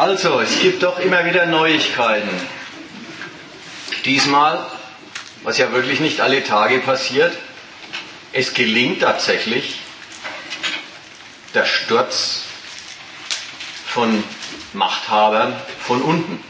[0.00, 2.30] Also, es gibt doch immer wieder Neuigkeiten.
[4.06, 4.66] Diesmal,
[5.42, 7.36] was ja wirklich nicht alle Tage passiert,
[8.32, 9.74] es gelingt tatsächlich
[11.52, 12.44] der Sturz
[13.88, 14.24] von
[14.72, 15.54] Machthabern
[15.86, 16.42] von unten.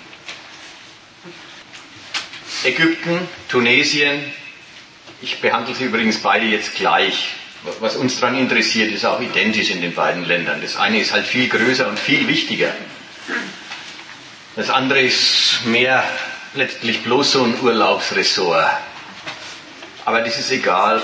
[2.62, 4.32] Ägypten, Tunesien,
[5.22, 7.30] ich behandle sie übrigens beide jetzt gleich.
[7.80, 10.62] Was uns daran interessiert, ist auch identisch in den beiden Ländern.
[10.62, 12.72] Das eine ist halt viel größer und viel wichtiger.
[14.56, 16.04] Das andere ist mehr
[16.54, 18.70] letztlich bloß so ein Urlaubsressort.
[20.04, 21.02] Aber das ist egal,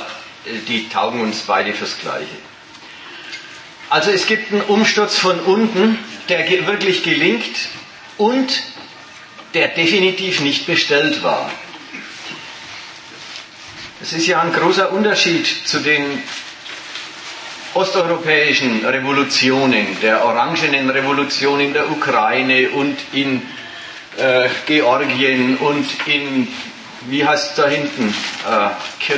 [0.68, 2.26] die taugen uns beide fürs Gleiche.
[3.88, 5.98] Also es gibt einen Umsturz von unten,
[6.28, 7.56] der wirklich gelingt
[8.18, 8.62] und
[9.54, 11.50] der definitiv nicht bestellt war.
[14.02, 16.22] Es ist ja ein großer Unterschied zu den
[17.76, 23.42] osteuropäischen Revolutionen, der orangenen Revolution in der Ukraine und in
[24.16, 26.48] äh, Georgien und in,
[27.08, 28.14] wie heißt es da hinten?
[28.48, 28.68] Äh,
[29.04, 29.16] Kir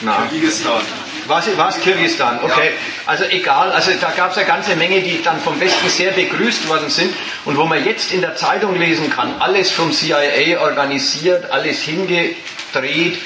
[0.00, 0.26] na.
[0.30, 0.82] Kirgisistan.
[1.26, 2.38] Was, was Kirgisistan?
[2.42, 2.66] Okay.
[2.66, 2.72] Ja.
[3.06, 6.68] Also egal, also da gab es eine ganze Menge, die dann vom Westen sehr begrüßt
[6.68, 7.14] worden sind
[7.46, 13.18] und wo man jetzt in der Zeitung lesen kann, alles vom CIA organisiert, alles hingedreht.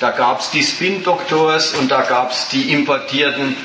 [0.00, 3.56] Da gab es die Spin-Doktors und da gab es die importierten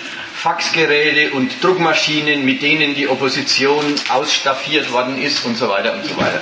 [0.44, 6.17] Faxgeräte und Druckmaschinen, mit denen die Opposition ausstaffiert worden ist und so weiter und so
[6.17, 6.41] weiter.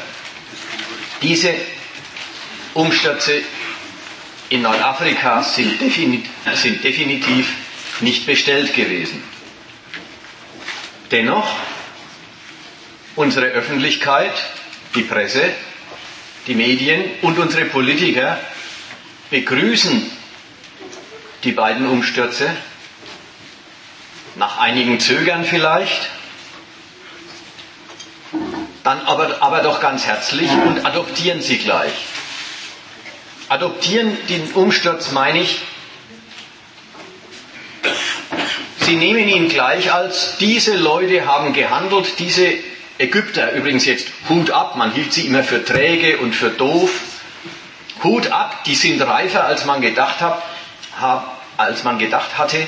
[1.21, 1.53] Diese
[2.73, 3.43] Umstürze
[4.49, 6.23] in Nordafrika sind, defini
[6.55, 7.53] sind definitiv
[7.99, 9.21] nicht bestellt gewesen.
[11.11, 11.47] Dennoch,
[13.15, 14.33] unsere Öffentlichkeit,
[14.95, 15.43] die Presse,
[16.47, 18.39] die Medien und unsere Politiker
[19.30, 20.09] begrüßen
[21.43, 22.49] die beiden Umstürze
[24.42, 26.09] nach einigen Zögern vielleicht,
[28.83, 31.94] dann aber, aber doch ganz herzlich und adoptieren sie gleich.
[33.50, 35.61] Adoptieren den Umsturz meine ich,
[38.80, 42.52] sie nehmen ihn gleich als, diese Leute haben gehandelt, diese
[42.98, 46.89] Ägypter, übrigens jetzt Hut ab, man hielt sie immer für träge und für doof,
[48.04, 50.42] Hut ab, die sind reifer, als man gedacht hat,
[51.58, 52.67] als man gedacht hatte,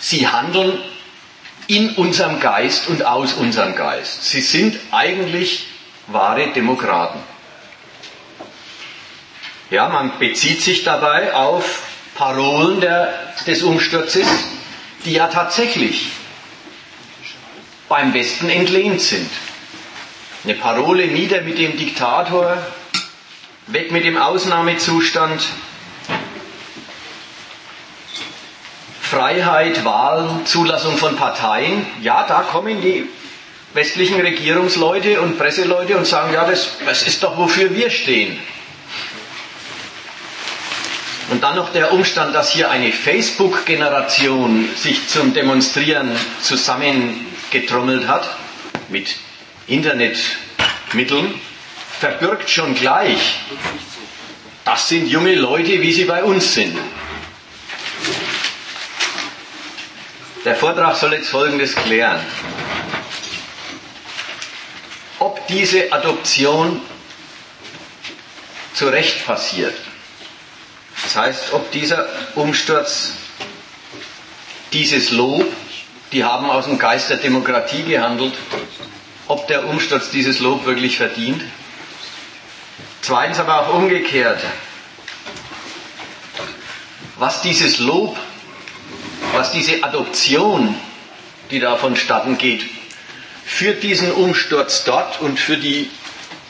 [0.00, 0.78] Sie handeln
[1.66, 4.24] in unserem Geist und aus unserem Geist.
[4.24, 5.66] Sie sind eigentlich
[6.08, 7.20] wahre Demokraten.
[9.70, 11.82] Ja, man bezieht sich dabei auf
[12.16, 14.26] Parolen der, des Umsturzes,
[15.04, 16.08] die ja tatsächlich
[17.88, 19.30] beim Westen entlehnt sind.
[20.44, 22.56] Eine Parole nieder mit dem Diktator,
[23.68, 25.42] weg mit dem Ausnahmezustand,
[29.10, 33.08] Freiheit, Wahlen, Zulassung von Parteien, ja, da kommen die
[33.74, 38.38] westlichen Regierungsleute und Presseleute und sagen, ja, das, das ist doch, wofür wir stehen.
[41.30, 48.36] Und dann noch der Umstand, dass hier eine Facebook-Generation sich zum Demonstrieren zusammengetrommelt hat,
[48.90, 49.16] mit
[49.66, 51.34] Internetmitteln,
[51.98, 53.40] verbirgt schon gleich,
[54.64, 56.78] das sind junge Leute, wie sie bei uns sind.
[60.44, 62.18] Der Vortrag soll jetzt Folgendes klären.
[65.18, 66.80] Ob diese Adoption
[68.72, 69.74] zu Recht passiert.
[71.02, 73.12] Das heißt, ob dieser Umsturz,
[74.72, 75.44] dieses Lob,
[76.12, 78.32] die haben aus dem Geist der Demokratie gehandelt,
[79.28, 81.42] ob der Umsturz dieses Lob wirklich verdient.
[83.02, 84.40] Zweitens aber auch umgekehrt,
[87.16, 88.16] was dieses Lob
[89.32, 90.74] was diese Adoption,
[91.50, 92.64] die da vonstatten geht,
[93.44, 95.90] für diesen Umsturz dort und für die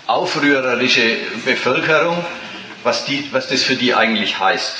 [0.07, 2.25] aufrührerische Bevölkerung,
[2.83, 4.75] was, die, was das für die eigentlich heißt.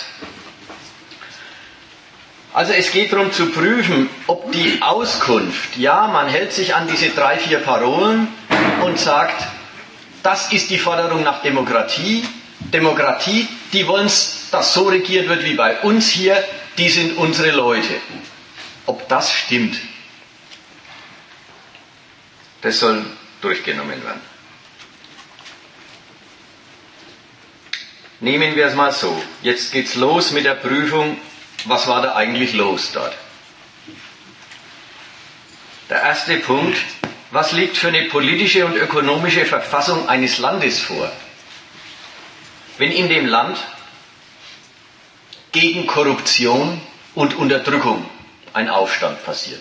[2.53, 7.11] Also es geht darum zu prüfen, ob die Auskunft, ja, man hält sich an diese
[7.11, 8.27] drei, vier Parolen
[8.85, 9.47] und sagt,
[10.25, 12.25] das ist die Forderung nach Demokratie.
[12.59, 14.11] Demokratie, die wollen,
[14.51, 16.43] dass so regiert wird wie bei uns hier,
[16.81, 18.01] die sind unsere Leute.
[18.87, 19.79] Ob das stimmt,
[22.63, 23.05] das soll
[23.43, 24.23] durchgenommen werden.
[28.21, 29.23] Nehmen wir es mal so.
[29.43, 31.19] Jetzt geht's los mit der Prüfung,
[31.67, 33.15] was war da eigentlich los dort?
[35.91, 36.79] Der erste Punkt,
[37.31, 41.13] was liegt für eine politische und ökonomische Verfassung eines Landes vor?
[42.79, 43.59] Wenn in dem Land
[45.53, 46.81] gegen Korruption
[47.15, 48.09] und Unterdrückung
[48.53, 49.61] ein Aufstand passiert.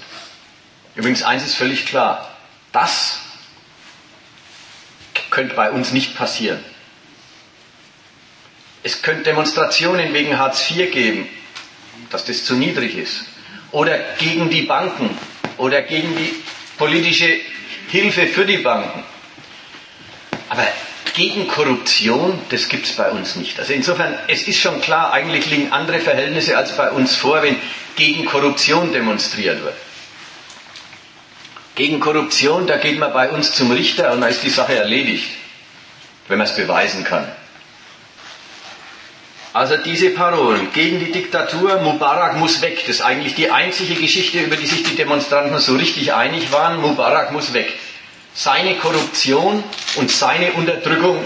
[0.95, 2.35] Übrigens, eins ist völlig klar.
[2.71, 3.19] Das
[5.29, 6.63] könnte bei uns nicht passieren.
[8.83, 11.29] Es könnte Demonstrationen wegen Hartz IV geben,
[12.09, 13.25] dass das zu niedrig ist.
[13.71, 15.17] Oder gegen die Banken
[15.57, 16.35] oder gegen die
[16.77, 17.39] politische
[17.89, 19.03] Hilfe für die Banken.
[20.47, 20.67] Aber
[21.13, 23.59] gegen Korruption, das gibt es bei uns nicht.
[23.59, 27.57] Also insofern, es ist schon klar, eigentlich liegen andere Verhältnisse als bei uns vor, wenn
[27.95, 29.75] gegen Korruption demonstriert wird.
[31.75, 35.29] Gegen Korruption, da geht man bei uns zum Richter und da ist die Sache erledigt,
[36.27, 37.25] wenn man es beweisen kann.
[39.51, 44.39] Also diese Parolen gegen die Diktatur, Mubarak muss weg, das ist eigentlich die einzige Geschichte,
[44.39, 47.73] über die sich die Demonstranten so richtig einig waren, Mubarak muss weg.
[48.33, 49.63] Seine Korruption
[49.95, 51.23] und seine Unterdrückung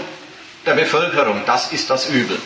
[0.66, 2.38] der Bevölkerung, das ist das Übel.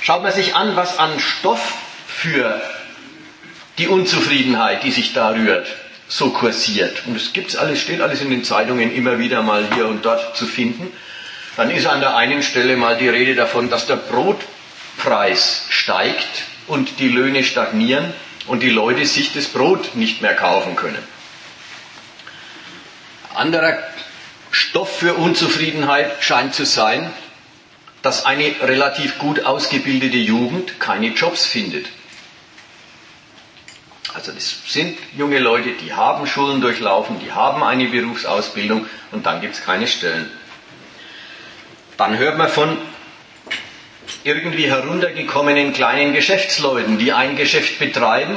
[0.00, 1.60] Schaut man sich an, was an Stoff
[2.06, 2.60] für
[3.78, 5.66] die Unzufriedenheit, die sich da rührt,
[6.08, 7.06] so kursiert.
[7.06, 10.36] Und es gibt's alles, steht alles in den Zeitungen immer wieder mal hier und dort
[10.36, 10.92] zu finden.
[11.56, 16.98] Dann ist an der einen Stelle mal die Rede davon, dass der Brotpreis steigt und
[16.98, 18.12] die Löhne stagnieren
[18.46, 21.13] und die Leute sich das Brot nicht mehr kaufen können.
[23.34, 23.78] Anderer
[24.50, 27.12] Stoff für Unzufriedenheit scheint zu sein,
[28.02, 31.86] dass eine relativ gut ausgebildete Jugend keine Jobs findet.
[34.14, 39.40] Also das sind junge Leute, die haben Schulen durchlaufen, die haben eine Berufsausbildung und dann
[39.40, 40.30] gibt es keine Stellen.
[41.96, 42.78] Dann hört man von
[44.22, 48.36] irgendwie heruntergekommenen kleinen Geschäftsleuten, die ein Geschäft betreiben,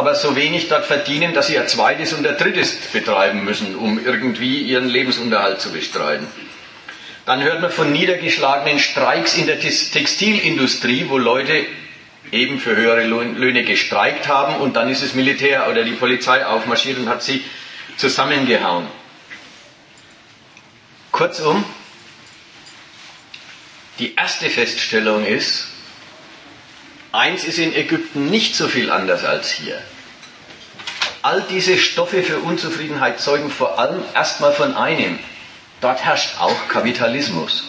[0.00, 4.02] aber so wenig dort verdienen, dass sie ein zweites und ein drittes betreiben müssen, um
[4.02, 6.26] irgendwie ihren Lebensunterhalt zu bestreiten.
[7.26, 11.66] Dann hört man von niedergeschlagenen Streiks in der Textilindustrie, wo Leute
[12.32, 16.96] eben für höhere Löhne gestreikt haben und dann ist das Militär oder die Polizei aufmarschiert
[16.96, 17.44] und hat sie
[17.98, 18.86] zusammengehauen.
[21.12, 21.62] Kurzum,
[23.98, 25.66] die erste Feststellung ist,
[27.12, 29.82] eins ist in Ägypten nicht so viel anders als hier.
[31.22, 35.18] All diese Stoffe für Unzufriedenheit zeugen vor allem erstmal von einem.
[35.80, 37.64] Dort herrscht auch Kapitalismus.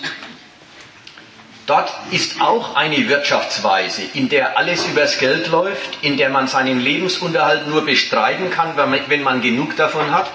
[1.68, 6.82] Dort ist auch eine Wirtschaftsweise, in der alles übers Geld läuft, in der man seinen
[6.82, 8.76] Lebensunterhalt nur bestreiten kann,
[9.08, 10.30] wenn man genug davon hat,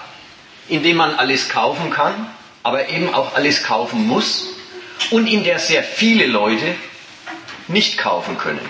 [0.68, 2.14] in dem man alles kaufen kann,
[2.62, 4.48] aber eben auch alles kaufen muss
[5.10, 6.74] und in der sehr viele Leute
[7.68, 8.66] nicht kaufen können.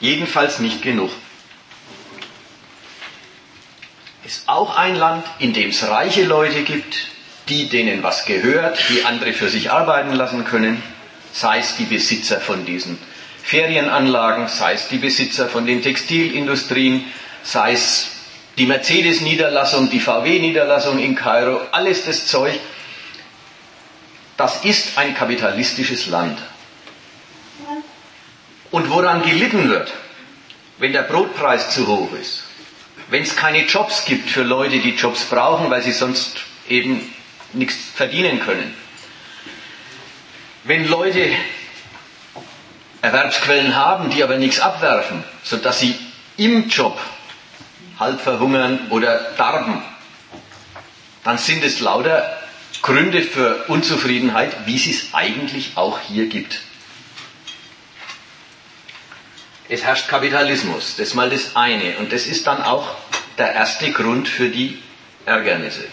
[0.00, 1.10] Jedenfalls nicht genug.
[4.28, 7.08] Ist auch ein Land, in dem es reiche Leute gibt,
[7.48, 10.82] die denen was gehört, die andere für sich arbeiten lassen können,
[11.32, 12.98] sei es die Besitzer von diesen
[13.42, 17.06] Ferienanlagen, sei es die Besitzer von den Textilindustrien,
[17.42, 18.08] sei es
[18.58, 22.60] die Mercedes-Niederlassung, die VW-Niederlassung in Kairo, alles das Zeug,
[24.36, 26.38] das ist ein kapitalistisches Land.
[28.72, 29.90] Und woran gelitten wird,
[30.76, 32.42] wenn der Brotpreis zu hoch ist,
[33.10, 37.12] wenn es keine Jobs gibt für Leute, die Jobs brauchen, weil sie sonst eben
[37.52, 38.74] nichts verdienen können,
[40.64, 41.30] wenn Leute
[43.00, 45.94] Erwerbsquellen haben, die aber nichts abwerfen, sodass sie
[46.36, 46.98] im Job
[47.98, 49.82] halb verhungern oder darben,
[51.24, 52.38] dann sind es lauter
[52.82, 56.60] Gründe für Unzufriedenheit, wie es es eigentlich auch hier gibt.
[59.68, 61.98] Es herrscht Kapitalismus, das ist mal das eine.
[61.98, 62.96] Und das ist dann auch
[63.36, 64.82] der erste Grund für die
[65.26, 65.84] Ärgernisse.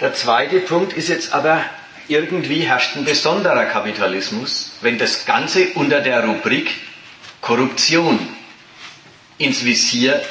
[0.00, 1.64] Der zweite Punkt ist jetzt aber,
[2.08, 6.70] irgendwie herrscht ein besonderer Kapitalismus, wenn das Ganze unter der Rubrik
[7.40, 8.18] Korruption
[9.38, 10.22] ins Visier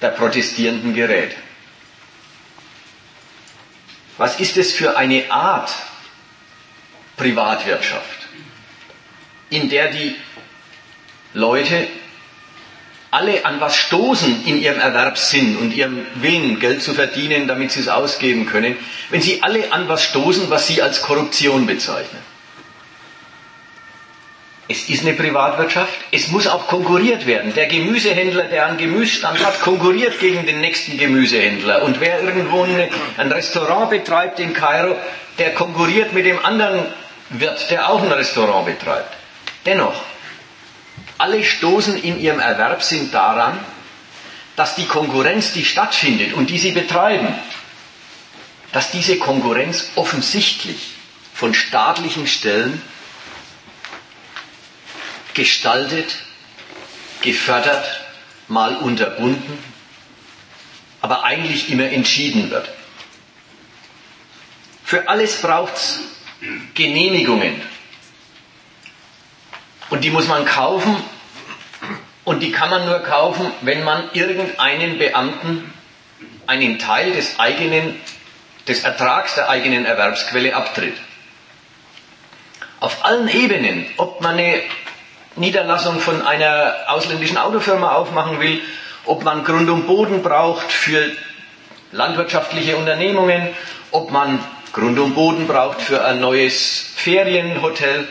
[0.00, 1.34] der Protestierenden gerät.
[4.18, 5.70] Was ist es für eine Art
[7.16, 8.19] Privatwirtschaft,
[9.50, 10.16] in der die
[11.34, 11.88] Leute
[13.10, 17.80] alle an was stoßen in ihrem Erwerbssinn und ihrem Willen, Geld zu verdienen, damit sie
[17.80, 18.76] es ausgeben können,
[19.10, 22.22] wenn sie alle an was stoßen, was sie als Korruption bezeichnen.
[24.68, 27.52] Es ist eine Privatwirtschaft, es muss auch konkurriert werden.
[27.54, 31.82] Der Gemüsehändler, der einen Gemüsestand hat, konkurriert gegen den nächsten Gemüsehändler.
[31.82, 34.94] Und wer irgendwo ein Restaurant betreibt in Kairo,
[35.40, 36.86] der konkurriert mit dem anderen
[37.30, 39.19] Wirt, der auch ein Restaurant betreibt.
[39.66, 40.00] Dennoch,
[41.18, 43.58] alle stoßen in ihrem Erwerbssinn daran,
[44.56, 47.34] dass die Konkurrenz, die stattfindet und die sie betreiben,
[48.72, 50.90] dass diese Konkurrenz offensichtlich
[51.34, 52.80] von staatlichen Stellen
[55.34, 56.16] gestaltet,
[57.22, 58.02] gefördert,
[58.48, 59.58] mal unterbunden,
[61.00, 62.68] aber eigentlich immer entschieden wird.
[64.84, 66.00] Für alles braucht es
[66.74, 67.62] Genehmigungen.
[69.90, 70.96] Und die muss man kaufen.
[72.24, 75.72] Und die kann man nur kaufen, wenn man irgendeinen Beamten
[76.46, 78.00] einen Teil des eigenen,
[78.68, 80.94] des Ertrags der eigenen Erwerbsquelle abtritt.
[82.78, 84.60] Auf allen Ebenen, ob man eine
[85.36, 88.60] Niederlassung von einer ausländischen Autofirma aufmachen will,
[89.06, 91.10] ob man Grund und Boden braucht für
[91.92, 93.48] landwirtschaftliche Unternehmungen,
[93.90, 94.38] ob man
[94.72, 98.06] Grund und Boden braucht für ein neues Ferienhotel.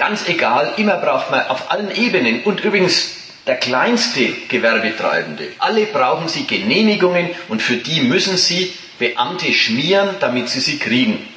[0.00, 3.16] Ganz egal, immer braucht man auf allen Ebenen und übrigens
[3.46, 5.48] der kleinste Gewerbetreibende.
[5.58, 11.28] Alle brauchen sie Genehmigungen und für die müssen sie Beamte schmieren, damit sie sie kriegen.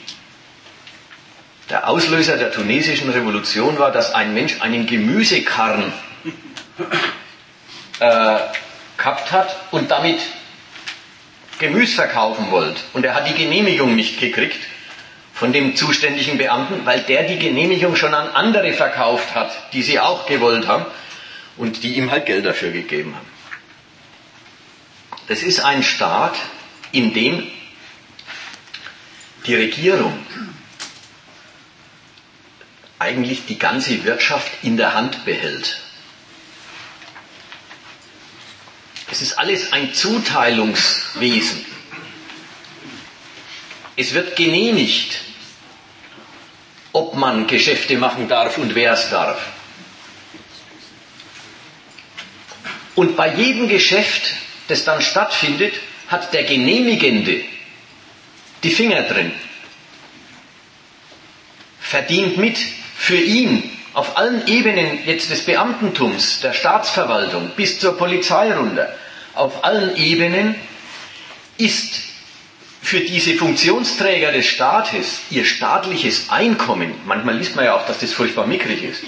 [1.70, 5.92] Der Auslöser der tunesischen Revolution war, dass ein Mensch einen Gemüsekarren
[8.00, 8.38] äh,
[8.98, 10.22] gehabt hat und damit
[11.60, 12.80] Gemüse verkaufen wollte.
[12.94, 14.60] Und er hat die Genehmigung nicht gekriegt
[15.34, 20.00] von dem zuständigen Beamten, weil der die Genehmigung schon an andere verkauft hat, die sie
[20.00, 20.86] auch gewollt haben
[21.58, 23.28] und die ihm halt Geld dafür gegeben haben.
[25.28, 26.36] Das ist ein Staat,
[26.92, 27.48] in dem
[29.46, 30.18] die Regierung
[33.00, 35.80] eigentlich die ganze Wirtschaft in der Hand behält.
[39.12, 41.73] Es ist alles ein Zuteilungswesen.
[43.96, 45.20] Es wird genehmigt,
[46.94, 49.40] ob man Geschäfte machen darf und wer es darf.
[52.96, 54.36] Und bei jedem Geschäft,
[54.68, 55.74] das dann stattfindet,
[56.08, 57.44] hat der Genehmigende
[58.62, 59.32] die Finger drin,
[61.80, 62.58] verdient mit,
[62.96, 68.96] für ihn auf allen Ebenen jetzt des Beamtentums, der Staatsverwaltung bis zur Polizei runter,
[69.36, 70.56] auf allen Ebenen
[71.58, 72.13] ist
[72.84, 78.12] für diese Funktionsträger des Staates ihr staatliches Einkommen, manchmal liest man ja auch, dass das
[78.12, 79.04] furchtbar mickrig ist,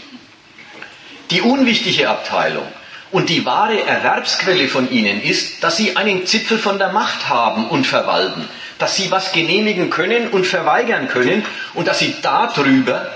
[1.29, 2.65] die unwichtige Abteilung
[3.11, 7.67] und die wahre Erwerbsquelle von ihnen ist, dass sie einen Zipfel von der Macht haben
[7.67, 8.47] und verwalten,
[8.79, 13.11] dass sie was genehmigen können und verweigern können und dass sie darüber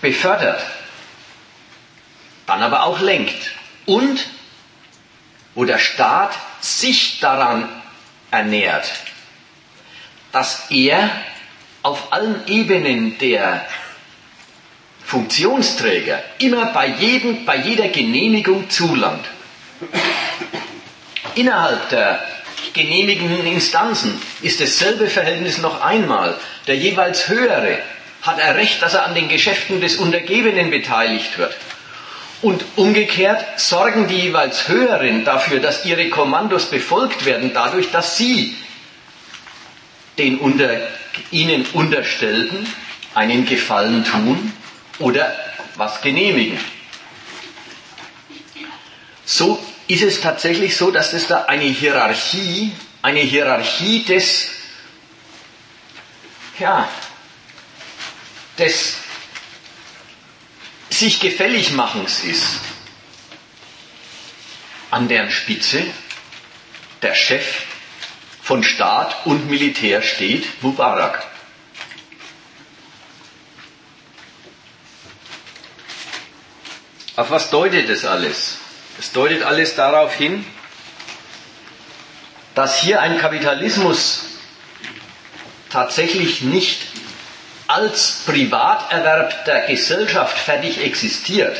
[0.00, 0.62] befördert,
[2.46, 3.52] dann aber auch lenkt
[3.86, 4.26] und
[5.54, 7.68] wo der Staat sich daran
[8.30, 8.90] ernährt,
[10.32, 11.10] dass er
[11.82, 13.66] auf allen Ebenen der
[15.04, 19.26] Funktionsträger immer bei, jedem, bei jeder Genehmigung zulangt.
[21.34, 22.24] Innerhalb der
[22.72, 26.38] genehmigenden Instanzen ist dasselbe Verhältnis noch einmal.
[26.66, 27.78] Der jeweils Höhere
[28.22, 31.54] hat er Recht, dass er an den Geschäften des Untergebenen beteiligt wird.
[32.40, 38.56] Und umgekehrt sorgen die jeweils Höheren dafür, dass ihre Kommandos befolgt werden, dadurch, dass sie
[40.18, 40.70] den unter,
[41.30, 42.66] ihnen Unterstellten
[43.14, 44.52] einen Gefallen tun
[44.98, 45.32] oder
[45.76, 46.58] was genehmigen.
[49.24, 54.48] So ist es tatsächlich so, dass es da eine Hierarchie, eine Hierarchie des,
[56.58, 56.88] ja,
[58.58, 58.96] des
[60.90, 62.46] sich gefällig machens ist.
[64.90, 65.82] An deren Spitze
[67.00, 67.64] der Chef
[68.42, 71.26] von Staat und Militär steht, Mubarak.
[77.16, 78.58] Auf was deutet das alles?
[78.98, 80.44] Es deutet alles darauf hin,
[82.54, 84.24] dass hier ein Kapitalismus
[85.70, 86.78] tatsächlich nicht
[87.66, 91.56] als Privaterwerb der Gesellschaft fertig existiert,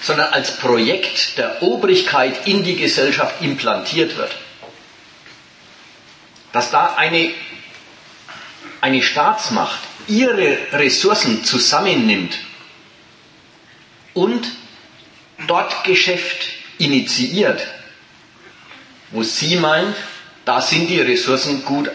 [0.00, 4.32] sondern als Projekt der Obrigkeit in die Gesellschaft implantiert wird.
[6.52, 7.30] Dass da eine,
[8.80, 12.38] eine Staatsmacht ihre Ressourcen zusammennimmt
[14.12, 14.46] und
[15.46, 17.66] dort Geschäft initiiert,
[19.10, 19.96] wo sie meint,
[20.44, 21.90] da sind die Ressourcen gut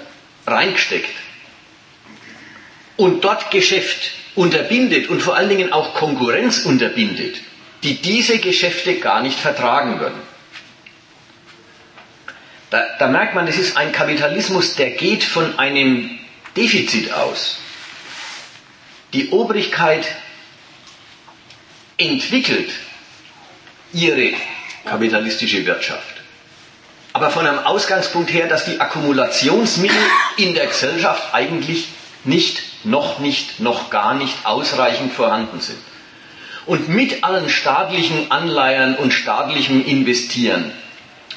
[0.48, 1.10] reingesteckt.
[3.00, 7.38] Und dort Geschäft unterbindet und vor allen Dingen auch Konkurrenz unterbindet,
[7.82, 10.20] die diese Geschäfte gar nicht vertragen würden.
[12.72, 16.20] Da, da merkt man, es ist ein Kapitalismus, der geht von einem
[16.58, 17.60] Defizit aus.
[19.14, 20.06] Die Obrigkeit
[21.98, 22.70] entwickelt
[23.94, 24.34] ihre
[24.84, 26.16] kapitalistische Wirtschaft.
[27.14, 29.98] Aber von einem Ausgangspunkt her, dass die Akkumulationsmittel
[30.36, 31.88] in der Gesellschaft eigentlich
[32.26, 35.80] nicht, noch nicht, noch gar nicht ausreichend vorhanden sind.
[36.66, 40.72] Und mit allen staatlichen Anleihern und staatlichem Investieren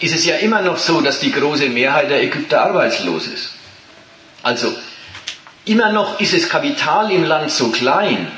[0.00, 3.50] ist es ja immer noch so, dass die große Mehrheit der Ägypter arbeitslos ist.
[4.42, 4.75] Also
[5.64, 8.30] immer noch ist das Kapital im Land so klein,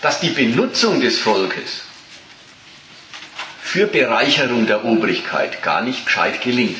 [0.00, 1.82] dass die Benutzung des Volkes
[3.60, 6.76] für Bereicherung der Obrigkeit gar nicht gescheit gelingt.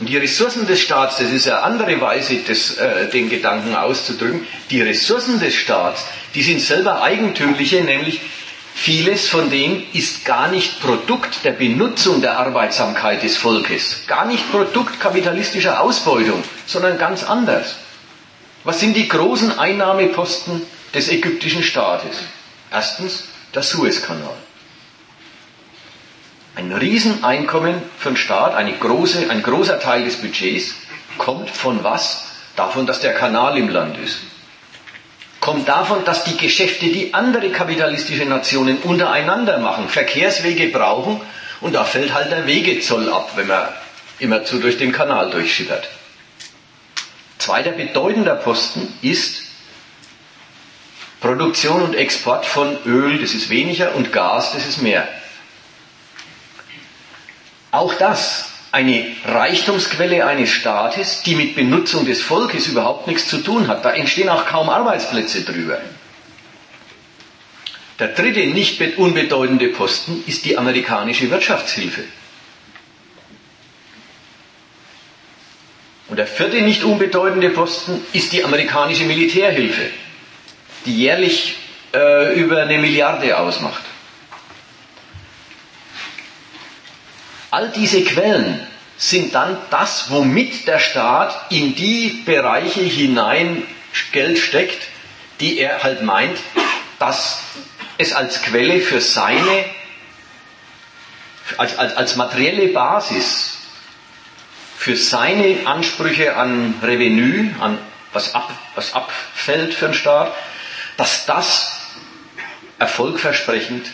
[0.00, 4.46] Und die Ressourcen des Staats, das ist eine andere Weise, das, äh, den Gedanken auszudrücken,
[4.70, 8.20] die Ressourcen des Staats, die sind selber eigentümliche, nämlich
[8.74, 14.50] vieles von dem ist gar nicht Produkt der Benutzung der Arbeitsamkeit des Volkes, gar nicht
[14.50, 17.76] Produkt kapitalistischer Ausbeutung, sondern ganz anders.
[18.64, 22.16] Was sind die großen Einnahmeposten des ägyptischen Staates?
[22.72, 24.34] Erstens der Suezkanal.
[26.56, 30.74] Ein Rieseneinkommen für den Staat, eine große, ein großer Teil des Budgets
[31.18, 32.26] kommt von was?
[32.54, 34.18] Davon, dass der Kanal im Land ist.
[35.40, 41.20] Kommt davon, dass die Geschäfte, die andere kapitalistische Nationen untereinander machen, Verkehrswege brauchen
[41.60, 43.68] und da fällt halt der Wegezoll ab, wenn man
[44.20, 45.88] immerzu durch den Kanal durchschippert.
[47.38, 49.42] Zweiter bedeutender Posten ist
[51.20, 55.08] Produktion und Export von Öl, das ist weniger, und Gas, das ist mehr.
[57.74, 63.66] Auch das eine Reichtumsquelle eines Staates, die mit Benutzung des Volkes überhaupt nichts zu tun
[63.66, 63.84] hat.
[63.84, 65.80] Da entstehen auch kaum Arbeitsplätze drüber.
[67.98, 72.04] Der dritte nicht unbedeutende Posten ist die amerikanische Wirtschaftshilfe.
[76.08, 79.90] Und der vierte nicht unbedeutende Posten ist die amerikanische Militärhilfe,
[80.86, 81.56] die jährlich
[81.92, 83.83] äh, über eine Milliarde ausmacht.
[87.54, 93.62] All diese Quellen sind dann das, womit der Staat in die Bereiche hinein
[94.10, 94.88] Geld steckt,
[95.38, 96.36] die er halt meint,
[96.98, 97.38] dass
[97.96, 99.66] es als Quelle für seine,
[101.56, 103.58] als, als, als materielle Basis
[104.76, 107.78] für seine Ansprüche an Revenue, an
[108.12, 110.34] was, ab, was abfällt für den Staat,
[110.96, 111.70] dass das
[112.80, 113.86] erfolgversprechend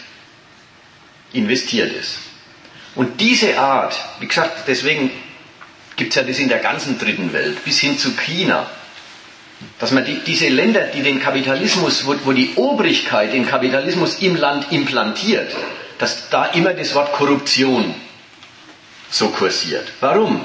[1.35, 2.30] investiert ist.
[2.95, 5.11] Und diese Art, wie gesagt, deswegen
[5.97, 8.69] gibt es ja das in der ganzen dritten Welt, bis hin zu China,
[9.79, 14.37] dass man die, diese Länder, die den Kapitalismus, wo, wo die Obrigkeit den Kapitalismus im
[14.37, 15.55] Land implantiert,
[15.99, 17.95] dass da immer das Wort Korruption
[19.11, 19.87] so kursiert.
[20.01, 20.41] Warum?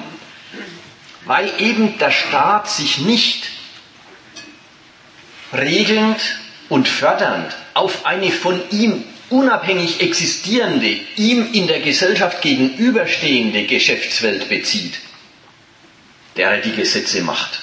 [1.26, 3.50] Weil eben der Staat sich nicht
[5.54, 6.20] regelnd
[6.70, 15.00] und fördernd auf eine von ihm unabhängig existierende, ihm in der Gesellschaft gegenüberstehende Geschäftswelt bezieht,
[16.38, 17.62] der er die Gesetze macht,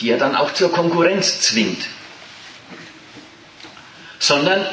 [0.00, 1.86] die er dann auch zur Konkurrenz zwingt,
[4.18, 4.66] sondern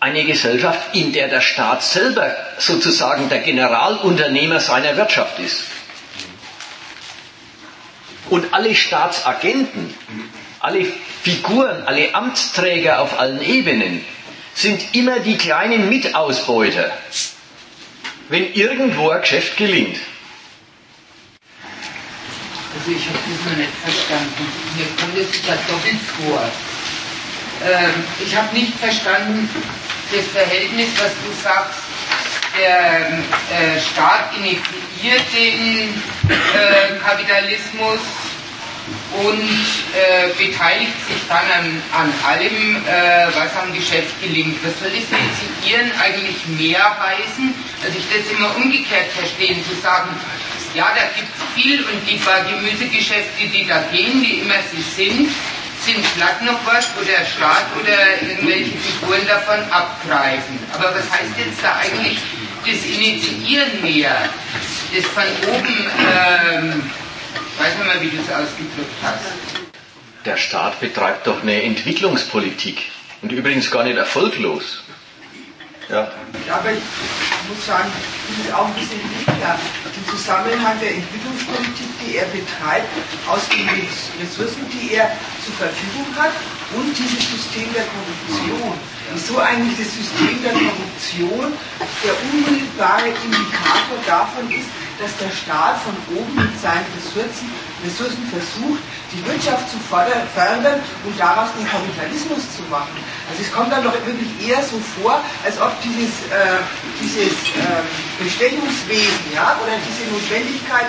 [0.00, 5.64] eine Gesellschaft, in der der Staat selber sozusagen der Generalunternehmer seiner Wirtschaft ist.
[8.28, 9.94] Und alle Staatsagenten,
[10.58, 10.86] alle
[11.22, 14.04] Figuren, alle Amtsträger auf allen Ebenen
[14.54, 16.90] sind immer die kleinen Mitausbeuter,
[18.28, 19.98] wenn irgendwo ein Geschäft gelingt.
[22.74, 24.46] Also ich habe das noch nicht verstanden.
[24.76, 26.42] Mir kommt es da doppelt vor.
[27.64, 29.48] Ähm, ich habe nicht verstanden
[30.10, 31.78] das Verhältnis, was du sagst.
[32.58, 38.00] Der äh, Staat initiiert den äh, Kapitalismus
[39.20, 39.48] und
[39.92, 44.58] äh, beteiligt sich dann an, an allem, äh, was am Geschäft gelingt.
[44.64, 47.54] Was soll das Initiieren eigentlich mehr heißen?
[47.84, 50.08] Also ich das immer umgekehrt verstehen, zu sagen,
[50.74, 54.80] ja, da gibt es viel und die paar Gemüsegeschäfte, die da gehen, wie immer sie
[54.80, 55.28] sind,
[55.84, 60.58] sind glatt noch was, wo der Staat oder irgendwelche Figuren davon abgreifen.
[60.72, 62.18] Aber was heißt jetzt da eigentlich
[62.64, 64.16] das Initiieren mehr?
[64.94, 66.90] Das von oben, ähm,
[67.58, 70.24] weiß nicht mal, wie du es ausgedrückt hast.
[70.24, 72.82] Der Staat betreibt doch eine Entwicklungspolitik
[73.22, 74.82] und übrigens gar nicht erfolglos.
[75.88, 76.10] Ja.
[76.48, 76.82] Aber ich
[77.48, 77.90] muss sagen,
[78.28, 79.58] das ist auch ein bisschen wichtiger.
[79.92, 82.88] Im Zusammenhang der Entwicklungspolitik, die er betreibt,
[83.28, 85.10] aus den Ressourcen, die er
[85.44, 86.32] zur Verfügung hat
[86.74, 88.72] und dieses System der Korruption.
[89.12, 91.52] Wieso eigentlich das System der Korruption
[92.04, 94.70] der unmittelbare Indikator davon ist,
[95.02, 97.50] dass der Staat von oben mit seinen Ressourcen,
[97.84, 102.96] Ressourcen versucht, die Wirtschaft zu fördern und daraus den Kapitalismus zu machen.
[103.28, 106.62] Also es kommt dann doch wirklich eher so vor, als ob dieses, äh,
[107.00, 107.82] dieses äh,
[108.22, 110.88] Bestechungswesen ja, oder diese Notwendigkeit,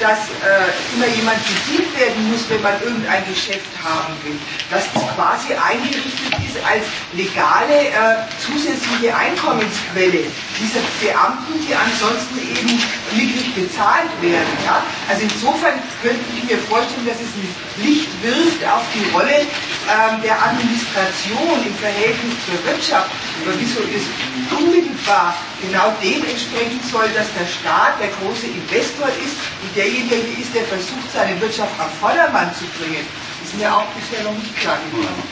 [0.00, 4.36] dass äh, immer jemand besiegt werden muss, wenn man irgendein Geschäft haben will,
[4.70, 10.28] dass das quasi eingerichtet ist als legale äh, zusätzliche Einkommensquelle
[10.58, 12.74] dieser Beamten, die ansonsten eben
[13.14, 14.52] niedrig bezahlt werden.
[14.64, 14.82] Ja?
[15.08, 17.48] Also insofern könnte ich mir vorstellen, dass es ein
[17.84, 23.10] Licht wirft auf die Rolle ähm, der Administration im Verhältnis zur Wirtschaft.
[23.42, 24.08] Aber wieso ist
[24.52, 30.54] unmittelbar genau dem entsprechen soll, dass der Staat der große Investor ist und derjenige ist,
[30.54, 33.04] der versucht, seine Wirtschaft auf Vordermann zu bringen,
[33.42, 35.22] ist mir auch bisher noch nicht klar geworden.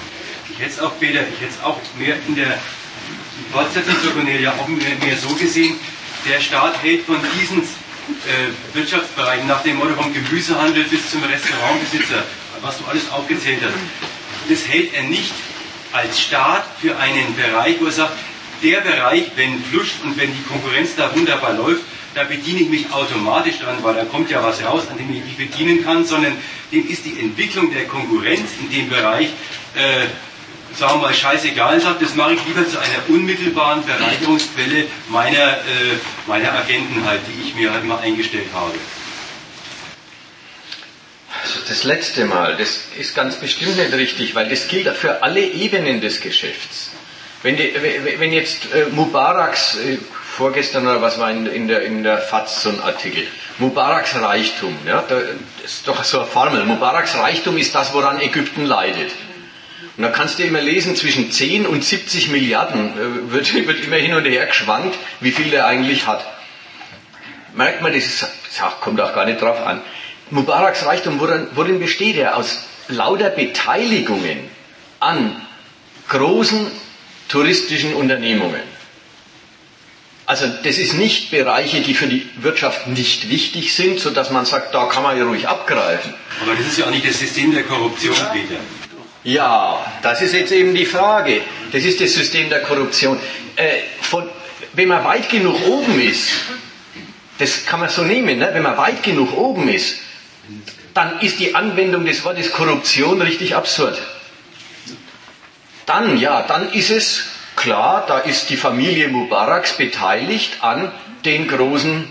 [0.51, 2.59] Ich hätte es auch, Peter, ich es auch mehr in der
[3.53, 5.79] Fortsetzung zur Cornelia auch mehr, mehr so gesehen,
[6.29, 7.63] der Staat hält von diesen
[8.27, 12.25] äh, Wirtschaftsbereichen nach dem Motto vom Gemüsehandel bis zum Restaurantbesitzer,
[12.63, 13.75] was du alles aufgezählt hast,
[14.49, 15.33] das hält er nicht
[15.93, 18.19] als Staat für einen Bereich, wo er sagt,
[18.63, 21.83] der Bereich, wenn fluscht und wenn die Konkurrenz da wunderbar läuft,
[22.15, 25.25] da bediene ich mich automatisch dran, weil da kommt ja was raus, an dem ich
[25.25, 26.37] mich bedienen kann, sondern
[26.73, 29.29] dem ist die Entwicklung der Konkurrenz in dem Bereich
[29.75, 30.07] äh,
[30.77, 35.99] sagen wir mal, scheißegal sagt, das mache ich lieber zu einer unmittelbaren Bereicherungsquelle meiner, äh,
[36.27, 38.75] meiner Agenten halt, die ich mir halt mal eingestellt habe.
[41.43, 45.41] Also das letzte Mal, das ist ganz bestimmt nicht richtig, weil das gilt für alle
[45.41, 46.91] Ebenen des Geschäfts.
[47.43, 47.73] Wenn, die,
[48.19, 49.99] wenn jetzt äh, Mubaraks, äh,
[50.37, 53.27] vorgestern oder was war in, in, der, in der FAZ so ein Artikel,
[53.59, 55.23] Mubaraks Reichtum, ja, das
[55.65, 59.11] ist doch so eine Formel, Mubaraks Reichtum ist das, woran Ägypten leidet.
[59.97, 63.97] Und da kannst du immer lesen, zwischen 10 und 70 Milliarden äh, wird, wird immer
[63.97, 66.25] hin und her geschwankt, wie viel der eigentlich hat.
[67.55, 68.27] Merkt man, das ist,
[68.81, 69.83] kommt auch gar nicht drauf an.
[70.31, 72.37] Mubaraks Reichtum, worin, worin besteht er?
[72.37, 74.39] Aus lauter Beteiligungen
[75.01, 75.35] an
[76.09, 76.71] großen
[77.29, 78.63] touristischen Unternehmungen.
[80.27, 84.73] Also das ist nicht Bereiche, die für die Wirtschaft nicht wichtig sind, sodass man sagt,
[84.75, 86.15] da kann man ja ruhig abgreifen.
[86.41, 88.61] Aber das ist ja auch nicht das System der Korruption, Peter.
[89.25, 91.43] Ja, das ist jetzt eben die Frage.
[91.73, 93.19] Das ist das System der Korruption.
[93.57, 94.29] Äh, von,
[94.73, 96.31] wenn man weit genug oben ist,
[97.39, 98.51] das kann man so nehmen, ne?
[98.53, 99.99] wenn man weit genug oben ist,
[100.95, 103.99] dann ist die Anwendung des Wortes Korruption richtig absurd.
[105.87, 107.25] Dann, ja, dann ist es
[107.57, 110.93] klar, da ist die Familie Mubaraks beteiligt an
[111.25, 112.09] den großen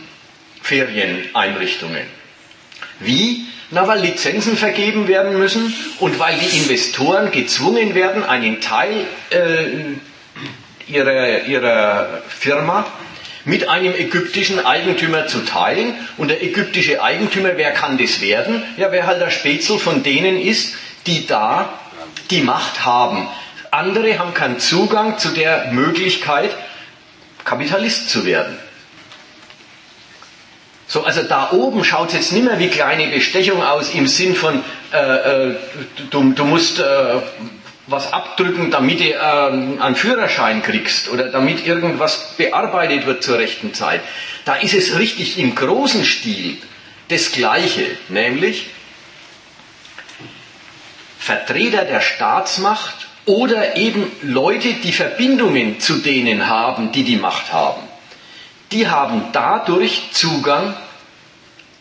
[0.61, 2.05] Ferieneinrichtungen.
[2.99, 3.47] Wie?
[3.71, 10.91] Na, weil Lizenzen vergeben werden müssen und weil die Investoren gezwungen werden, einen Teil äh,
[10.91, 12.87] ihrer, ihrer Firma
[13.45, 15.93] mit einem ägyptischen Eigentümer zu teilen.
[16.17, 18.63] Und der ägyptische Eigentümer, wer kann das werden?
[18.77, 21.79] Ja, wer halt der Spätzle von denen ist, die da
[22.29, 23.27] die Macht haben.
[23.71, 26.51] Andere haben keinen Zugang zu der Möglichkeit,
[27.45, 28.57] Kapitalist zu werden.
[30.89, 34.33] So, also da oben schaut es jetzt nicht mehr wie kleine Bestechung aus im Sinn
[34.33, 34.97] von, äh,
[35.51, 35.55] äh,
[36.09, 36.83] du, du, musst äh,
[37.85, 43.75] was abdrücken, damit du äh, einen Führerschein kriegst oder damit irgendwas bearbeitet wird zur rechten
[43.75, 44.01] Zeit.
[44.45, 46.57] Da ist es richtig im großen Stil
[47.09, 48.71] das Gleiche, nämlich
[51.19, 57.88] Vertreter der Staatsmacht oder eben Leute, die Verbindungen zu denen haben, die die Macht haben
[58.71, 60.75] die haben dadurch Zugang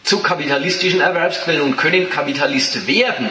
[0.05, 3.31] zu kapitalistischen Erwerbsquellen und können Kapitalist werden,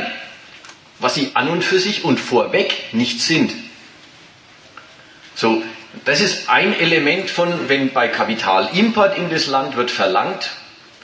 [1.00, 3.52] was sie an und für sich und vorweg nicht sind.
[5.36, 5.64] So,
[6.06, 10.52] das ist ein Element von, wenn bei Kapitalimport in das Land wird verlangt,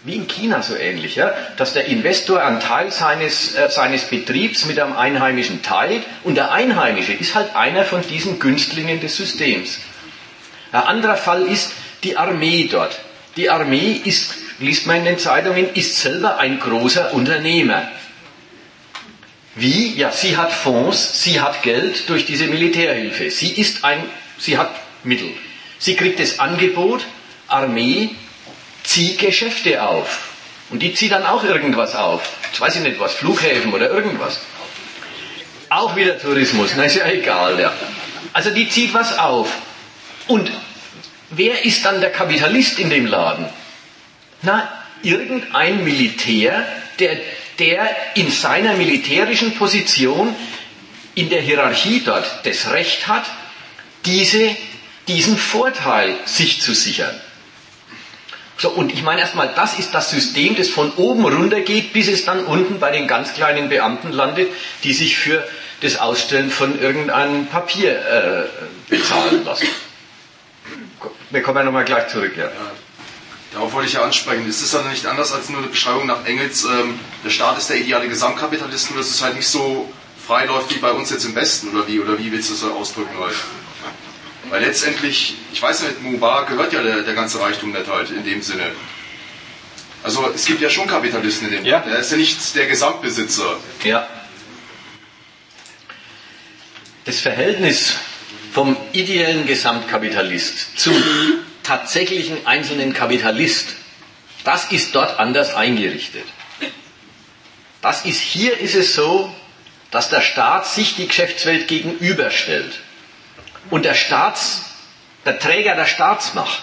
[0.03, 4.65] wie in China so ähnlich, ja, dass der Investor einen Teil seines, äh, seines Betriebs
[4.65, 9.79] mit einem Einheimischen teilt und der Einheimische ist halt einer von diesen Günstlingen des Systems.
[10.73, 11.71] Ein anderer Fall ist
[12.03, 12.99] die Armee dort.
[13.35, 17.89] Die Armee ist, liest man in den Zeitungen, ist selber ein großer Unternehmer.
[19.55, 19.93] Wie?
[19.95, 23.29] Ja, sie hat Fonds, sie hat Geld durch diese Militärhilfe.
[23.29, 24.03] Sie ist ein,
[24.37, 24.71] sie hat
[25.03, 25.31] Mittel.
[25.79, 27.05] Sie kriegt das Angebot,
[27.47, 28.09] Armee,
[28.83, 30.29] zieh Geschäfte auf.
[30.69, 32.21] Und die zieht dann auch irgendwas auf.
[32.51, 34.39] Ich weiß nicht was, Flughäfen oder irgendwas.
[35.69, 37.73] Auch wieder Tourismus, na ist ja egal, ja.
[38.31, 39.49] Also die zieht was auf.
[40.27, 40.51] Und
[41.35, 43.45] wer ist dann der Kapitalist in dem Laden?
[44.41, 44.69] Na,
[45.01, 46.65] irgendein Militär,
[46.99, 47.17] der,
[47.59, 50.35] der in seiner militärischen Position
[51.15, 53.25] in der Hierarchie dort das Recht hat,
[54.05, 54.55] diese,
[55.07, 57.19] diesen Vorteil sich zu sichern.
[58.57, 62.07] So, und ich meine erstmal, das ist das System, das von oben runter geht, bis
[62.07, 64.49] es dann unten bei den ganz kleinen Beamten landet,
[64.83, 65.45] die sich für
[65.81, 69.67] das Ausstellen von irgendeinem Papier äh, bezahlen lassen.
[71.29, 72.51] Wir kommen ja nochmal gleich zurück, ja.
[73.53, 74.47] Darauf wollte ich ja ansprechen.
[74.47, 77.69] Ist es dann nicht anders als nur eine Beschreibung nach Engels, ähm, der Staat ist
[77.69, 79.91] der ideale Gesamtkapitalist, nur dass es halt nicht so
[80.25, 82.63] frei läuft wie bei uns jetzt im Westen, oder wie, oder wie willst du das
[82.63, 83.45] ausdrücken, Ralf?
[84.49, 88.23] Weil letztendlich, ich weiß nicht, Mubarak gehört ja der, der ganze Reichtum nicht halt in
[88.23, 88.71] dem Sinne.
[90.03, 91.79] Also es gibt ja schon Kapitalisten in dem ja.
[91.79, 93.57] Der ist ja nicht der Gesamtbesitzer.
[93.83, 94.07] Ja.
[97.05, 97.95] Das Verhältnis
[98.53, 100.95] vom ideellen Gesamtkapitalist zum
[101.63, 103.69] tatsächlichen einzelnen Kapitalist,
[104.43, 106.25] das ist dort anders eingerichtet.
[107.81, 109.33] Das ist, hier ist es so,
[109.89, 112.79] dass der Staat sich die Geschäftswelt gegenüberstellt.
[113.71, 114.61] Und der Staats,
[115.25, 116.61] der Träger der Staatsmacht,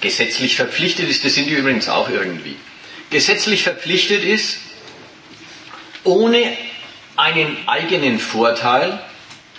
[0.00, 2.56] gesetzlich verpflichtet ist, das sind die übrigens auch irgendwie,
[3.10, 4.58] gesetzlich verpflichtet ist,
[6.04, 6.56] ohne
[7.16, 9.00] einen eigenen Vorteil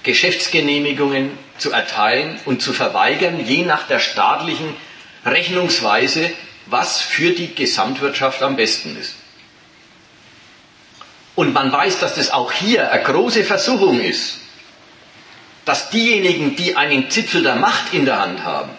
[0.08, 4.74] Geschäftsgenehmigungen zu erteilen und zu verweigern, je nach der staatlichen
[5.26, 6.32] Rechnungsweise,
[6.66, 9.16] was für die Gesamtwirtschaft am besten ist.
[11.36, 14.40] Und man weiß, dass das auch hier eine große Versuchung ist,
[15.66, 18.72] dass diejenigen, die einen Zipfel der Macht in der Hand haben,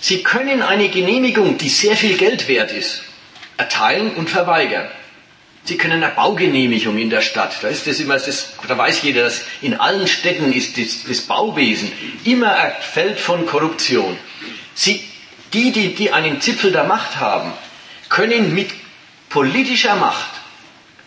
[0.00, 3.02] sie können eine Genehmigung, die sehr viel Geld wert ist,
[3.56, 4.88] erteilen und verweigern.
[5.64, 9.22] Sie können eine Baugenehmigung in der Stadt, da ist das immer, das, da weiß jeder,
[9.24, 11.92] dass in allen Städten ist das, das Bauwesen
[12.24, 14.18] immer ein Feld von Korruption.
[14.74, 15.04] Sie,
[15.52, 17.52] die, die, die einen Zipfel der Macht haben,
[18.08, 18.70] können mit
[19.28, 20.30] politischer Macht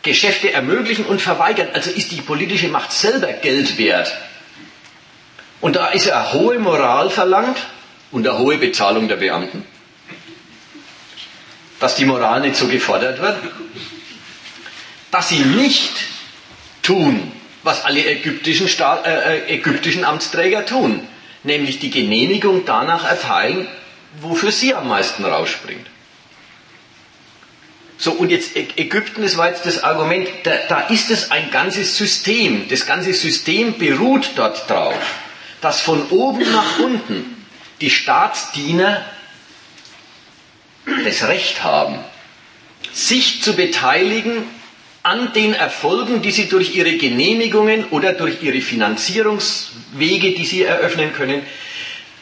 [0.04, 1.70] Geschäfte ermöglichen und verweigern.
[1.74, 4.16] Also ist die politische Macht selber Geld wert.
[5.62, 7.58] Und da ist eine hohe Moral verlangt
[8.12, 9.66] und eine hohe Bezahlung der Beamten.
[11.80, 13.38] Dass die Moral nicht so gefordert wird.
[15.16, 15.92] Dass sie nicht
[16.82, 17.32] tun,
[17.64, 21.08] was alle ägyptischen, Staat, äh, äh, ägyptischen Amtsträger tun.
[21.44, 23.68] Nämlich die Genehmigung danach erteilen,
[24.20, 25.88] wofür sie am meisten rausspringt.
[27.98, 31.98] So, und jetzt Ägypten, das war jetzt das Argument, da, da ist es ein ganzes
[31.98, 32.68] System.
[32.68, 34.96] Das ganze System beruht dort drauf
[35.66, 37.44] dass von oben nach unten
[37.82, 39.04] die Staatsdiener
[41.04, 41.98] das Recht haben,
[42.94, 44.44] sich zu beteiligen
[45.06, 51.14] an den Erfolgen, die sie durch ihre Genehmigungen oder durch ihre Finanzierungswege, die sie eröffnen
[51.14, 51.44] können,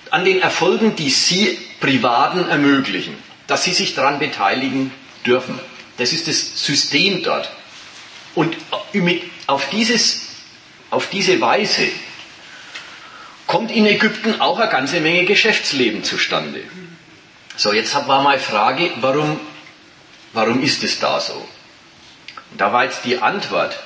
[0.09, 3.15] an den Erfolgen, die sie Privaten ermöglichen,
[3.47, 4.91] dass sie sich daran beteiligen
[5.25, 5.57] dürfen.
[5.95, 7.49] Das ist das System dort.
[8.35, 8.57] Und
[9.47, 10.27] auf, dieses,
[10.89, 11.87] auf diese Weise
[13.47, 16.63] kommt in Ägypten auch eine ganze Menge Geschäftsleben zustande.
[17.55, 19.39] So, jetzt war meine Frage, warum,
[20.33, 21.47] warum ist es da so?
[22.57, 23.77] Da war jetzt die Antwort,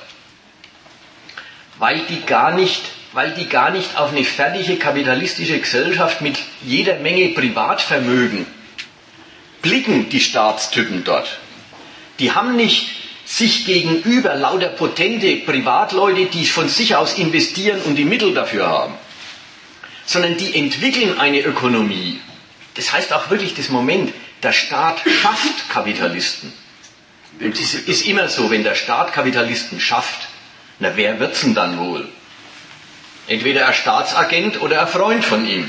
[1.78, 6.96] weil die gar nicht, weil die gar nicht auf eine fertige kapitalistische Gesellschaft mit jeder
[6.98, 8.46] Menge Privatvermögen
[9.62, 11.38] blicken, die Staatstypen dort.
[12.18, 12.88] Die haben nicht
[13.24, 18.94] sich gegenüber lauter potente Privatleute, die von sich aus investieren und die Mittel dafür haben
[20.08, 22.18] sondern die entwickeln eine Ökonomie.
[22.76, 26.50] Das heißt auch wirklich das Moment, der Staat schafft Kapitalisten.
[27.40, 30.28] Es ist immer so, wenn der Staat Kapitalisten schafft,
[30.80, 32.08] na wer wird's denn dann wohl?
[33.26, 35.68] Entweder ein Staatsagent oder ein Freund von ihm.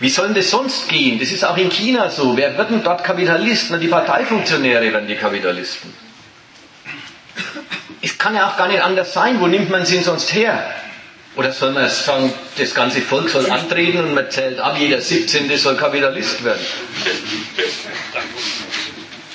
[0.00, 1.20] Wie soll denn das sonst gehen?
[1.20, 2.34] Das ist auch in China so.
[2.36, 3.66] Wer wird denn dort Kapitalist?
[3.70, 5.92] Na, die Parteifunktionäre werden die Kapitalisten.
[8.00, 9.38] Es kann ja auch gar nicht anders sein.
[9.40, 10.74] Wo nimmt man sie denn sonst her?
[11.36, 15.56] Oder soll man sagen, das ganze Volk soll antreten und man zählt ab, jeder 17.
[15.58, 16.60] soll Kapitalist werden?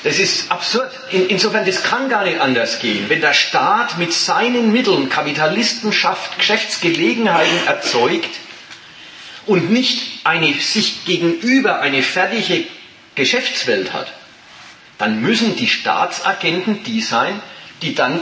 [0.06, 0.92] Das ist absurd.
[1.10, 3.10] insofern, das kann gar nicht anders gehen.
[3.10, 8.30] Wenn der Staat mit seinen Mitteln Kapitalisten schafft, Geschäftsgelegenheiten erzeugt
[9.48, 12.66] und nicht eine sich gegenüber eine fertige
[13.16, 14.14] Geschäftswelt hat,
[15.00, 17.42] dann müssen die Staatsagenten die sein,
[17.82, 18.22] die dann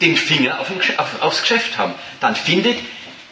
[0.00, 1.96] den Finger auf auf, aufs Geschäft haben.
[2.20, 2.78] Dann findet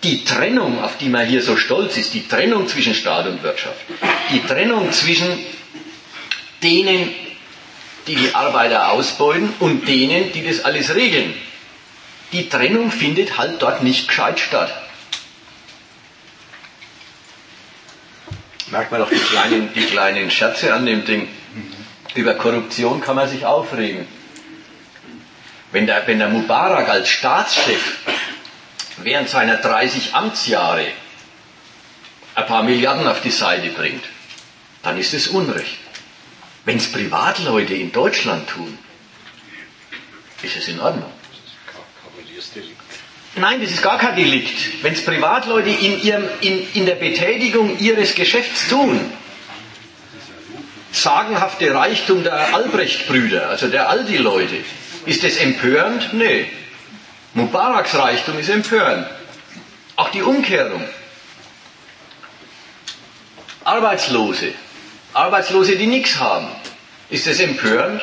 [0.03, 3.79] die Trennung, auf die man hier so stolz ist, die Trennung zwischen Staat und Wirtschaft,
[4.33, 5.39] die Trennung zwischen
[6.61, 7.15] denen,
[8.07, 11.35] die die Arbeiter ausbeuten und denen, die das alles regeln.
[12.33, 14.75] Die Trennung findet halt dort nicht gescheit statt.
[18.67, 21.29] Merkt man doch die kleinen, die kleinen Scherze an dem Ding.
[22.15, 24.07] Über Korruption kann man sich aufregen.
[25.71, 27.99] Wenn der, wenn der Mubarak als Staatschef
[28.99, 30.87] während seiner 30 Amtsjahre
[32.35, 34.05] ein paar Milliarden auf die Seite bringt,
[34.83, 35.84] dann ist es Unrecht.
[36.65, 38.79] Wenn es Privatleute in Deutschland tun,
[40.43, 41.13] ist es in Ordnung.
[43.37, 44.83] Nein, das ist gar kein Delikt.
[44.83, 49.01] Wenn es Privatleute in, ihrem, in, in der Betätigung ihres Geschäfts tun,
[50.93, 54.57] sagenhafte Reichtum der Albrecht-Brüder, also der Aldi-Leute,
[55.07, 56.15] ist es empörend?
[56.15, 56.47] Nee.
[57.35, 59.07] Mubaraks Reichtum ist empörend.
[59.97, 60.85] Auch die Umkehrung.
[63.65, 64.53] Arbeitslose,
[65.15, 66.49] Arbeitslose, die nichts haben.
[67.11, 68.03] Ist das empörend?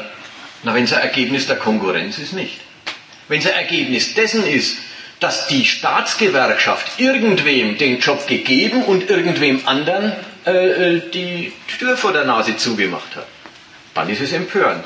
[0.63, 2.59] Na, wenn es ein Ergebnis der Konkurrenz ist, nicht.
[3.27, 4.77] Wenn es ein Ergebnis dessen ist,
[5.19, 10.13] dass die Staatsgewerkschaft irgendwem den Job gegeben und irgendwem anderen
[10.45, 13.27] äh, äh, die Tür vor der Nase zugemacht hat,
[13.93, 14.83] dann ist es empörend.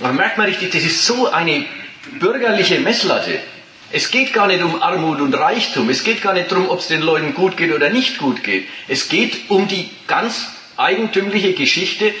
[0.00, 1.64] Da merkt man richtig, das ist so eine
[2.18, 3.38] bürgerliche Messlatte.
[3.92, 5.88] Es geht gar nicht um Armut und Reichtum.
[5.90, 8.66] Es geht gar nicht darum, ob es den Leuten gut geht oder nicht gut geht.
[8.88, 12.12] Es geht um die ganz eigentümliche Geschichte,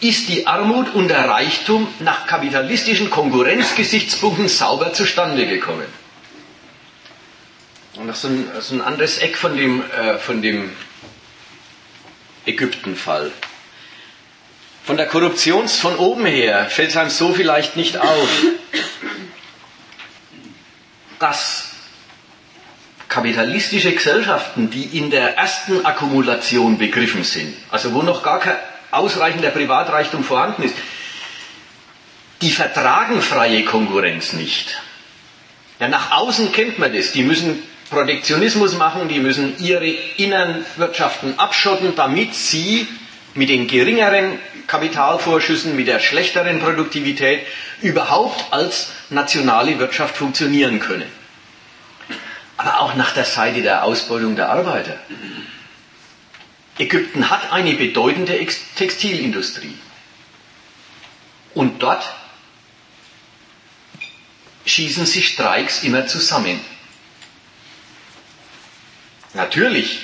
[0.00, 5.86] ist die Armut und der Reichtum nach kapitalistischen Konkurrenzgesichtspunkten sauber zustande gekommen.
[7.96, 10.70] Und noch so ein, so ein anderes Eck von dem, äh, von dem
[12.46, 13.30] Ägyptenfall.
[14.84, 18.28] Von der Korruption von oben her fällt es einem so vielleicht nicht auf,
[21.18, 21.69] dass
[23.10, 28.56] kapitalistische Gesellschaften, die in der ersten Akkumulation begriffen sind, also wo noch gar kein
[28.92, 30.76] ausreichender Privatreichtum vorhanden ist,
[32.40, 34.80] die vertragen freie Konkurrenz nicht.
[35.80, 37.12] Ja, nach außen kennt man das.
[37.12, 42.86] Die müssen Protektionismus machen, die müssen ihre inneren Wirtschaften abschotten, damit sie
[43.34, 47.40] mit den geringeren Kapitalvorschüssen, mit der schlechteren Produktivität
[47.82, 51.19] überhaupt als nationale Wirtschaft funktionieren können
[52.60, 54.98] aber auch nach der Seite der Ausbeutung der Arbeiter.
[56.78, 58.38] Ägypten hat eine bedeutende
[58.76, 59.78] Textilindustrie.
[61.54, 62.04] Und dort
[64.66, 66.60] schießen sich Streiks immer zusammen.
[69.32, 70.00] Natürlich,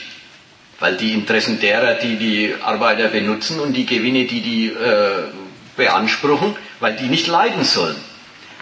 [0.81, 5.25] weil die Interessen derer, die die Arbeiter benutzen und die Gewinne, die die äh,
[5.77, 8.01] beanspruchen, weil die nicht leiden sollen.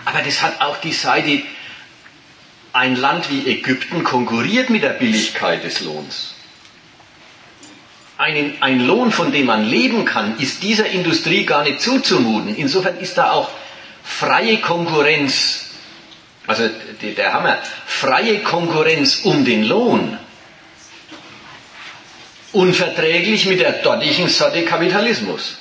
[0.05, 1.43] Aber das hat auch die Seite
[2.75, 6.35] ein Land wie Ägypten konkurriert mit der Billigkeit des Lohns.
[8.19, 12.55] Ein, ein Lohn, von dem man leben kann, ist dieser Industrie gar nicht zuzumuten.
[12.57, 13.49] Insofern ist da auch
[14.03, 15.67] freie Konkurrenz,
[16.49, 16.69] also
[17.01, 20.19] der Hammer, freie Konkurrenz um den Lohn
[22.53, 25.59] unverträglich mit der dortigen Sorte Kapitalismus.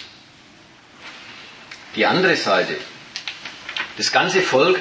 [1.95, 2.76] Die andere Seite.
[3.97, 4.80] Das ganze Volk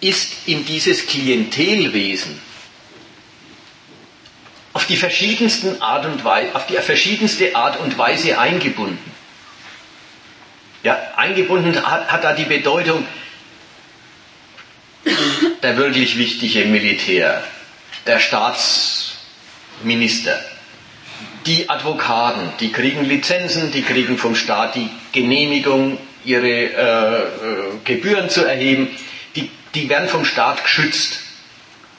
[0.00, 2.40] ist in dieses Klientelwesen
[4.72, 9.10] auf die verschiedensten Art und Weise, auf die verschiedenste Art und Weise eingebunden.
[10.82, 13.06] Ja, eingebunden hat, hat da die Bedeutung
[15.62, 17.42] der wirklich wichtige Militär,
[18.06, 20.38] der Staatsminister,
[21.46, 27.20] die Advokaten, die kriegen Lizenzen, die kriegen vom Staat die Genehmigung, ihre äh, äh,
[27.84, 28.96] Gebühren zu erheben
[29.74, 31.20] die werden vom Staat geschützt.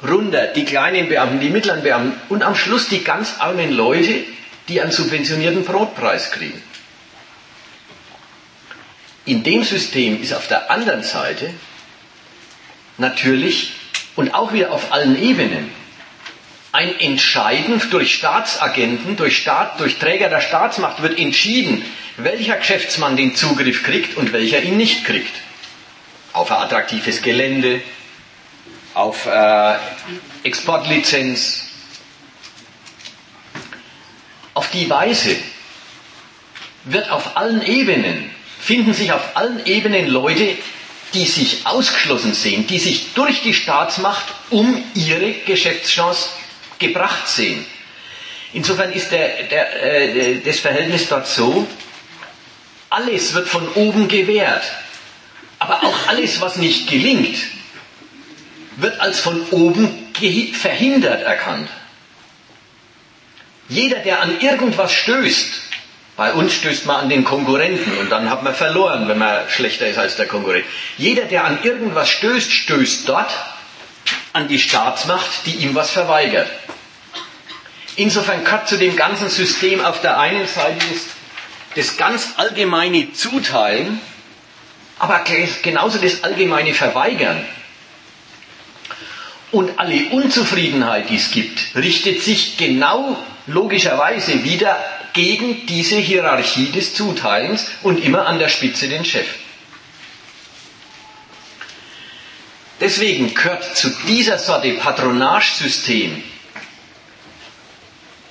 [0.07, 4.23] Runter die kleinen Beamten, die mittleren Beamten und am Schluss die ganz armen Leute,
[4.67, 6.61] die einen subventionierten Brotpreis kriegen.
[9.25, 11.53] In dem System ist auf der anderen Seite
[12.97, 13.73] natürlich
[14.15, 15.69] und auch wieder auf allen Ebenen
[16.71, 21.83] ein Entscheiden durch Staatsagenten, durch, Staat, durch Träger der Staatsmacht wird entschieden,
[22.17, 25.33] welcher Geschäftsmann den Zugriff kriegt und welcher ihn nicht kriegt
[26.33, 27.81] auf attraktives Gelände,
[28.93, 29.75] auf äh,
[30.43, 31.67] Exportlizenz.
[34.53, 35.37] Auf die Weise
[36.83, 38.29] wird auf allen Ebenen,
[38.59, 40.57] finden sich auf allen Ebenen Leute,
[41.13, 46.29] die sich ausgeschlossen sehen, die sich durch die Staatsmacht um ihre Geschäftschance
[46.79, 47.65] gebracht sehen.
[48.53, 51.67] Insofern ist der, der, äh, das Verhältnis dort so,
[52.89, 54.63] alles wird von oben gewährt,
[55.61, 57.37] aber auch alles, was nicht gelingt,
[58.77, 60.11] wird als von oben
[60.53, 61.69] verhindert erkannt.
[63.69, 65.61] Jeder, der an irgendwas stößt,
[66.17, 69.87] bei uns stößt man an den Konkurrenten und dann hat man verloren, wenn man schlechter
[69.87, 70.65] ist als der Konkurrent.
[70.97, 73.31] Jeder, der an irgendwas stößt, stößt dort
[74.33, 76.49] an die Staatsmacht, die ihm was verweigert.
[77.97, 81.05] Insofern gehört zu dem ganzen System auf der einen Seite das,
[81.75, 84.01] das ganz allgemeine Zuteilen,
[85.01, 85.23] aber
[85.63, 87.43] genauso das allgemeine Verweigern.
[89.51, 94.77] Und alle Unzufriedenheit, die es gibt, richtet sich genau logischerweise wieder
[95.13, 99.25] gegen diese Hierarchie des Zuteilens und immer an der Spitze den Chef.
[102.79, 106.23] Deswegen gehört zu dieser Sorte Patronagesystem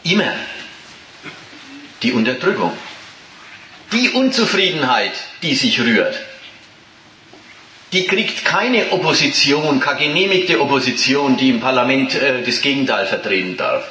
[0.04, 0.34] immer
[2.02, 2.72] die Unterdrückung,
[3.90, 5.12] die Unzufriedenheit,
[5.42, 6.29] die sich rührt.
[7.92, 13.84] Die kriegt keine Opposition, keine genehmigte Opposition, die im Parlament äh, das Gegenteil vertreten darf.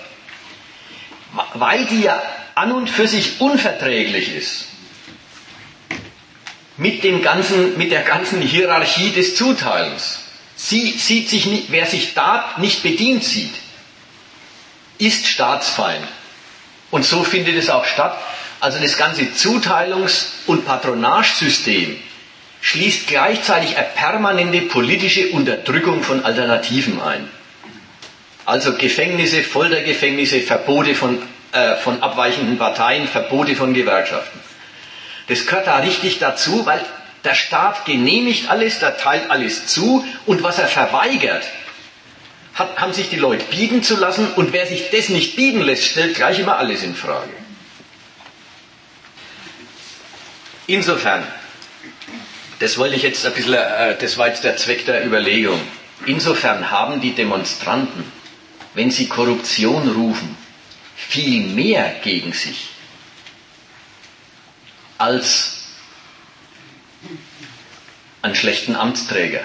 [1.54, 2.22] Weil die ja
[2.56, 4.66] an und für sich unverträglich ist
[6.78, 10.20] mit, dem ganzen, mit der ganzen Hierarchie des Zuteilens.
[10.56, 13.54] Sie sieht sich nicht, wer sich da nicht bedient sieht,
[14.98, 16.06] ist Staatsfeind.
[16.92, 18.18] Und so findet es auch statt.
[18.62, 21.98] Also das ganze Zuteilungs- und Patronagesystem
[22.62, 27.30] schließt gleichzeitig eine permanente politische Unterdrückung von Alternativen ein.
[28.46, 31.20] Also Gefängnisse, Foltergefängnisse, Verbote von
[31.52, 34.40] äh, von abweichenden Parteien, Verbote von Gewerkschaften.
[35.28, 36.80] Das gehört da richtig dazu, weil
[37.24, 41.44] der Staat genehmigt alles, der teilt alles zu und was er verweigert,
[42.54, 45.86] hat, haben sich die Leute bieten zu lassen und wer sich das nicht bieten lässt,
[45.86, 47.32] stellt gleich immer alles in Frage.
[50.68, 51.24] Insofern,
[52.60, 55.60] das wollte ich jetzt ein bisschen, äh, das war jetzt der Zweck der Überlegung.
[56.06, 58.04] Insofern haben die Demonstranten,
[58.74, 60.38] wenn sie Korruption rufen,
[60.96, 62.70] viel mehr gegen sich
[64.98, 65.60] als
[68.22, 69.42] einen schlechten Amtsträger.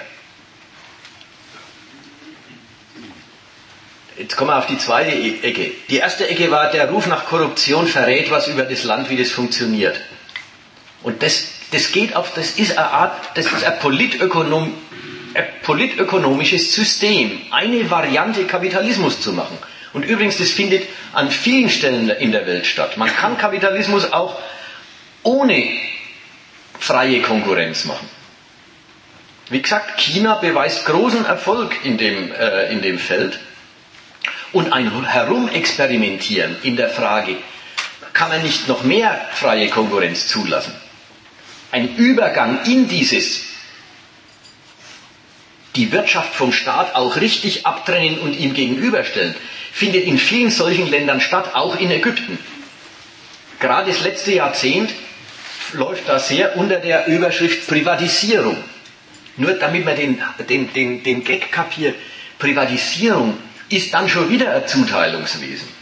[4.17, 5.73] Jetzt kommen wir auf die zweite e- Ecke.
[5.89, 9.31] Die erste Ecke war, der Ruf nach Korruption verrät was über das Land, wie das
[9.31, 10.01] funktioniert.
[11.03, 11.45] Und das,
[11.75, 14.73] das geht auf, das ist eine Art, das ist ein, Politökonom,
[15.35, 19.59] ein politökonomisches System, eine Variante Kapitalismus zu machen.
[19.93, 22.97] Und übrigens, das findet an vielen Stellen in der Welt statt.
[22.97, 24.41] Man kann Kapitalismus auch
[25.25, 25.69] ohne
[26.79, 28.09] freie Konkurrenz machen.
[29.51, 33.39] Wie gesagt, China beweist großen Erfolg in dem, äh, in dem Feld.
[34.53, 37.37] Und ein Herumexperimentieren in der Frage,
[38.13, 40.73] kann man nicht noch mehr freie Konkurrenz zulassen?
[41.75, 43.47] Ein Übergang in dieses,
[45.75, 49.35] die Wirtschaft vom Staat auch richtig abtrennen und ihm gegenüberstellen,
[49.73, 52.39] findet in vielen solchen Ländern statt, auch in Ägypten.
[53.59, 54.93] Gerade das letzte Jahrzehnt
[55.73, 58.57] läuft da sehr unter der Überschrift Privatisierung.
[59.37, 61.97] Nur damit man den, den, den, den Gag kapiert,
[62.39, 63.37] Privatisierung
[63.69, 65.74] ist dann schon wieder ein Zuteilungswesen.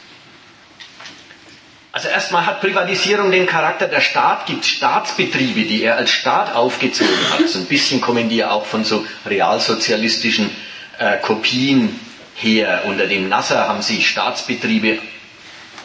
[1.95, 7.31] Also erstmal hat Privatisierung den Charakter, der Staat gibt Staatsbetriebe, die er als Staat aufgezogen
[7.31, 7.47] hat.
[7.47, 10.51] So ein bisschen kommen die ja auch von so realsozialistischen
[10.99, 12.01] äh, Kopien
[12.35, 12.85] her.
[12.87, 15.01] Unter dem Nasser haben sie Staatsbetriebe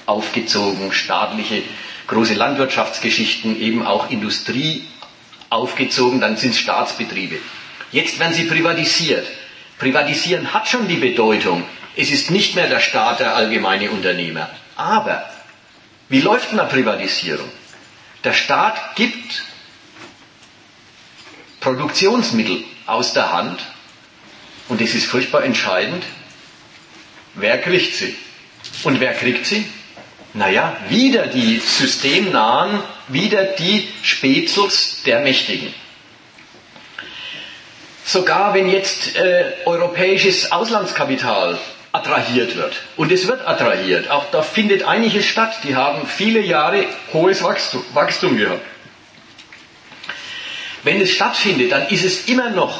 [0.05, 1.63] aufgezogen, staatliche
[2.07, 4.87] große Landwirtschaftsgeschichten, eben auch Industrie
[5.49, 7.35] aufgezogen, dann sind es Staatsbetriebe.
[7.91, 9.27] Jetzt werden sie privatisiert.
[9.77, 11.63] Privatisieren hat schon die Bedeutung,
[11.97, 14.49] es ist nicht mehr der Staat der allgemeine Unternehmer.
[14.77, 15.25] Aber
[16.09, 17.49] wie läuft eine Privatisierung?
[18.23, 19.43] Der Staat gibt
[21.59, 23.59] Produktionsmittel aus der Hand
[24.69, 26.03] und es ist furchtbar entscheidend,
[27.39, 28.15] Wer kriegt sie?
[28.83, 29.63] Und wer kriegt sie?
[30.33, 35.73] Naja, wieder die systemnahen, wieder die Spätzels der Mächtigen.
[38.05, 41.59] Sogar wenn jetzt äh, europäisches Auslandskapital
[41.97, 46.85] attrahiert wird, und es wird attrahiert, auch da findet einiges statt, die haben viele Jahre
[47.13, 48.65] hohes Wachstum, Wachstum gehabt.
[50.83, 52.75] Wenn es stattfindet, dann ist es immer noch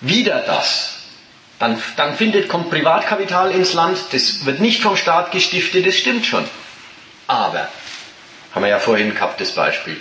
[0.00, 1.00] wieder das,
[1.60, 6.24] Dann, dann findet, kommt Privatkapital ins Land, das wird nicht vom Staat gestiftet, das stimmt
[6.24, 6.48] schon.
[7.26, 7.68] Aber,
[8.54, 10.00] haben wir ja vorhin gehabt, das Beispiel,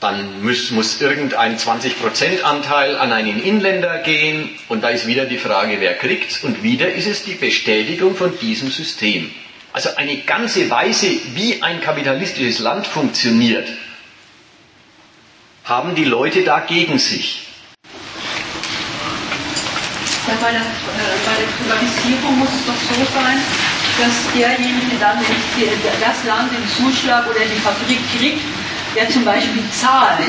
[0.00, 5.38] dann muss, muss irgendein 20% Anteil an einen Inländer gehen und da ist wieder die
[5.38, 9.30] Frage, wer kriegt's und wieder ist es die Bestätigung von diesem System.
[9.72, 13.68] Also eine ganze Weise, wie ein kapitalistisches Land funktioniert,
[15.64, 17.42] haben die Leute da gegen sich.
[20.26, 20.64] Ja, bei, der, äh,
[21.24, 23.38] bei der Privatisierung muss es doch so sein,
[23.98, 25.18] dass derjenige dann
[25.56, 25.68] die,
[26.00, 28.42] das Land den Zuschlag oder die Fabrik kriegt,
[28.96, 30.26] der zum Beispiel zahlt.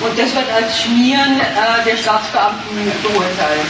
[0.00, 3.66] Und das wird als Schmieren äh, der Staatsbeamten beurteilt.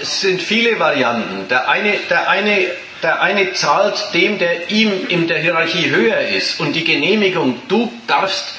[0.00, 1.48] Es sind viele Varianten.
[1.48, 2.66] Der eine, der eine,
[3.02, 7.90] der eine zahlt dem, der ihm in der Hierarchie höher ist und die Genehmigung, du
[8.06, 8.56] darfst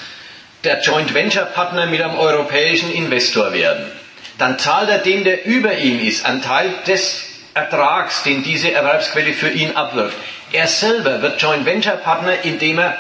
[0.64, 3.92] der Joint Venture Partner mit einem europäischen Investor werden
[4.38, 9.34] dann zahlt er dem, der über ihm ist, einen Teil des Ertrags, den diese Erwerbsquelle
[9.34, 10.18] für ihn abwirft.
[10.52, 12.98] Er selber wird Joint Venture Partner, indem er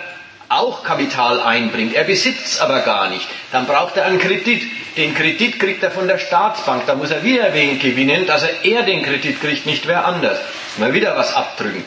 [0.60, 1.94] auch Kapital einbringt.
[1.94, 3.28] Er besitzt es aber gar nicht.
[3.52, 4.64] Dann braucht er einen Kredit.
[4.98, 6.86] Den Kredit kriegt er von der Staatsbank.
[6.86, 10.40] Da muss er wieder wen gewinnen, dass er, er den Kredit kriegt, nicht wer anders.
[10.78, 11.84] Mal wieder was abdrücken.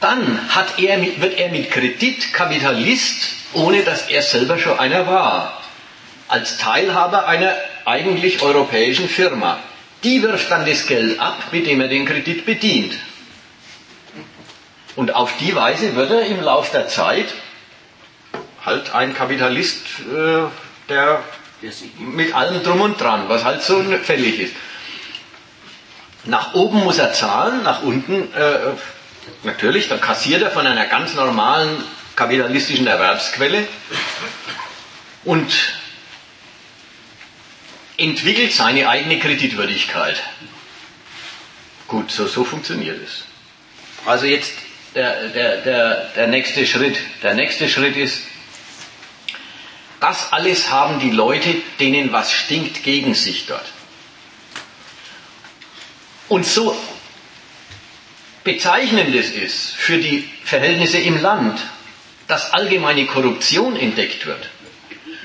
[0.00, 0.40] Dann
[0.78, 5.58] er, wird er mit Kredit Kapitalist, ohne dass er selber schon einer war
[6.28, 9.58] als Teilhaber einer eigentlich europäischen Firma.
[10.04, 12.94] Die wirft dann das Geld ab, mit dem er den Kredit bedient.
[14.98, 17.32] Und auf die Weise wird er im Laufe der Zeit
[18.66, 20.48] halt ein Kapitalist, äh,
[20.88, 21.22] der
[22.00, 24.54] mit allem drum und dran, was halt so fällig ist.
[26.24, 28.72] Nach oben muss er zahlen, nach unten äh,
[29.44, 31.80] natürlich, dann kassiert er von einer ganz normalen
[32.16, 33.68] kapitalistischen Erwerbsquelle
[35.22, 35.52] und
[37.98, 40.20] entwickelt seine eigene Kreditwürdigkeit.
[41.86, 43.22] Gut, so, so funktioniert es.
[44.04, 44.54] Also jetzt
[44.94, 46.96] der, der, der, der nächste Schritt.
[47.22, 48.22] Der nächste Schritt ist,
[50.00, 53.64] das alles haben die Leute, denen was stinkt, gegen sich dort.
[56.28, 56.76] Und so
[58.44, 61.60] bezeichnend es ist für die Verhältnisse im Land,
[62.26, 64.48] dass allgemeine Korruption entdeckt wird,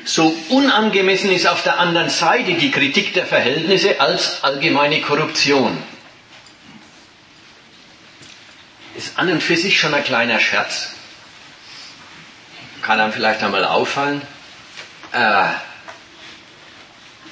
[0.05, 5.77] so unangemessen ist auf der anderen Seite die Kritik der Verhältnisse als allgemeine Korruption.
[8.95, 10.91] Ist an und für sich schon ein kleiner Scherz.
[12.81, 14.21] Kann einem vielleicht einmal auffallen.
[15.11, 15.45] Äh,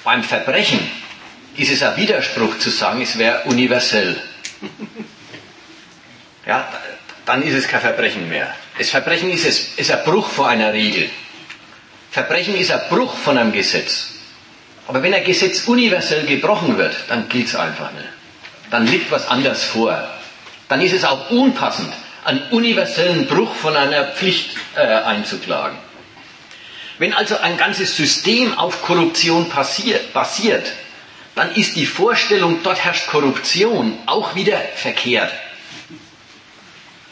[0.03, 0.80] beim Verbrechen
[1.55, 4.22] ist es ein Widerspruch zu sagen, es wäre universell.
[6.43, 6.68] Ja,
[7.26, 8.51] dann ist es kein Verbrechen mehr.
[8.78, 11.07] Das Verbrechen ist, es, ist ein Bruch vor einer Regel.
[12.09, 14.14] Verbrechen ist ein Bruch von einem Gesetz.
[14.88, 18.09] Aber wenn ein Gesetz universell gebrochen wird, dann gilt es einfach nicht.
[18.72, 20.09] Dann liegt was anders vor.
[20.72, 21.91] Dann ist es auch unpassend,
[22.24, 25.78] einen universellen Bruch von einer Pflicht äh, einzuklagen.
[26.97, 30.65] Wenn also ein ganzes System auf Korruption passiert, basiert,
[31.36, 35.34] dann ist die Vorstellung, dort herrscht Korruption, auch wieder verkehrt.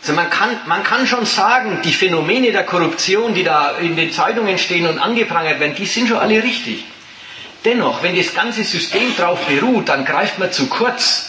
[0.01, 4.13] Also man kann, man kann schon sagen, die Phänomene der Korruption, die da in den
[4.13, 6.85] Zeitungen stehen und angeprangert werden, die sind schon alle richtig.
[7.65, 11.28] Dennoch, wenn das ganze System darauf beruht, dann greift man zu kurz.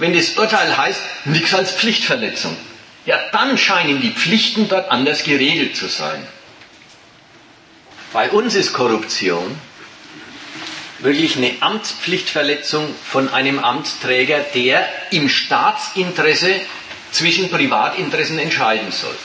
[0.00, 2.56] Wenn das Urteil heißt, nichts als Pflichtverletzung,
[3.04, 6.26] ja, dann scheinen die Pflichten dort anders geregelt zu sein.
[8.14, 9.60] Bei uns ist Korruption
[11.00, 16.62] wirklich eine Amtspflichtverletzung von einem Amtsträger, der im Staatsinteresse
[17.12, 19.16] zwischen Privatinteressen entscheiden soll.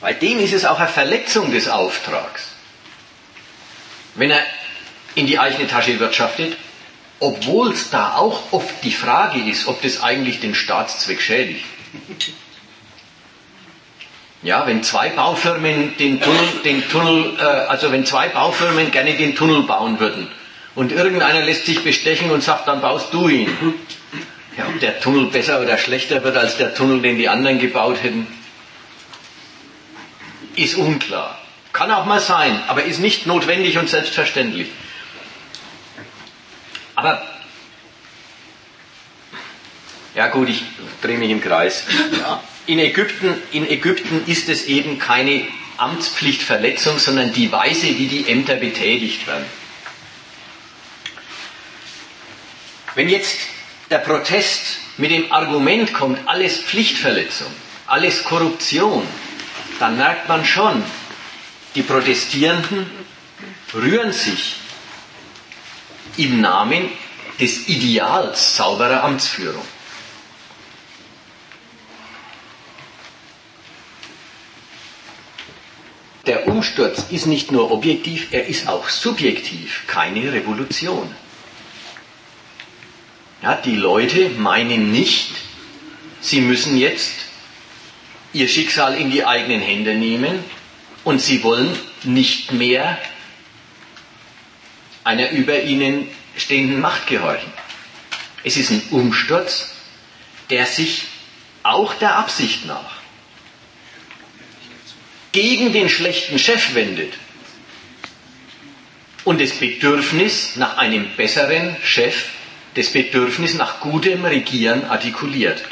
[0.00, 2.44] Bei dem ist es auch eine Verletzung des Auftrags,
[4.14, 4.42] wenn er
[5.14, 6.56] in die eigene Tasche wirtschaftet,
[7.20, 11.64] obwohl es da auch oft die Frage ist, ob das eigentlich den Staatszweck schädigt.
[14.42, 19.36] Ja, wenn zwei Baufirmen den Tunnel, den Tunnel äh, also wenn zwei Baufirmen gerne den
[19.36, 20.28] Tunnel bauen würden
[20.74, 23.50] und irgendeiner lässt sich bestechen und sagt, dann baust du ihn,
[24.56, 28.02] ja, ob der Tunnel besser oder schlechter wird als der Tunnel, den die anderen gebaut
[28.02, 28.26] hätten,
[30.56, 31.38] ist unklar.
[31.74, 34.68] Kann auch mal sein, aber ist nicht notwendig und selbstverständlich.
[37.00, 37.22] Aber,
[40.14, 40.62] ja gut, ich
[41.00, 41.84] drehe mich im Kreis.
[42.66, 45.46] In Ägypten, in Ägypten ist es eben keine
[45.78, 49.46] Amtspflichtverletzung, sondern die Weise, wie die Ämter betätigt werden.
[52.94, 53.38] Wenn jetzt
[53.88, 54.60] der Protest
[54.98, 57.50] mit dem Argument kommt, alles Pflichtverletzung,
[57.86, 59.06] alles Korruption,
[59.78, 60.84] dann merkt man schon,
[61.74, 62.90] die Protestierenden,
[63.72, 64.56] rühren sich
[66.16, 66.88] im Namen
[67.40, 69.64] des Ideals sauberer Amtsführung.
[76.26, 81.12] Der Umsturz ist nicht nur objektiv, er ist auch subjektiv, keine Revolution.
[83.42, 85.30] Ja, die Leute meinen nicht,
[86.20, 87.12] sie müssen jetzt
[88.34, 90.44] ihr Schicksal in die eigenen Hände nehmen
[91.04, 92.98] und sie wollen nicht mehr
[95.04, 97.52] einer über ihnen stehenden Macht gehorchen.
[98.44, 99.70] Es ist ein Umsturz,
[100.48, 101.04] der sich
[101.62, 103.00] auch der Absicht nach
[105.32, 107.14] gegen den schlechten Chef wendet
[109.24, 112.26] und das Bedürfnis nach einem besseren Chef,
[112.74, 115.62] das Bedürfnis nach gutem Regieren artikuliert.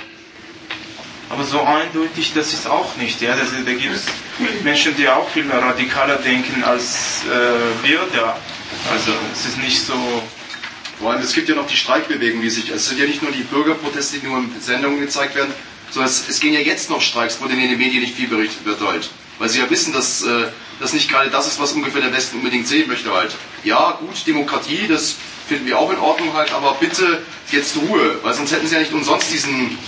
[1.30, 3.20] Aber so eindeutig, das ist auch nicht.
[3.20, 3.36] Ja?
[3.36, 4.06] Das, da gibt es
[4.62, 8.38] Menschen, die auch viel radikaler denken als äh, wir da.
[8.92, 9.94] Also es ist nicht so.
[10.98, 12.70] Vor allem, es gibt ja noch die Streikbewegung, die sich.
[12.70, 15.52] Es sind ja nicht nur die Bürgerproteste, die nur in Sendungen gezeigt werden,
[15.90, 18.64] sondern es, es gehen ja jetzt noch Streiks, wo in den Medien nicht viel berichtet
[18.64, 19.08] wird halt.
[19.38, 20.48] Weil sie ja wissen, dass äh,
[20.80, 23.34] das nicht gerade das ist, was ungefähr der Westen unbedingt sehen möchte halt.
[23.62, 25.14] Ja, gut, Demokratie, das
[25.48, 28.80] finden wir auch in Ordnung halt, aber bitte jetzt Ruhe, weil sonst hätten sie ja
[28.80, 29.78] nicht umsonst diesen,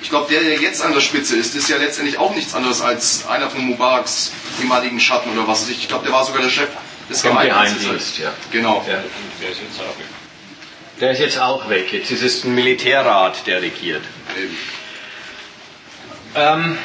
[0.00, 2.80] ich glaube, der, der jetzt an der Spitze ist, ist ja letztendlich auch nichts anderes
[2.80, 5.78] als einer von Mubaraks ehemaligen Schatten oder was weiß ich.
[5.78, 6.68] Ich glaube, der war sogar der Chef
[7.08, 7.82] des Vom Geheimdienstes.
[7.82, 8.32] Geheimdienst, ja.
[8.52, 8.84] Genau.
[8.86, 9.02] Der,
[11.00, 11.92] der ist jetzt auch weg.
[11.92, 14.02] Jetzt ist es ein Militärrat, der regiert.
[14.36, 14.56] Eben.
[16.34, 16.78] Ähm,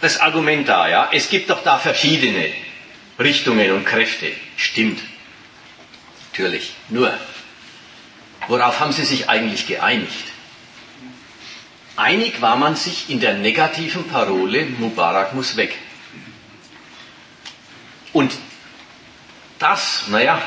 [0.00, 2.52] das Argument da, ja, es gibt doch da verschiedene
[3.18, 4.32] Richtungen und Kräfte.
[4.56, 5.00] Stimmt.
[6.30, 6.74] Natürlich.
[6.88, 7.16] Nur,
[8.48, 10.26] worauf haben sie sich eigentlich geeinigt?
[11.96, 15.78] Einig war man sich in der negativen Parole, Mubarak muss weg.
[18.14, 18.32] Und
[19.58, 20.40] das, naja,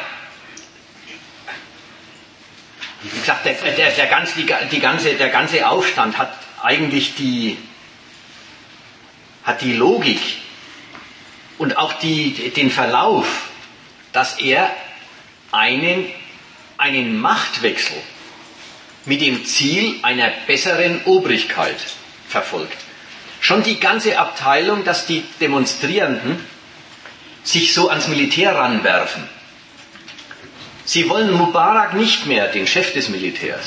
[3.03, 7.57] wie gesagt, der, der, der, ganze, die, die ganze, der ganze Aufstand hat eigentlich die,
[9.43, 10.19] hat die Logik
[11.57, 13.49] und auch die, den Verlauf,
[14.13, 14.73] dass er
[15.51, 16.09] einen,
[16.77, 17.97] einen Machtwechsel
[19.05, 21.77] mit dem Ziel einer besseren Obrigkeit
[22.29, 22.77] verfolgt.
[23.41, 26.56] Schon die ganze Abteilung, dass die Demonstrierenden
[27.47, 29.23] sich so ans Militär ranwerfen.
[30.83, 33.65] Sie wollen Mubarak nicht mehr, den Chef des Militärs.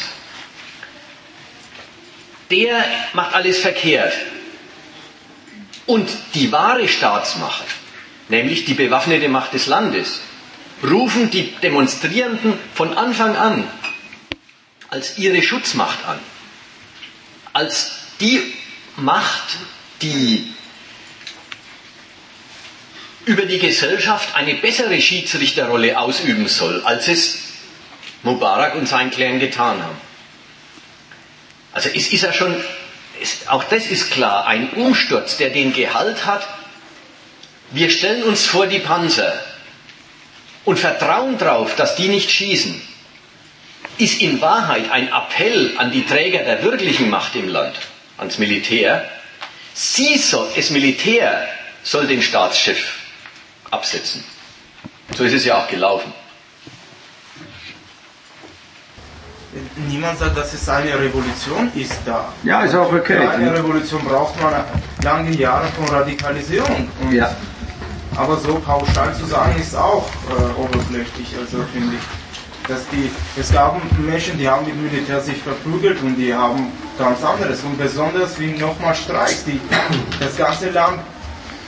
[2.50, 4.12] Der macht alles verkehrt.
[5.86, 7.64] Und die wahre Staatsmacht,
[8.28, 10.20] nämlich die bewaffnete Macht des Landes,
[10.82, 13.68] rufen die Demonstrierenden von Anfang an
[14.88, 16.18] als ihre Schutzmacht an.
[17.52, 18.40] Als die
[18.96, 19.56] Macht,
[20.02, 20.52] die
[23.26, 27.38] über die Gesellschaft eine bessere Schiedsrichterrolle ausüben soll, als es
[28.22, 29.96] Mubarak und sein Clan getan haben.
[31.72, 32.54] Also es ist ja schon,
[33.20, 36.46] es, auch das ist klar, ein Umsturz, der den Gehalt hat,
[37.72, 39.32] wir stellen uns vor die Panzer
[40.64, 42.80] und vertrauen darauf, dass die nicht schießen,
[43.98, 47.76] ist in Wahrheit ein Appell an die Träger der wirklichen Macht im Land,
[48.18, 49.08] ans Militär.
[49.72, 51.48] Sie soll, das Militär
[51.84, 52.99] soll den Staatschef
[53.70, 54.24] absetzen.
[55.16, 56.12] So ist es ja auch gelaufen.
[59.88, 62.28] Niemand sagt, dass es eine Revolution ist da.
[62.44, 63.16] Ja, ist auch okay.
[63.16, 64.64] Für eine Revolution braucht man
[65.02, 66.88] lange Jahre von Radikalisierung.
[67.02, 67.34] Und Ja.
[68.16, 72.68] Aber so pauschal zu sagen, ist auch äh, oberflächlich, also finde ich.
[72.68, 73.10] Dass die,
[73.40, 77.62] es gab Menschen, die haben mit Militär sich verprügelt und die haben ganz anderes.
[77.62, 79.44] Und besonders wie nochmal Streiks.
[79.44, 79.60] Die,
[80.20, 81.00] das ganze Land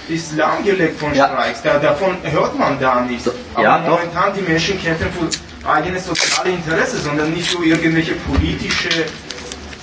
[0.09, 1.29] ist lahmgelegt von Ja.
[1.29, 1.63] Streiks.
[1.63, 3.31] Da, davon hört man da nichts.
[3.55, 3.99] Aber Ja, doch.
[4.01, 9.07] momentan die Menschen kämpfen für eigene soziale Interesse, sondern nicht für irgendwelche politische.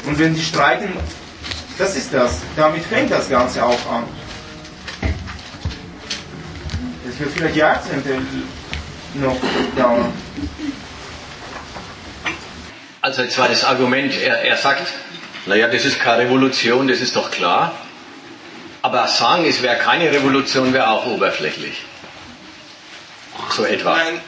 [0.06, 0.90] Und wenn die streiken,
[1.78, 2.40] das ist das.
[2.56, 4.04] Damit fängt das Ganze auch an.
[7.10, 8.10] Es wird vielleicht Jahrzehnte
[9.16, 9.38] noch
[9.76, 10.14] dauern.
[13.02, 14.88] Also jetzt war das Argument, er, er sagt,
[15.46, 17.72] naja, das ist keine Revolution, das ist doch klar.
[18.90, 21.84] Aber sagen, es wäre keine Revolution, wäre auch oberflächlich.
[23.52, 23.96] So etwa.
[23.96, 24.20] Nein,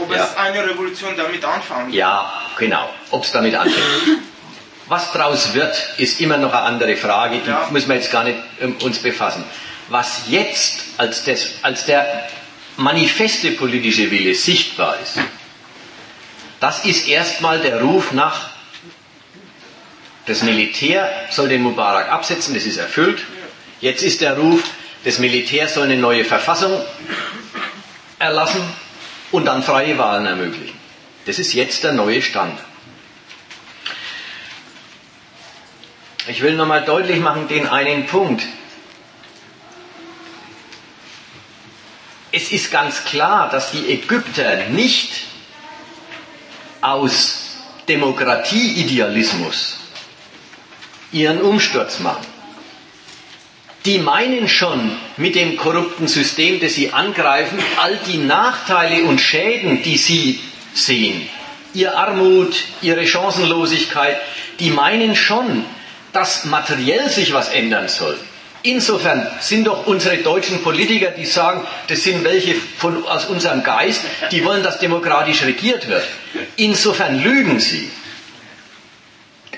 [0.00, 0.22] ob Ja.
[0.24, 1.92] es eine Revolution damit anfangen.
[1.92, 2.88] Ja, genau.
[3.10, 4.20] Ob es damit anfängt.
[4.86, 7.66] Was daraus wird, ist immer noch eine andere Frage, die Ja.
[7.72, 9.42] müssen wir jetzt gar nicht ähm, uns befassen.
[9.88, 12.28] Was jetzt als, das, als der
[12.76, 15.18] manifeste politische Wille sichtbar ist,
[16.60, 18.50] das ist erstmal der Ruf nach,
[20.26, 23.20] das Militär soll den Mubarak absetzen, das ist erfüllt.
[23.80, 24.62] Jetzt ist der Ruf,
[25.04, 26.80] das Militär soll eine neue Verfassung
[28.18, 28.62] erlassen
[29.32, 30.78] und dann freie Wahlen ermöglichen.
[31.26, 32.58] Das ist jetzt der neue Stand.
[36.26, 38.42] Ich will nochmal deutlich machen den einen Punkt.
[42.32, 45.10] Es ist ganz klar, dass die Ägypter nicht
[46.80, 47.56] aus
[47.88, 49.76] Demokratieidealismus
[51.12, 52.26] ihren Umsturz machen.
[53.86, 59.82] Die meinen schon mit dem korrupten System, das sie angreifen, all die Nachteile und Schäden,
[59.82, 60.40] die sie
[60.72, 61.28] sehen,
[61.74, 64.16] ihr Armut, ihre Chancenlosigkeit,
[64.58, 65.66] die meinen schon,
[66.14, 68.18] dass materiell sich was ändern soll.
[68.62, 74.00] Insofern sind doch unsere deutschen Politiker, die sagen, das sind welche von, aus unserem Geist,
[74.30, 76.04] die wollen, dass demokratisch regiert wird.
[76.56, 77.90] Insofern lügen sie.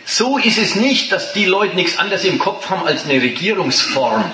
[0.09, 4.31] So ist es nicht, dass die Leute nichts anderes im Kopf haben als eine Regierungsform.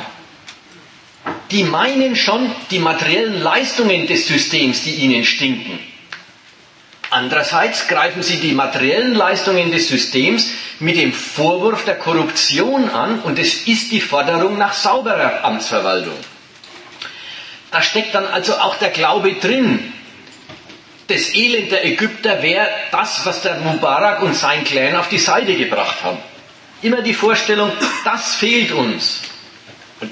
[1.51, 5.79] Die meinen schon die materiellen Leistungen des Systems, die ihnen stinken.
[7.09, 13.39] Andererseits greifen sie die materiellen Leistungen des Systems mit dem Vorwurf der Korruption an und
[13.39, 16.17] es ist die Forderung nach sauberer Amtsverwaltung.
[17.71, 19.92] Da steckt dann also auch der Glaube drin.
[21.13, 25.55] Das Elend der Ägypter wäre das, was der Mubarak und sein Clan auf die Seite
[25.57, 26.17] gebracht haben.
[26.81, 27.71] Immer die Vorstellung,
[28.03, 29.21] das fehlt uns.
[30.01, 30.11] Und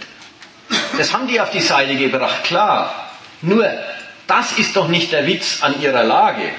[0.98, 3.12] das haben die auf die Seite gebracht, klar.
[3.40, 3.66] Nur,
[4.26, 6.51] das ist doch nicht der Witz an ihrer Lage.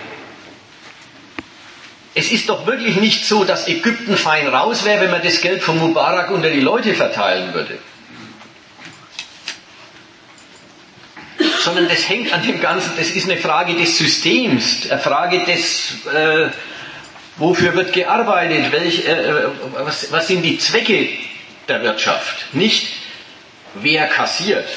[2.16, 5.62] Es ist doch wirklich nicht so, dass Ägypten fein raus wäre, wenn man das Geld
[5.62, 7.78] von Mubarak unter die Leute verteilen würde.
[11.64, 16.06] Sondern das hängt an dem Ganzen, das ist eine Frage des Systems, eine Frage des,
[16.08, 16.48] äh,
[17.38, 21.10] wofür wird gearbeitet, welch, äh, was, was sind die Zwecke
[21.68, 22.88] der Wirtschaft, nicht
[23.76, 24.68] wer kassiert.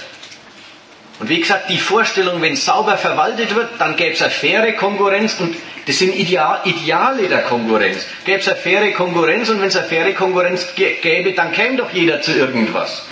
[1.20, 5.39] Und wie gesagt, die Vorstellung, wenn sauber verwaltet wird, dann gäbe es eine faire Konkurrenz
[5.39, 5.57] und
[5.87, 8.05] das sind Ideale der Konkurrenz.
[8.24, 11.93] Gäbe es eine faire Konkurrenz und wenn es eine faire Konkurrenz gäbe, dann käme doch
[11.93, 13.07] jeder zu irgendwas.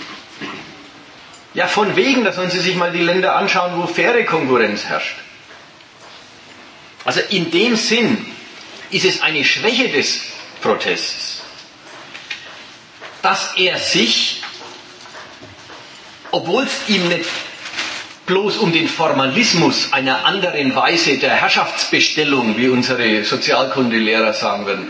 [1.53, 5.15] Ja, von wegen, da sollen Sie sich mal die Länder anschauen, wo faire Konkurrenz herrscht.
[7.05, 8.25] Also in dem Sinn
[8.89, 10.21] ist es eine Schwäche des
[10.61, 11.41] Protests,
[13.21, 14.41] dass er sich,
[16.31, 17.29] obwohl es ihm nicht
[18.25, 24.87] bloß um den Formalismus einer anderen Weise der Herrschaftsbestellung, wie unsere Sozialkundelehrer sagen würden,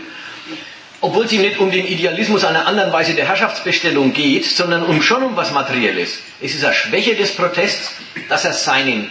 [1.04, 5.02] obwohl es ihm nicht um den Idealismus einer anderen Weise der Herrschaftsbestellung geht, sondern um
[5.02, 6.20] schon um was Materielles.
[6.40, 7.90] Es ist eine Schwäche des Protests,
[8.30, 9.10] dass er seinen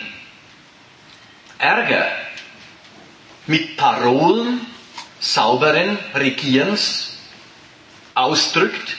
[1.60, 2.08] Ärger
[3.46, 4.62] mit Parolen
[5.20, 7.20] sauberen Regierens
[8.16, 8.98] ausdrückt,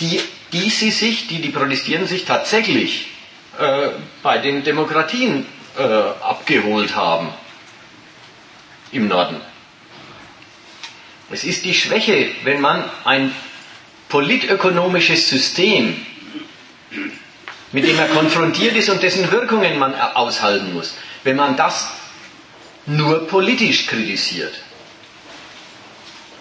[0.00, 0.20] die,
[0.52, 3.06] die sie sich, die die protestieren, sich tatsächlich
[3.56, 3.90] äh,
[4.24, 5.46] bei den Demokratien
[5.78, 7.32] äh, abgeholt haben
[8.90, 9.40] im Norden.
[11.30, 13.34] Es ist die Schwäche, wenn man ein
[14.08, 16.06] politökonomisches System,
[17.72, 21.88] mit dem er konfrontiert ist und dessen Wirkungen man aushalten muss, wenn man das
[22.86, 24.54] nur politisch kritisiert.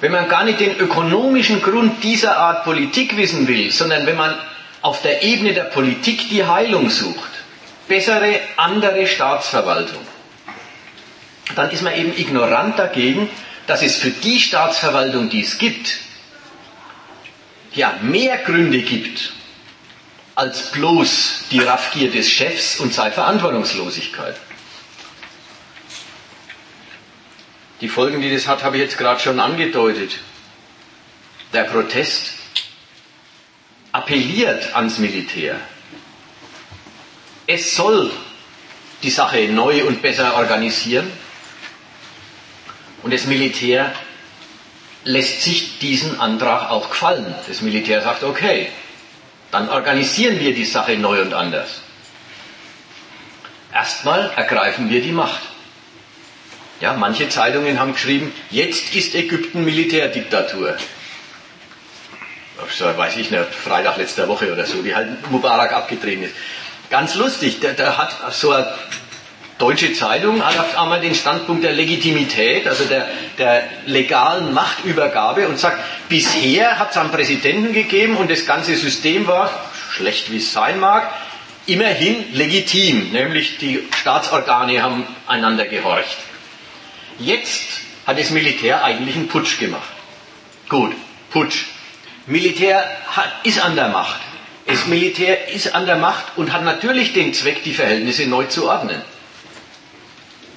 [0.01, 4.36] Wenn man gar nicht den ökonomischen Grund dieser Art Politik wissen will, sondern wenn man
[4.81, 7.31] auf der Ebene der Politik die Heilung sucht,
[7.88, 10.05] bessere, andere Staatsverwaltung,
[11.55, 13.29] dann ist man eben ignorant dagegen,
[13.68, 15.97] dass es für die Staatsverwaltung, die es gibt,
[17.74, 19.34] ja mehr Gründe gibt
[20.36, 24.36] als bloß die Raffgier des Chefs und seine Verantwortungslosigkeit.
[27.82, 30.20] Die Folgen, die das hat, habe ich jetzt gerade schon angedeutet.
[31.53, 32.34] Der Protest
[33.91, 35.59] appelliert ans Militär.
[37.47, 38.11] Es soll
[39.03, 41.09] die Sache neu und besser organisieren.
[43.05, 43.93] Und das Militär
[45.03, 47.35] lässt sich diesen Antrag auch gefallen.
[47.47, 48.69] Das Militär sagt, okay,
[49.51, 51.81] dann organisieren wir die Sache neu und anders.
[53.71, 55.41] Erstmal ergreifen wir die Macht.
[56.81, 60.75] Ja, manche Zeitungen haben geschrieben, jetzt ist Ägypten Militärdiktatur
[62.71, 66.35] so, weiß ich nicht, Freitag letzter Woche oder so, wie halt Mubarak abgetreten ist.
[66.89, 68.73] Ganz lustig, der, der hat so eine
[69.57, 75.77] deutsche Zeitung hat einmal den Standpunkt der Legitimität, also der, der legalen Machtübergabe und sagt,
[76.09, 79.49] bisher hat es einen Präsidenten gegeben und das ganze System war,
[79.91, 81.09] schlecht wie es sein mag,
[81.67, 86.17] immerhin legitim, nämlich die Staatsorgane haben einander gehorcht.
[87.17, 89.89] Jetzt hat das Militär eigentlich einen Putsch gemacht.
[90.67, 90.93] Gut,
[91.31, 91.65] Putsch.
[92.27, 94.19] Militär hat, ist an der Macht.
[94.67, 98.67] Das Militär ist an der Macht und hat natürlich den Zweck, die Verhältnisse neu zu
[98.67, 99.01] ordnen.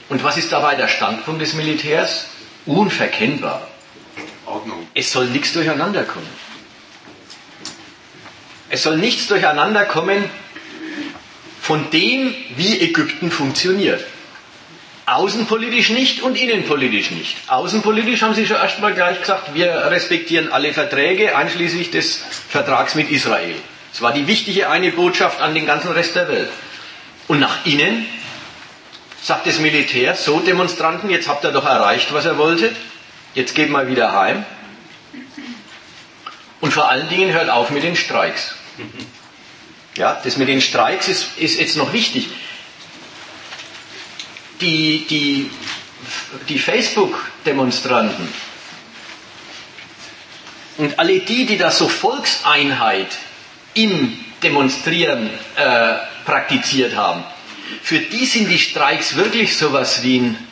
[0.09, 2.27] Und was ist dabei der Standpunkt des Militärs?
[2.67, 3.67] Unverkennbar.
[4.47, 4.87] Ordnung.
[4.95, 6.29] Es soll nichts durcheinander kommen.
[8.71, 10.25] Es soll nichts durcheinander kommen
[11.61, 14.05] von dem, wie Ägypten funktioniert.
[15.07, 17.37] Außenpolitisch nicht und innenpolitisch nicht.
[17.47, 23.11] Außenpolitisch haben Sie schon erstmal gleich gesagt, wir respektieren alle Verträge, einschließlich des Vertrags mit
[23.11, 23.55] Israel.
[23.93, 26.51] Das war die wichtige eine Botschaft an den ganzen Rest der Welt.
[27.27, 28.07] Und nach innen
[29.23, 32.75] sagt das Militär, so Demonstranten, jetzt habt ihr doch erreicht, was ihr wolltet,
[33.35, 34.45] jetzt geht mal wieder heim.
[36.61, 38.55] Und vor allen Dingen hört auf mit den Streiks.
[39.97, 42.29] Ja, das mit den Streiks ist, ist jetzt noch wichtig
[44.61, 45.51] die, die,
[46.49, 48.29] die Facebook-Demonstranten
[50.77, 53.09] und alle die, die da so Volkseinheit
[53.75, 55.95] im Demonstrieren äh,
[56.25, 57.25] praktiziert haben,
[57.83, 60.49] für die sind die Streiks wirklich sowas wie ein,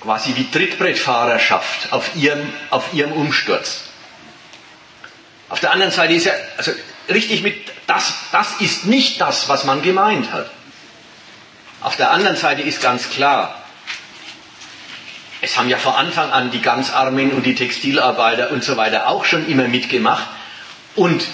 [0.00, 3.84] quasi wie Trittbrettfahrerschaft auf ihrem, auf ihrem Umsturz.
[5.48, 6.72] Auf der anderen Seite ist ja, also
[7.08, 7.56] richtig mit,
[7.86, 10.50] das, das ist nicht das, was man gemeint hat.
[11.80, 13.62] Auf der anderen Seite ist ganz klar,
[15.40, 19.24] es haben ja von Anfang an die Ganzarmen und die Textilarbeiter und so weiter auch
[19.24, 20.26] schon immer mitgemacht.
[20.96, 21.24] Und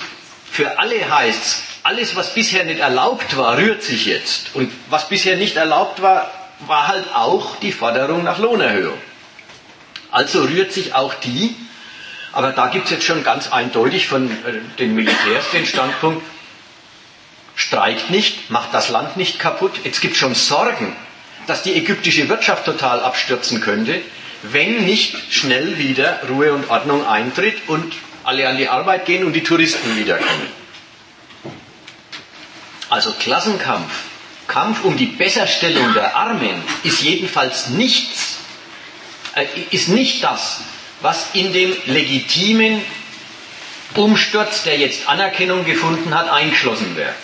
[0.51, 4.55] für alle heißt es, alles, was bisher nicht erlaubt war, rührt sich jetzt.
[4.55, 6.31] Und was bisher nicht erlaubt war,
[6.67, 8.99] war halt auch die Forderung nach Lohnerhöhung.
[10.11, 11.55] Also rührt sich auch die,
[12.33, 14.35] aber da gibt es jetzt schon ganz eindeutig von äh,
[14.79, 16.23] den Militärs den Standpunkt,
[17.55, 19.73] streikt nicht, macht das Land nicht kaputt.
[19.85, 20.97] Jetzt gibt schon Sorgen,
[21.47, 24.01] dass die ägyptische Wirtschaft total abstürzen könnte,
[24.43, 27.93] wenn nicht schnell wieder Ruhe und Ordnung eintritt und
[28.25, 30.64] alle an die Arbeit gehen und die Touristen wiederkommen.
[32.91, 33.93] Also Klassenkampf,
[34.47, 38.37] Kampf um die Besserstellung der Armen ist jedenfalls nichts,
[39.35, 40.61] äh, ist nicht das,
[41.01, 42.83] was in dem legitimen
[43.95, 47.15] Umsturz, der jetzt Anerkennung gefunden hat, eingeschlossen wäre.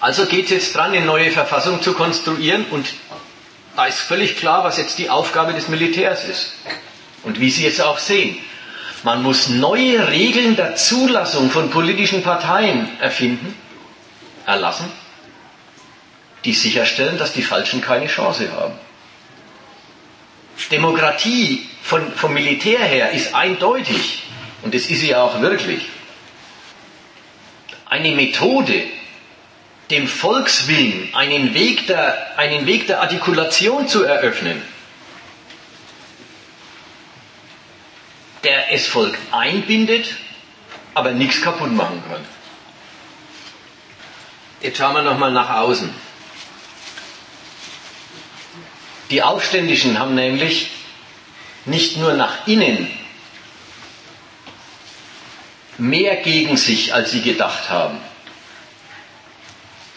[0.00, 2.86] Also geht es jetzt dran, eine neue Verfassung zu konstruieren und
[3.76, 6.52] da ist völlig klar, was jetzt die Aufgabe des Militärs ist
[7.24, 8.38] und wie Sie jetzt auch sehen.
[9.04, 13.54] Man muss neue Regeln der Zulassung von politischen Parteien erfinden,
[14.46, 14.90] erlassen,
[16.44, 18.74] die sicherstellen, dass die Falschen keine Chance haben.
[20.70, 24.22] Demokratie von, vom Militär her ist eindeutig,
[24.62, 25.86] und das ist sie auch wirklich,
[27.86, 28.82] eine Methode,
[29.90, 34.62] dem Volkswillen einen Weg der, einen Weg der Artikulation zu eröffnen,
[38.44, 40.14] der es Volk einbindet,
[40.94, 42.24] aber nichts kaputt machen kann.
[44.60, 45.92] Jetzt schauen wir nochmal nach außen.
[49.10, 50.70] Die Aufständischen haben nämlich
[51.64, 52.90] nicht nur nach innen
[55.78, 57.98] mehr gegen sich, als sie gedacht haben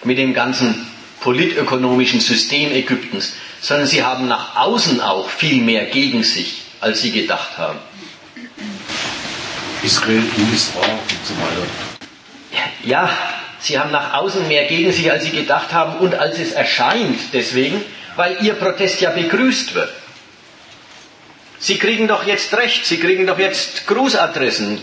[0.04, 0.88] mit dem ganzen
[1.20, 7.12] politökonomischen System Ägyptens, sondern sie haben nach außen auch viel mehr gegen sich, als sie
[7.12, 7.80] gedacht haben.
[9.84, 11.68] Israel, USA und so weiter.
[12.84, 13.10] Ja,
[13.60, 17.20] sie haben nach außen mehr gegen sich, als sie gedacht haben und als es erscheint
[17.34, 17.84] deswegen,
[18.16, 19.90] weil ihr Protest ja begrüßt wird.
[21.60, 24.82] Sie kriegen doch jetzt recht, Sie kriegen doch jetzt Grußadressen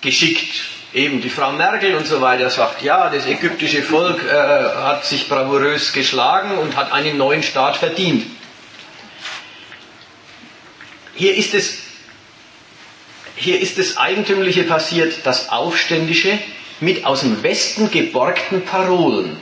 [0.00, 0.64] geschickt
[0.94, 5.28] eben die Frau Merkel und so weiter sagt, ja, das ägyptische Volk äh, hat sich
[5.28, 8.26] bravourös geschlagen und hat einen neuen Staat verdient.
[11.14, 11.78] Hier ist es,
[13.42, 16.38] hier ist das Eigentümliche passiert, dass Aufständische
[16.80, 19.36] mit aus dem Westen geborgten Parolen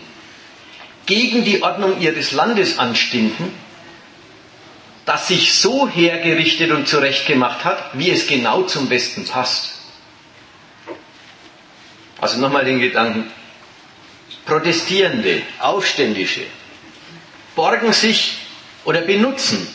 [1.06, 3.52] gegen die Ordnung ihres Landes anstinden,
[5.04, 9.78] das sich so hergerichtet und zurechtgemacht hat, wie es genau zum Westen passt.
[12.20, 13.30] Also nochmal den Gedanken.
[14.46, 16.42] Protestierende, Aufständische
[17.54, 18.38] borgen sich
[18.84, 19.66] oder benutzen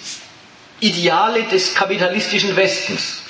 [0.79, 3.24] Ideale des kapitalistischen Westens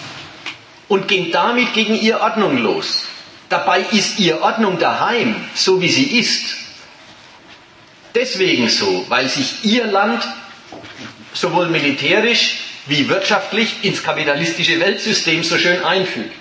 [0.88, 3.05] und gehen damit gegen ihre Ordnung los.
[3.49, 6.55] Dabei ist ihre Ordnung daheim, so wie sie ist.
[8.13, 10.23] Deswegen so, weil sich ihr Land
[11.33, 12.57] sowohl militärisch
[12.88, 16.31] wie wirtschaftlich ins kapitalistische Weltsystem so schön einfügt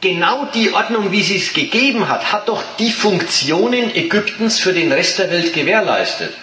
[0.00, 4.92] genau die Ordnung, wie sie es gegeben hat, hat doch die Funktionen Ägyptens für den
[4.92, 6.34] Rest der Welt gewährleistet.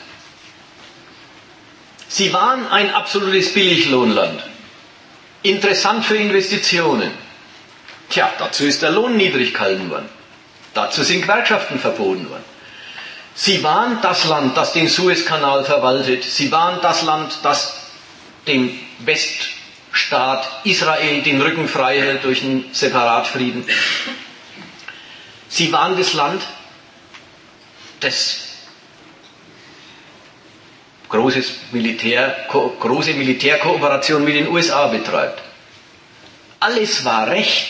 [2.07, 4.41] Sie waren ein absolutes Billiglohnland.
[5.45, 7.11] Interessant für Investitionen.
[8.09, 10.09] Tja, dazu ist der Lohn niedrig gehalten worden.
[10.73, 12.43] Dazu sind Gewerkschaften verboten worden.
[13.35, 16.23] Sie waren das Land, das den Suezkanal verwaltet.
[16.23, 17.75] Sie waren das Land, das
[18.47, 23.65] dem Weststaat Israel den Rücken frei hält durch einen Separatfrieden.
[25.47, 26.41] Sie waren das Land,
[27.99, 28.44] das
[31.09, 35.41] großes Militär, große Militärkooperation mit den USA betreibt.
[36.59, 37.67] Alles war recht.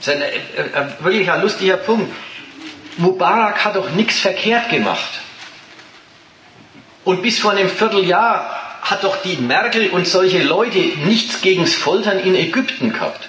[0.00, 2.12] Das ist ein, ein, ein wirklich ein lustiger Punkt.
[2.98, 5.20] Mubarak hat doch nichts verkehrt gemacht.
[7.04, 12.18] Und bis vor einem Vierteljahr hat doch die Merkel und solche Leute nichts gegens Foltern
[12.18, 13.28] in Ägypten gehabt.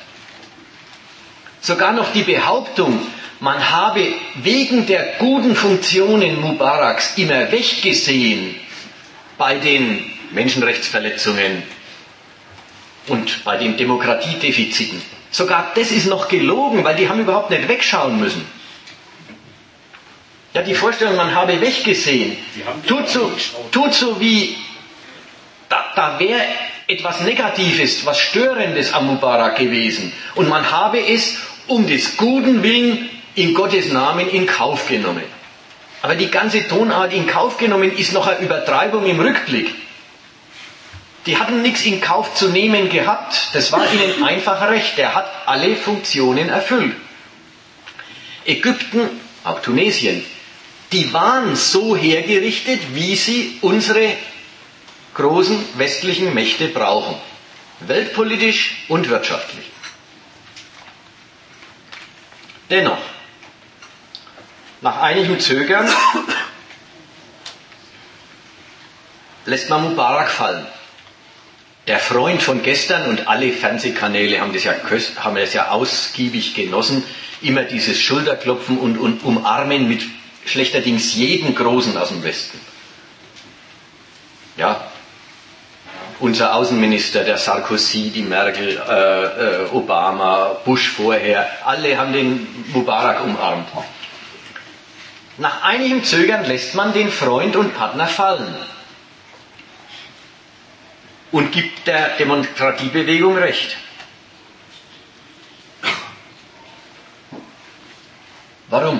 [1.62, 3.00] Sogar noch die Behauptung,
[3.40, 8.56] man habe wegen der guten Funktionen Mubaraks immer weggesehen
[9.40, 11.64] bei den Menschenrechtsverletzungen
[13.08, 15.02] und bei den Demokratiedefiziten.
[15.32, 18.46] Sogar das ist noch gelogen, weil die haben überhaupt nicht wegschauen müssen.
[20.54, 22.38] Ja, die Vorstellung, man habe weggesehen,
[22.86, 23.32] tut so,
[23.72, 24.58] tut so wie,
[25.70, 26.42] da, da wäre
[26.88, 30.12] etwas Negatives, was Störendes am Mubarak gewesen.
[30.36, 31.38] Und man habe es
[31.68, 35.39] um des guten Willen in Gottes Namen in Kauf genommen.
[36.02, 39.74] Aber die ganze Tonart in Kauf genommen ist noch eine Übertreibung im Rückblick.
[41.26, 43.50] Die hatten nichts in Kauf zu nehmen gehabt.
[43.54, 44.98] Das war ihnen einfach recht.
[44.98, 46.96] Er hat alle Funktionen erfüllt.
[48.46, 49.10] Ägypten,
[49.44, 50.24] auch Tunesien,
[50.92, 54.16] die waren so hergerichtet, wie sie unsere
[55.14, 57.16] großen westlichen Mächte brauchen.
[57.82, 59.66] Weltpolitisch und wirtschaftlich.
[62.70, 62.98] Dennoch,
[64.82, 65.90] nach einigem Zögern
[69.46, 70.66] lässt man Mubarak fallen.
[71.88, 74.74] Der Freund von gestern und alle Fernsehkanäle haben das ja,
[75.18, 77.04] haben das ja ausgiebig genossen,
[77.42, 80.04] immer dieses Schulterklopfen und, und Umarmen mit
[80.46, 82.60] schlechterdings jeden Großen aus dem Westen.
[84.56, 84.92] Ja,
[86.20, 93.24] unser Außenminister, der Sarkozy, die Merkel, äh, äh, Obama, Bush vorher, alle haben den Mubarak
[93.24, 93.68] umarmt.
[95.40, 98.54] Nach einigem Zögern lässt man den Freund und Partner fallen
[101.32, 103.78] und gibt der Demokratiebewegung Recht.
[108.68, 109.00] Warum?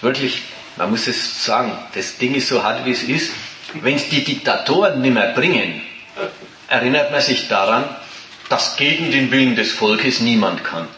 [0.00, 0.42] Wirklich,
[0.76, 3.32] man muss es sagen, das Ding ist so hart, wie es ist.
[3.74, 5.80] Wenn es die Diktatoren nicht mehr bringen,
[6.66, 7.84] erinnert man sich daran,
[8.48, 10.88] dass gegen den Willen des Volkes niemand kann.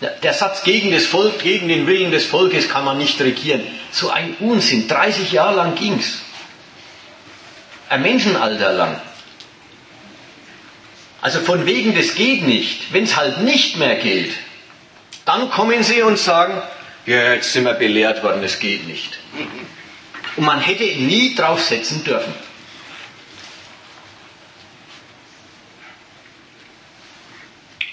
[0.00, 3.60] Der Satz gegen das Volk, gegen den Willen des Volkes kann man nicht regieren.
[3.92, 4.88] So ein Unsinn.
[4.88, 6.20] 30 Jahre lang ging's.
[7.90, 9.00] Ein Menschenalter lang.
[11.20, 12.92] Also von wegen, das geht nicht.
[12.94, 14.32] Wenn es halt nicht mehr geht,
[15.26, 16.62] dann kommen sie und sagen,
[17.04, 19.18] ja, jetzt sind wir belehrt worden, es geht nicht.
[20.36, 22.32] Und man hätte nie draufsetzen dürfen.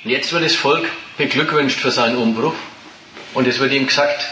[0.08, 0.88] Und jetzt wird das Volk
[1.18, 2.54] beglückwünscht für seinen Umbruch
[3.34, 4.26] und es wird ihm gesagt,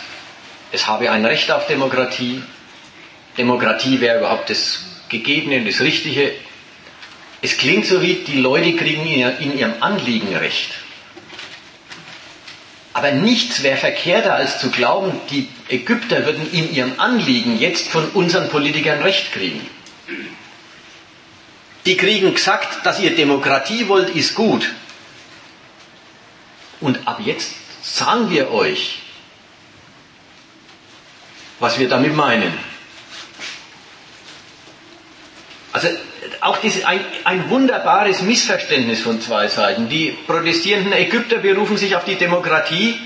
[0.72, 2.42] es habe ein Recht auf Demokratie.
[3.38, 6.32] Demokratie wäre überhaupt das Gegebene und das Richtige.
[7.42, 10.70] Es klingt so wie, die Leute kriegen in ihrem Anliegen Recht.
[12.94, 18.08] Aber nichts wäre verkehrter als zu glauben, die Ägypter würden in ihrem Anliegen jetzt von
[18.12, 19.60] unseren Politikern Recht kriegen.
[21.86, 24.70] Die kriegen gesagt, dass ihr Demokratie wollt, ist gut.
[26.86, 29.00] Und ab jetzt sagen wir euch,
[31.60, 32.54] was wir damit meinen.
[35.74, 35.88] Also
[36.42, 39.90] auch diese, ein, ein wunderbares Missverständnis von zwei Seiten.
[39.90, 43.00] Die protestierenden Ägypter berufen sich auf die Demokratie,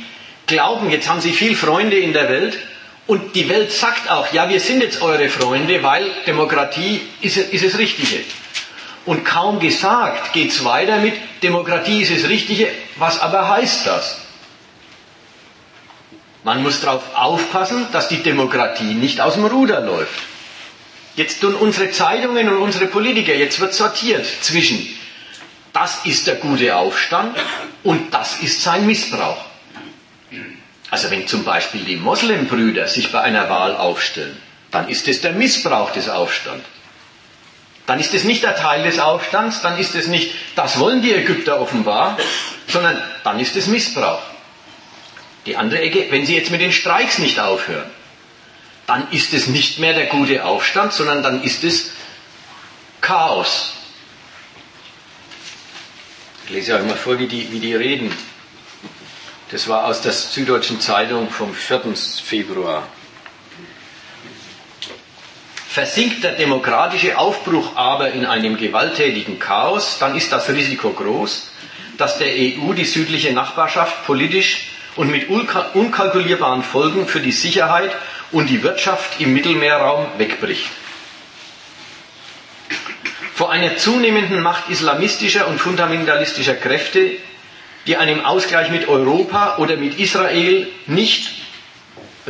[0.45, 2.59] glauben, jetzt haben sie viel Freunde in der Welt
[3.07, 7.63] und die Welt sagt auch, ja, wir sind jetzt eure Freunde, weil Demokratie ist, ist
[7.63, 8.25] das Richtige.
[9.05, 12.67] Und kaum gesagt geht es weiter mit Demokratie ist das Richtige.
[12.97, 14.17] Was aber heißt das?
[16.43, 20.21] Man muss darauf aufpassen, dass die Demokratie nicht aus dem Ruder läuft.
[21.15, 24.87] Jetzt tun unsere Zeitungen und unsere Politiker, jetzt wird sortiert zwischen,
[25.73, 27.37] das ist der gute Aufstand
[27.83, 29.43] und das ist sein Missbrauch.
[30.89, 34.37] Also wenn zum Beispiel die Moslembrüder sich bei einer Wahl aufstellen,
[34.71, 36.65] dann ist es der Missbrauch des Aufstands.
[37.89, 41.11] Dann ist es nicht der Teil des Aufstands, dann ist es nicht, das wollen die
[41.11, 42.19] Ägypter offenbar,
[42.67, 44.21] sondern dann ist es Missbrauch.
[45.47, 47.89] Die andere Ecke, wenn sie jetzt mit den Streiks nicht aufhören,
[48.85, 51.89] dann ist es nicht mehr der gute Aufstand, sondern dann ist es
[53.01, 53.73] Chaos.
[56.45, 58.15] Ich lese euch mal vor, wie die, wie die reden.
[59.49, 61.95] Das war aus der Süddeutschen Zeitung vom 4.
[62.23, 62.87] Februar.
[65.71, 71.51] Versinkt der demokratische Aufbruch aber in einem gewalttätigen Chaos, dann ist das Risiko groß,
[71.99, 77.91] dass der EU die südliche Nachbarschaft politisch und mit unkalkulierbaren Folgen für die Sicherheit
[78.31, 80.65] und die Wirtschaft im Mittelmeerraum wegbricht.
[83.35, 87.11] Vor einer zunehmenden Macht islamistischer und fundamentalistischer Kräfte,
[87.85, 91.29] die einem Ausgleich mit Europa oder mit Israel nicht,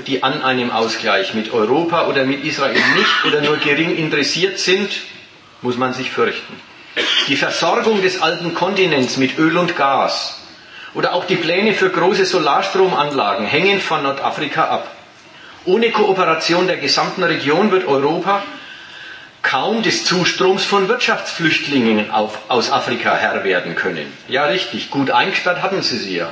[0.08, 4.90] die an einem Ausgleich mit Europa oder mit Israel nicht oder nur gering interessiert sind,
[5.62, 6.60] muss man sich fürchten.
[7.28, 10.40] Die Versorgung des alten Kontinents mit Öl und Gas
[10.94, 14.96] oder auch die Pläne für große Solarstromanlagen hängen von Nordafrika ab.
[15.66, 18.44] Ohne Kooperation der gesamten Region wird Europa
[19.42, 24.12] kaum des Zustroms von Wirtschaftsflüchtlingen auf, aus Afrika Herr werden können.
[24.28, 26.32] Ja, richtig, gut eingesperrt hatten sie sie ja.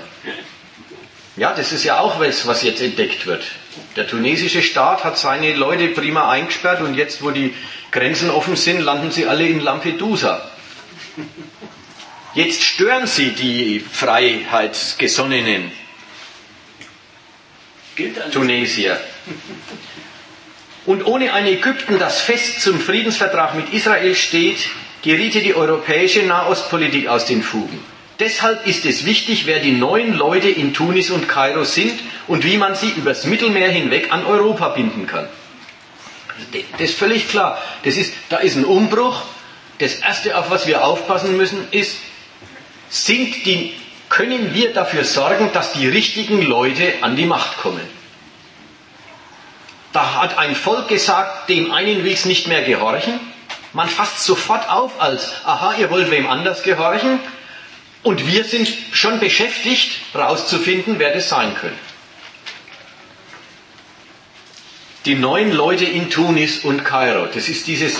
[1.37, 3.43] Ja, das ist ja auch was, was jetzt entdeckt wird.
[3.95, 7.53] Der tunesische Staat hat seine Leute prima eingesperrt und jetzt, wo die
[7.91, 10.49] Grenzen offen sind, landen sie alle in Lampedusa.
[12.33, 15.71] Jetzt stören sie die Freiheitsgesonnenen
[18.31, 18.99] Tunesier.
[20.85, 24.69] Und ohne ein Ägypten, das fest zum Friedensvertrag mit Israel steht,
[25.03, 27.83] geriete die europäische Nahostpolitik aus den Fugen.
[28.19, 32.57] Deshalb ist es wichtig, wer die neuen Leute in Tunis und Kairo sind und wie
[32.57, 35.27] man sie übers Mittelmeer hinweg an Europa binden kann.
[36.73, 37.61] Das ist völlig klar.
[37.83, 39.21] Das ist, da ist ein Umbruch.
[39.79, 41.97] Das Erste, auf was wir aufpassen müssen, ist,
[42.89, 43.73] sind die,
[44.09, 47.87] können wir dafür sorgen, dass die richtigen Leute an die Macht kommen.
[49.93, 53.19] Da hat ein Volk gesagt, dem einen will es nicht mehr gehorchen.
[53.73, 57.19] Man fasst sofort auf als, aha, ihr wollt wem anders gehorchen.
[58.07, 61.77] Und wir sind schon beschäftigt, herauszufinden, wer das sein könnte.
[65.05, 67.95] Die neuen Leute in Tunis und Kairo, das ist dieses,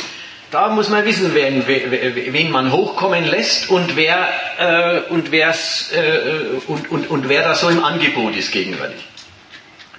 [0.52, 4.28] da muss man wissen, wen, wen man hochkommen lässt und wer,
[4.58, 9.04] äh, und, wer's, äh, und, und, und wer da so im Angebot ist gegenwärtig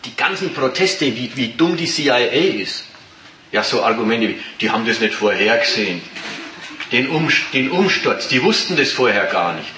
[0.05, 2.85] die ganzen Proteste, wie, wie dumm die CIA ist.
[3.53, 6.01] Ja, so Argumente wie, die haben das nicht vorhergesehen.
[6.93, 9.69] Den, um, den Umsturz, die wussten das vorher gar nicht.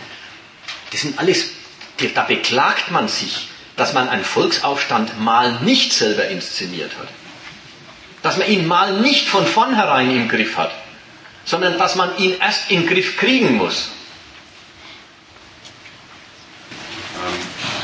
[0.91, 1.51] Das sind alles,
[2.14, 7.09] da beklagt man sich, dass man einen Volksaufstand mal nicht selber inszeniert hat.
[8.22, 10.72] Dass man ihn mal nicht von vornherein im Griff hat,
[11.45, 13.88] sondern dass man ihn erst in den Griff kriegen muss.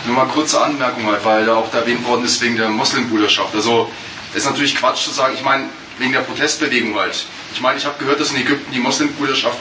[0.04, 3.54] Nur mal kurze Anmerkung weil da auch erwähnt worden ist wegen der Moslembruderschaft.
[3.54, 3.90] Also
[4.34, 7.24] ist natürlich Quatsch zu sagen, ich meine, wegen der Protestbewegung halt.
[7.52, 9.58] Ich meine, ich habe gehört, dass in Ägypten die Moslembruderschaft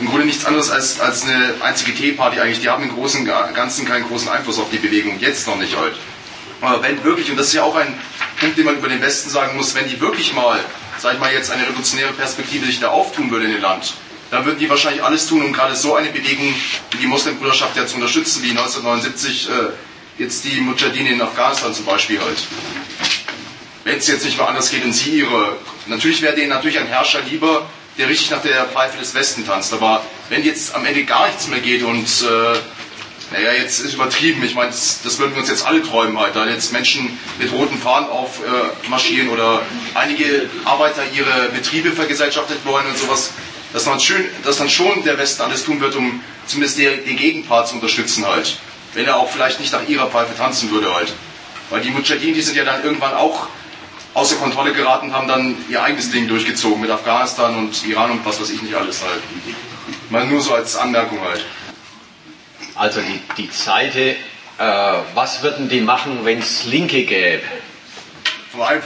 [0.00, 2.60] im Grunde nichts anderes als, als eine einzige Teeparty eigentlich.
[2.60, 5.94] Die haben im Großen Ganzen keinen großen Einfluss auf die Bewegung, jetzt noch nicht halt.
[6.60, 7.94] Aber wenn wirklich, und das ist ja auch ein
[8.40, 10.58] Punkt, den man über den Westen sagen muss, wenn die wirklich mal,
[10.98, 13.94] sag ich mal jetzt, eine revolutionäre Perspektive sich da auftun würde in dem Land,
[14.30, 16.54] dann würden die wahrscheinlich alles tun, um gerade so eine Bewegung
[16.92, 19.52] wie die Moslembruderschaft ja zu unterstützen, wie 1979 äh,
[20.18, 22.38] jetzt die Mujahideen in Afghanistan zum Beispiel halt.
[23.84, 25.56] Wenn es jetzt nicht mal anders geht und sie ihre.
[25.86, 27.68] Natürlich wäre denen natürlich ein Herrscher lieber,
[27.98, 29.72] der richtig nach der Pfeife des Westen tanzt.
[29.72, 32.58] Aber wenn jetzt am Ende gar nichts mehr geht und äh,
[33.32, 34.44] naja, jetzt ist übertrieben.
[34.44, 37.50] Ich meine, das, das, würden wir uns jetzt alle träumen halt, da jetzt Menschen mit
[37.52, 39.62] roten Fahnen aufmarschieren äh, oder
[39.94, 43.30] einige Arbeiter ihre Betriebe vergesellschaftet wollen und sowas
[43.74, 47.68] dass, man schön, dass dann schon der Westen alles tun wird, um zumindest den, Gegenpart
[47.68, 48.56] zu unterstützen halt.
[48.94, 51.12] Wenn er auch vielleicht nicht nach ihrer Pfeife tanzen würde halt.
[51.70, 53.48] Weil die Mujahideen, die sind ja dann irgendwann auch
[54.14, 58.40] außer Kontrolle geraten, haben dann ihr eigenes Ding durchgezogen mit Afghanistan und Iran und was
[58.40, 59.20] weiß ich nicht alles halt.
[60.10, 61.44] Mal nur so als Anmerkung halt.
[62.76, 64.16] Also die, die Seite,
[64.58, 67.42] äh, was würden die machen, wenn es Linke gäbe?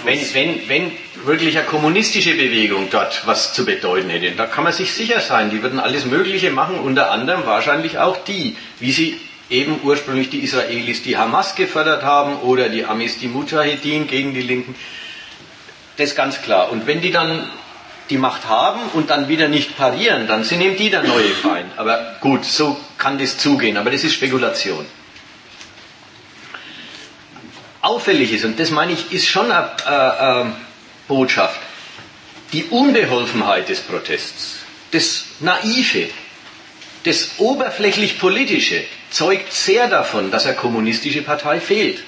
[0.05, 0.93] Wenn, wenn, wenn
[1.27, 5.51] wirklich eine kommunistische Bewegung dort was zu bedeuten hätte, da kann man sich sicher sein,
[5.51, 10.41] die würden alles Mögliche machen, unter anderem wahrscheinlich auch die, wie sie eben ursprünglich die
[10.41, 14.75] Israelis die Hamas gefördert haben oder die Amis die Mujahedin gegen die Linken.
[15.99, 16.71] Das ist ganz klar.
[16.71, 17.47] Und wenn die dann
[18.09, 21.71] die Macht haben und dann wieder nicht parieren, dann sind eben die der neue Feind.
[21.77, 24.87] Aber gut, so kann das zugehen, aber das ist Spekulation
[27.81, 30.53] auffällig ist, und das meine ich, ist schon eine äh, äh,
[31.07, 31.61] Botschaft,
[32.53, 34.59] die Unbeholfenheit des Protests,
[34.91, 36.09] das Naive,
[37.05, 42.03] das oberflächlich Politische zeugt sehr davon, dass eine kommunistische Partei fehlt.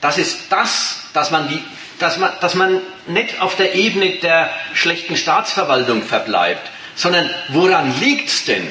[0.00, 1.62] Das ist das, dass man, die,
[1.98, 8.28] dass man, dass man nicht auf der Ebene der schlechten Staatsverwaltung verbleibt, sondern woran liegt
[8.28, 8.68] es denn,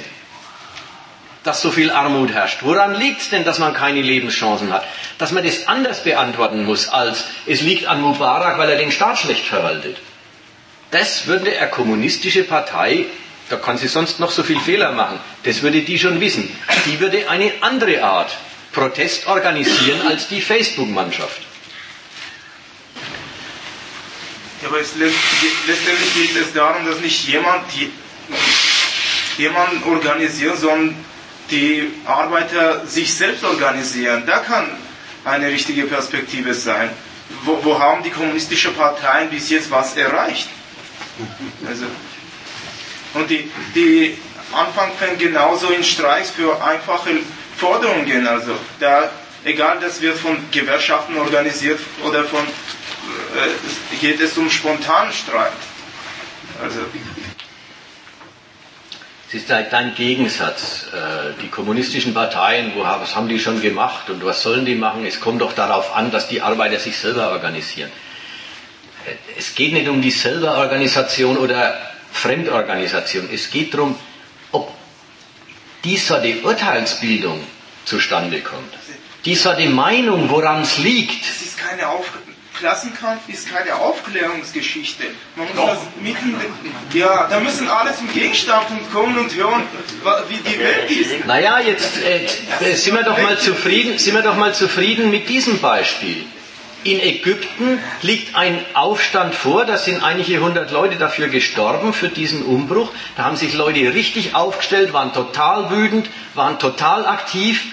[1.44, 2.60] dass so viel Armut herrscht?
[2.62, 4.86] Woran liegt es denn, dass man keine Lebenschancen hat?
[5.18, 9.18] Dass man das anders beantworten muss als es liegt an Mubarak, weil er den Staat
[9.18, 9.98] schlecht verwaltet.
[10.92, 13.06] Das würde eine kommunistische Partei,
[13.50, 16.50] da kann sie sonst noch so viel Fehler machen, das würde die schon wissen.
[16.86, 18.36] Die würde eine andere Art
[18.72, 21.43] Protest organisieren als die Facebook-Mannschaft.
[24.64, 27.64] Ja, aber es letztendlich geht es darum, dass nicht jemand
[29.38, 30.96] jemanden organisiert, sondern
[31.52, 34.24] die Arbeiter sich selbst organisieren.
[34.26, 34.66] Da kann
[35.26, 36.90] eine richtige Perspektive sein.
[37.44, 40.48] Wo, wo haben die kommunistischen Parteien bis jetzt was erreicht?
[41.68, 41.86] Also,
[43.14, 44.18] und die, die
[44.54, 47.12] Anfang fängt genauso in Streiks für einfache
[47.58, 48.28] Forderungen.
[48.28, 49.10] Also, da,
[49.44, 52.42] egal, das wird von Gewerkschaften organisiert oder von,
[54.00, 55.52] geht es um spontanen Streit.
[56.62, 56.80] Also,
[59.30, 60.88] es ist halt ein Gegensatz.
[60.94, 65.06] Äh, die kommunistischen Parteien, was haben die schon gemacht und was sollen die machen?
[65.06, 67.92] Es kommt doch darauf an, dass die Arbeiter sich selber organisieren.
[69.06, 71.80] Äh, es geht nicht um die Selberorganisation oder
[72.12, 73.28] Fremdorganisation.
[73.34, 73.98] Es geht darum,
[74.52, 74.72] ob
[75.84, 77.44] dieser die Urteilsbildung
[77.86, 78.74] zustande kommt.
[79.26, 81.24] Dieser die Meinung, woran es liegt.
[81.24, 82.23] Es ist keine Aufgabe.
[82.58, 85.06] Klassenkampf ist keine Aufklärungsgeschichte.
[85.36, 86.36] Man muss das mitten,
[86.94, 89.64] ja, da müssen alle zum Gegenstandpunkt kommen und hören,
[90.30, 91.26] wie die Welt ist.
[91.26, 95.60] Naja, jetzt äh, sind wir doch mal zufrieden, sind wir doch mal zufrieden mit diesem
[95.60, 96.26] Beispiel.
[96.84, 102.44] In Ägypten liegt ein Aufstand vor, da sind einige hundert Leute dafür gestorben, für diesen
[102.44, 102.92] Umbruch.
[103.16, 107.64] Da haben sich Leute richtig aufgestellt, waren total wütend, waren total aktiv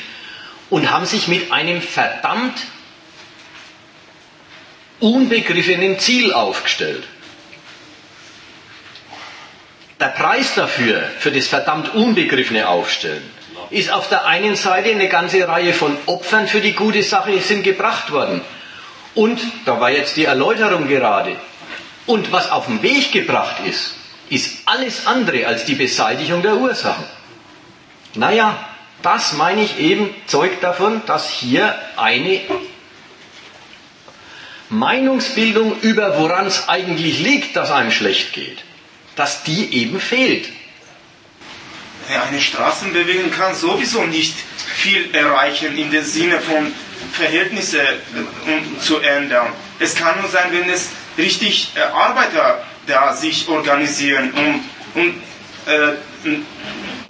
[0.71, 2.55] und haben sich mit einem verdammt
[5.01, 7.05] unbegriffenen Ziel aufgestellt.
[9.99, 13.23] Der Preis dafür, für das verdammt unbegriffene Aufstellen,
[13.69, 17.63] ist auf der einen Seite eine ganze Reihe von Opfern für die gute Sache sind
[17.63, 18.41] gebracht worden.
[19.15, 21.37] Und, da war jetzt die Erläuterung gerade,
[22.07, 23.95] und was auf den Weg gebracht ist,
[24.31, 27.05] ist alles andere als die Beseitigung der Ursachen.
[28.15, 28.59] Naja,
[29.03, 32.41] das meine ich eben, zeugt davon, dass hier eine
[34.71, 38.59] Meinungsbildung über woran es eigentlich liegt, dass einem schlecht geht,
[39.17, 40.49] dass die eben fehlt.
[42.09, 44.35] Eine Straßenbewegung kann sowieso nicht
[44.75, 46.73] viel erreichen in dem Sinne von
[47.13, 47.81] Verhältnisse
[48.47, 49.53] um, zu ändern.
[49.79, 50.89] Es kann nur sein, wenn es
[51.19, 55.23] richtig äh, Arbeiter da sich organisieren und, und
[55.67, 56.39] äh,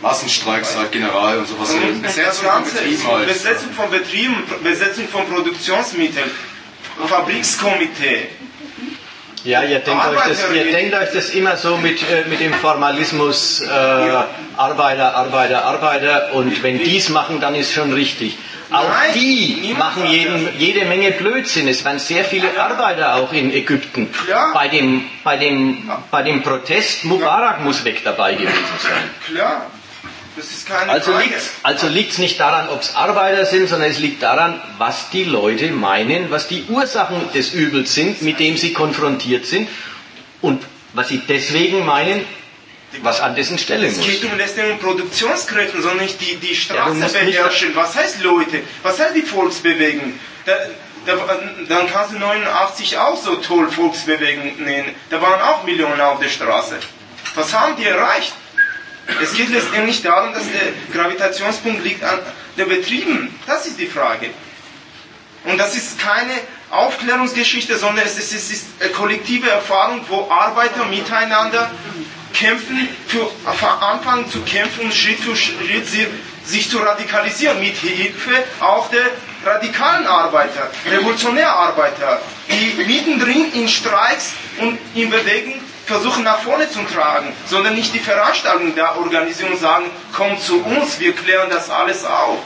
[0.00, 1.70] Massenstreiks halt, General und sowas.
[1.70, 3.28] Und Besetzung von Betrieben halt.
[3.28, 6.30] Besetzung von Betrieben, Besetzung von Produktionsmitteln.
[7.06, 8.28] Fabrikskomitee.
[9.44, 12.52] Ja, ihr denkt, euch das, ihr denkt euch das immer so mit, äh, mit dem
[12.52, 13.66] Formalismus äh,
[14.56, 18.36] Arbeiter, Arbeiter, Arbeiter und wenn die es machen, dann ist schon richtig.
[18.70, 21.66] Auch Nein, die machen jeden, jede Menge Blödsinn.
[21.66, 24.12] Es waren sehr viele Arbeiter auch in Ägypten.
[24.12, 24.52] Klar.
[24.54, 29.34] Bei, dem, bei, dem, bei dem Protest Mubarak muss weg dabei gewesen sein.
[29.34, 29.66] Klar.
[30.40, 31.24] Das ist keine also Frage.
[31.24, 35.10] Liegt's, also liegt es nicht daran, ob es Arbeiter sind, sondern es liegt daran, was
[35.10, 39.68] die Leute meinen, was die Ursachen des Übels sind, mit dem sie konfrontiert sind
[40.40, 40.62] und
[40.94, 42.24] was sie deswegen meinen,
[43.02, 44.06] was an dessen Stelle es muss.
[44.08, 47.76] Es geht um das um Produktionskräfte, sondern nicht die, die Straße ja, beherrschen.
[47.76, 48.62] Was heißt Leute?
[48.82, 50.14] Was heißt die Volksbewegung?
[50.46, 50.54] Da,
[51.04, 51.18] da,
[51.68, 54.94] dann kannst du 89 auch so toll Volksbewegung nennen.
[55.10, 56.78] Da waren auch Millionen auf der Straße.
[57.34, 58.32] Was haben die erreicht?
[59.22, 62.18] Es geht letztendlich darum, dass der Gravitationspunkt liegt an
[62.56, 63.34] den Betrieben.
[63.46, 64.30] Das ist die Frage.
[65.44, 66.32] Und das ist keine
[66.70, 71.70] Aufklärungsgeschichte, sondern es ist, es ist eine kollektive Erfahrung, wo Arbeiter miteinander
[72.34, 73.30] kämpfen, für,
[73.80, 75.86] anfangen zu kämpfen, Schritt für Schritt
[76.44, 79.10] sich zu radikalisieren, mit Hilfe auch der
[79.44, 87.32] radikalen Arbeiter, Revolutionärarbeiter, die mittendrin in Streiks und in Bewegung versuchen nach vorne zu tragen,
[87.46, 92.38] sondern nicht die Veranstaltung der Organisation sagen, komm zu uns, wir klären das alles auf.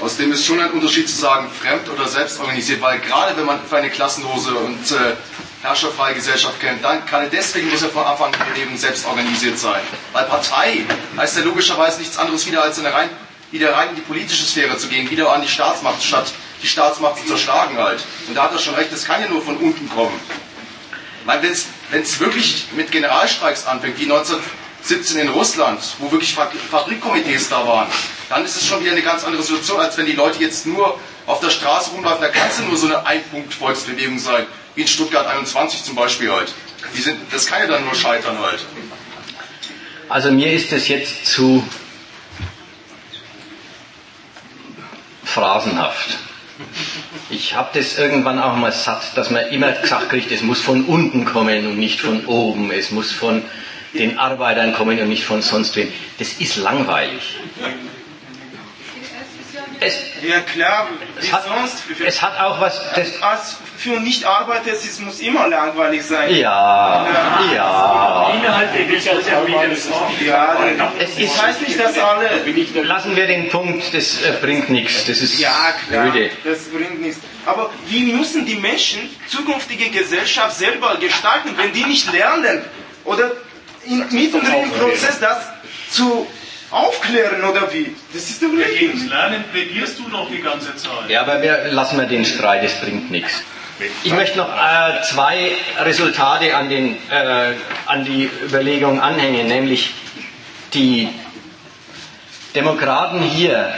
[0.00, 3.64] Außerdem ist schon ein Unterschied zu sagen, fremd oder selbst organisiert, weil gerade wenn man
[3.64, 5.14] für eine klassenlose und äh,
[5.62, 9.80] herrscherfreie Gesellschaft kämpft, dann er deswegen muss er von Anfang an Leben selbst organisiert sein.
[10.12, 10.84] Weil Partei
[11.16, 13.08] heißt ja logischerweise nichts anderes wieder als in rein,
[13.52, 16.32] wieder rein in die politische Sphäre zu gehen, wieder an die Staatsmacht, statt
[16.62, 18.04] die Staatsmacht zu zerschlagen halt.
[18.26, 20.18] Und da hat er schon recht, das kann ja nur von unten kommen.
[21.24, 21.40] Weil
[21.90, 27.88] wenn es wirklich mit Generalstreiks anfängt, wie 1917 in Russland, wo wirklich Fabrikkomitees da waren,
[28.28, 30.98] dann ist es schon wieder eine ganz andere Situation, als wenn die Leute jetzt nur
[31.26, 32.20] auf der Straße rumlaufen.
[32.22, 36.52] Da kann es nur so eine Einpunkt-Volksbewegung sein, wie in Stuttgart 21 zum Beispiel halt.
[36.94, 38.60] Sind, das kann ja dann nur scheitern halt.
[40.08, 41.66] Also mir ist es jetzt zu
[45.24, 46.18] phrasenhaft.
[47.30, 50.84] Ich habe das irgendwann auch mal satt, dass man immer gesagt kriegt, es muss von
[50.84, 52.70] unten kommen und nicht von oben.
[52.70, 53.42] Es muss von
[53.92, 55.92] den Arbeitern kommen und nicht von sonst wem.
[56.18, 57.36] Das ist langweilig.
[59.86, 60.88] Es, ja klar,
[61.20, 61.84] es hat, sonst.
[62.04, 62.80] Es hat auch was.
[62.94, 66.34] Das als für Nicht-Arbeiter es muss immer langweilig sein.
[66.34, 67.54] Ja, ja.
[67.54, 68.32] ja.
[68.34, 69.48] Innerhalb der Gesellschaft
[70.24, 70.56] Ja,
[70.98, 72.30] es ist, heißt nicht, dass alle.
[72.82, 75.06] Lassen wir den Punkt, das äh, bringt nichts.
[75.06, 76.30] Das ist ja, klar, öde.
[76.44, 77.20] Das bringt nichts.
[77.46, 82.64] Aber wie müssen die Menschen zukünftige Gesellschaft selber gestalten, wenn die nicht lernen
[83.04, 83.32] oder
[83.86, 85.38] in, mittendrin im Prozess das
[85.90, 86.26] zu
[86.74, 87.94] aufklären oder wie?
[88.12, 88.78] Das ist doch nicht.
[88.78, 91.08] Gegen Lernen plädierst du noch die ganze Zeit.
[91.08, 93.42] Ja, aber wir lassen wir den Streit, das bringt nichts.
[94.04, 97.54] Ich möchte noch äh, zwei Resultate an, den, äh,
[97.86, 99.90] an die Überlegung anhängen, nämlich
[100.74, 101.08] die
[102.54, 103.72] Demokraten hier,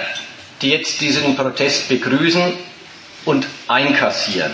[0.60, 2.52] die jetzt diesen Protest begrüßen
[3.24, 4.52] und einkassieren,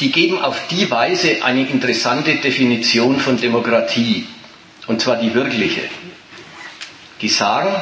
[0.00, 4.26] die geben auf die Weise eine interessante Definition von Demokratie,
[4.86, 5.82] und zwar die wirkliche.
[7.24, 7.74] Die sagen,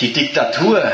[0.00, 0.90] die Diktatur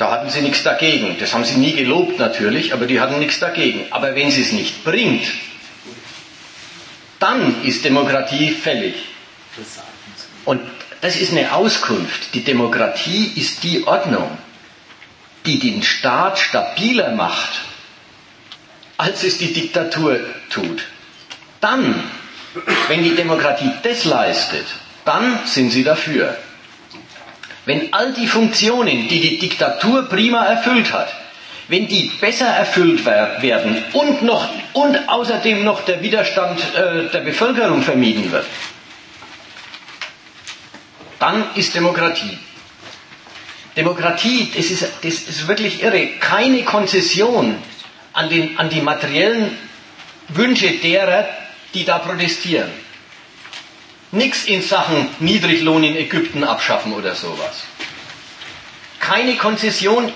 [0.00, 1.18] da hatten sie nichts dagegen.
[1.18, 3.84] Das haben sie nie gelobt natürlich, aber die hatten nichts dagegen.
[3.90, 5.26] Aber wenn sie es nicht bringt,
[7.18, 8.94] dann ist Demokratie fällig.
[10.46, 10.62] Und
[11.02, 12.32] das ist eine Auskunft.
[12.32, 14.38] Die Demokratie ist die Ordnung,
[15.44, 17.60] die den Staat stabiler macht,
[18.96, 20.18] als es die Diktatur
[20.48, 20.82] tut.
[21.60, 22.10] Dann,
[22.88, 24.66] wenn die Demokratie das leistet,
[25.04, 26.36] dann sind sie dafür.
[27.64, 31.08] Wenn all die Funktionen, die die Diktatur prima erfüllt hat,
[31.68, 37.82] wenn die besser erfüllt werden und, noch, und außerdem noch der Widerstand äh, der Bevölkerung
[37.82, 38.46] vermieden wird,
[41.20, 42.38] dann ist Demokratie.
[43.76, 46.08] Demokratie, das ist, das ist wirklich irre.
[46.18, 47.56] Keine Konzession
[48.12, 49.56] an, den, an die materiellen
[50.28, 51.28] Wünsche derer,
[51.74, 52.70] die da protestieren.
[54.12, 57.62] Nichts in Sachen Niedriglohn in Ägypten abschaffen oder sowas.
[58.98, 60.12] Keine Konzession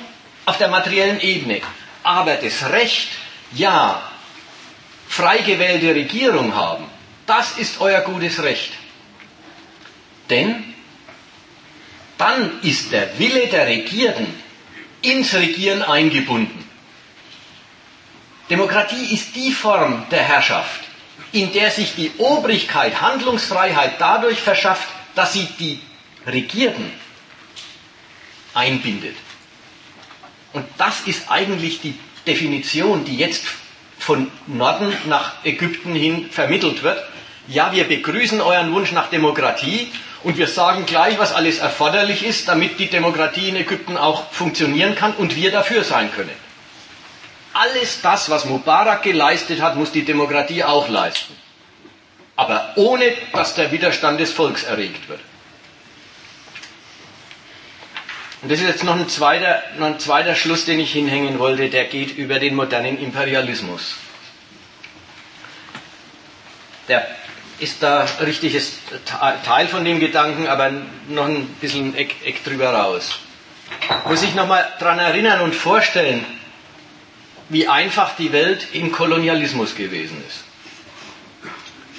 [0.47, 1.61] auf der materiellen Ebene.
[2.03, 3.09] Aber das Recht,
[3.53, 4.03] ja,
[5.09, 6.85] frei gewählte Regierung haben,
[7.27, 8.73] das ist euer gutes Recht.
[10.29, 10.75] Denn
[12.19, 14.27] dann ist der Wille der Regierten
[15.03, 16.69] ins Regieren eingebunden.
[18.51, 20.84] Demokratie ist die Form der Herrschaft,
[21.35, 25.81] in der sich die Obrigkeit Handlungsfreiheit dadurch verschafft, dass sie die
[26.27, 26.93] Regierten
[28.55, 29.16] einbindet.
[30.52, 33.43] Und das ist eigentlich die Definition, die jetzt
[33.98, 37.02] von Norden nach Ägypten hin vermittelt wird.
[37.48, 39.90] Ja, wir begrüßen euren Wunsch nach Demokratie
[40.23, 44.94] und wir sagen gleich, was alles erforderlich ist, damit die Demokratie in Ägypten auch funktionieren
[44.94, 46.44] kann und wir dafür sein können.
[47.55, 51.35] Alles das, was Mubarak geleistet hat, muss die Demokratie auch leisten.
[52.37, 55.21] Aber ohne, dass der Widerstand des Volks erregt wird.
[58.43, 61.71] Und das ist jetzt noch ein, zweiter, noch ein zweiter Schluss, den ich hinhängen wollte,
[61.71, 63.95] der geht über den modernen Imperialismus.
[66.89, 67.07] Der
[67.61, 68.79] ist da richtiges
[69.45, 70.73] Teil von dem Gedanken, aber
[71.09, 73.19] noch ein bisschen Eck, Eck drüber raus.
[74.07, 76.27] Muss ich nochmal daran erinnern und vorstellen,
[77.49, 80.45] wie einfach die Welt im Kolonialismus gewesen ist.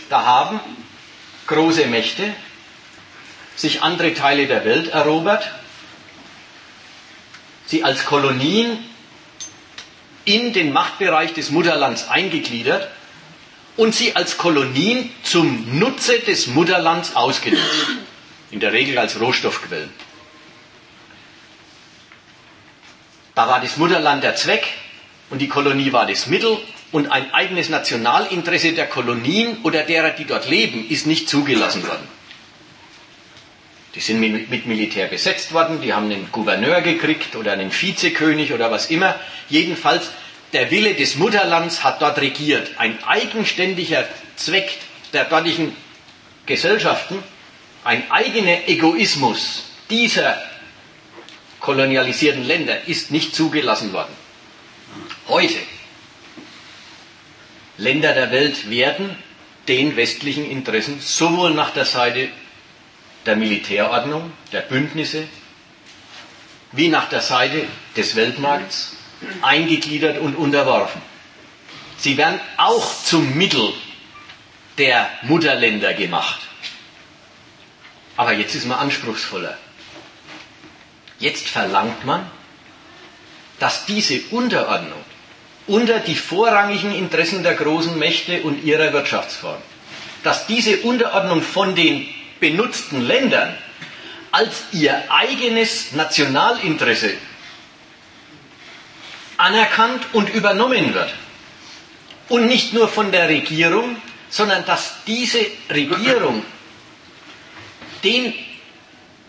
[0.09, 0.59] Da haben
[1.47, 2.33] große Mächte
[3.55, 5.49] sich andere Teile der Welt erobert,
[7.67, 8.77] sie als Kolonien
[10.25, 12.89] in den Machtbereich des Mutterlands eingegliedert
[13.77, 17.87] und sie als Kolonien zum Nutze des Mutterlands ausgenutzt.
[18.51, 19.91] In der Regel als Rohstoffquellen.
[23.35, 24.65] Da war das Mutterland der Zweck,
[25.29, 26.57] und die Kolonie war das Mittel
[26.91, 32.07] und ein eigenes Nationalinteresse der Kolonien oder derer, die dort leben, ist nicht zugelassen worden.
[33.95, 38.69] Die sind mit Militär besetzt worden, die haben einen Gouverneur gekriegt oder einen Vizekönig oder
[38.69, 39.15] was immer.
[39.49, 40.11] Jedenfalls,
[40.51, 42.71] der Wille des Mutterlands hat dort regiert.
[42.77, 44.77] Ein eigenständiger Zweck
[45.13, 45.75] der dortigen
[46.45, 47.23] Gesellschaften,
[47.85, 50.41] ein eigener Egoismus dieser
[51.61, 54.13] kolonialisierten Länder ist nicht zugelassen worden.
[55.27, 55.57] Heute.
[57.77, 59.15] Länder der Welt werden
[59.67, 62.29] den westlichen Interessen sowohl nach der Seite
[63.25, 65.27] der Militärordnung, der Bündnisse,
[66.71, 67.65] wie nach der Seite
[67.97, 68.95] des Weltmarkts
[69.41, 71.01] eingegliedert und unterworfen.
[71.97, 73.73] Sie werden auch zum Mittel
[74.77, 76.39] der Mutterländer gemacht.
[78.15, 79.57] Aber jetzt ist man anspruchsvoller.
[81.19, 82.29] Jetzt verlangt man,
[83.59, 85.01] dass diese Unterordnung
[85.67, 89.57] unter die vorrangigen Interessen der großen Mächte und ihrer Wirtschaftsform,
[90.23, 92.07] dass diese Unterordnung von den
[92.39, 93.55] benutzten Ländern
[94.31, 97.13] als ihr eigenes Nationalinteresse
[99.37, 101.13] anerkannt und übernommen wird.
[102.29, 103.95] Und nicht nur von der Regierung,
[104.29, 105.39] sondern dass diese
[105.69, 106.43] Regierung
[108.03, 108.33] den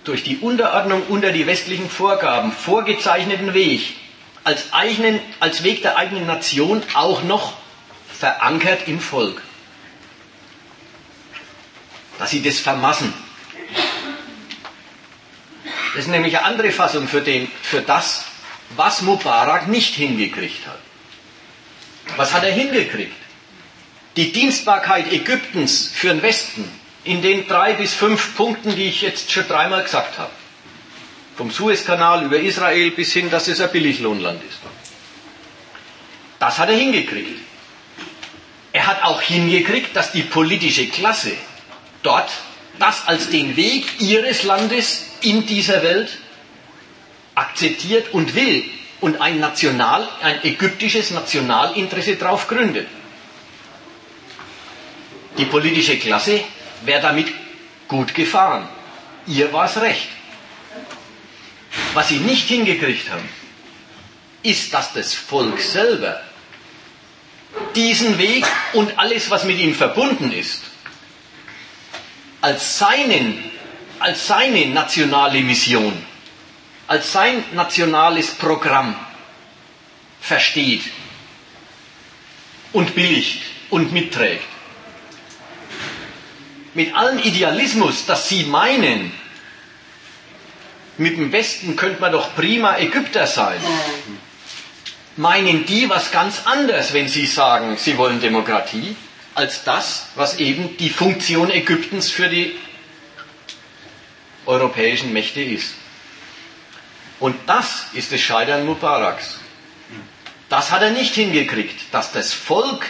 [0.04, 3.82] durch die Unterordnung unter die westlichen Vorgaben vorgezeichneten Weg
[4.47, 7.55] als, eigenen, als Weg der eigenen Nation auch noch
[8.09, 9.43] verankert im Volk.
[12.20, 13.12] Dass sie das vermassen.
[15.94, 18.24] Das ist nämlich eine andere Fassung für, den, für das,
[18.77, 20.78] was Mubarak nicht hingekriegt hat.
[22.16, 23.16] Was hat er hingekriegt?
[24.16, 26.70] Die Dienstbarkeit Ägyptens für den Westen
[27.02, 30.31] in den drei bis fünf Punkten, die ich jetzt schon dreimal gesagt habe.
[31.36, 34.58] Vom Suezkanal über Israel bis hin, dass es ein Billiglohnland ist.
[36.38, 37.40] Das hat er hingekriegt.
[38.72, 41.32] Er hat auch hingekriegt, dass die politische Klasse
[42.02, 42.30] dort
[42.78, 46.18] das als den Weg ihres Landes in dieser Welt
[47.34, 48.64] akzeptiert und will
[49.00, 52.86] und ein National, ein ägyptisches Nationalinteresse darauf gründet.
[55.38, 56.40] Die politische Klasse
[56.82, 57.28] wäre damit
[57.88, 58.68] gut gefahren.
[59.26, 60.08] Ihr war es recht.
[61.97, 63.27] Was sie nicht hingekriegt haben,
[64.43, 66.20] ist, dass das Volk selber
[67.74, 68.44] diesen Weg
[68.74, 70.60] und alles, was mit ihm verbunden ist,
[72.43, 73.51] als, seinen,
[73.98, 75.94] als seine nationale Mission,
[76.86, 78.94] als sein nationales Programm
[80.20, 80.82] versteht
[82.74, 83.40] und billigt
[83.70, 84.44] und mitträgt.
[86.74, 89.14] Mit allem Idealismus, dass sie meinen,
[90.98, 93.60] mit dem Westen könnte man doch prima Ägypter sein.
[95.16, 98.97] Meinen die was ganz anderes, wenn sie sagen, sie wollen Demokratie,
[99.35, 102.55] als das, was eben die Funktion Ägyptens für die
[104.47, 105.74] europäischen Mächte ist.
[107.18, 109.39] Und das ist das Scheitern Mubaraks.
[110.48, 112.86] Das hat er nicht hingekriegt, dass das Volk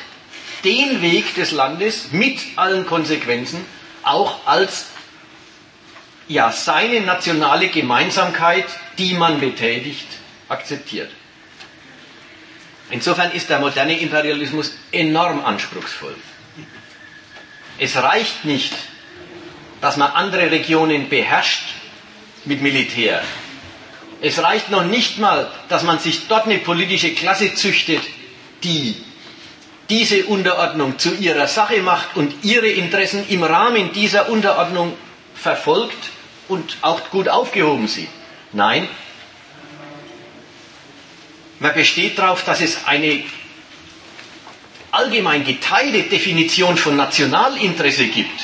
[0.64, 3.64] den Weg des Landes mit allen Konsequenzen
[4.02, 4.86] auch als
[6.28, 8.66] ja, seine nationale Gemeinsamkeit,
[8.98, 10.06] die man betätigt,
[10.48, 11.10] akzeptiert.
[12.90, 16.14] Insofern ist der moderne Imperialismus enorm anspruchsvoll.
[17.78, 18.72] Es reicht nicht,
[19.80, 21.62] dass man andere Regionen beherrscht
[22.44, 23.22] mit Militär.
[24.22, 28.00] Es reicht noch nicht mal, dass man sich dort eine politische Klasse züchtet,
[28.64, 28.96] die
[29.90, 34.96] diese Unterordnung zu ihrer Sache macht und ihre Interessen im Rahmen dieser Unterordnung
[35.34, 36.10] verfolgt
[36.48, 38.08] und auch gut aufgehoben sieht.
[38.52, 38.88] Nein,
[41.58, 43.22] man besteht darauf, dass es eine
[44.90, 48.40] allgemein geteilte Definition von Nationalinteresse gibt,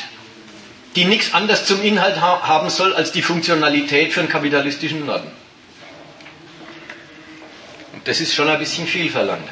[0.96, 5.30] die nichts anderes zum Inhalt ha haben soll als die Funktionalität für einen kapitalistischen Norden.
[7.92, 9.48] Und das ist schon ein bisschen viel verlangt.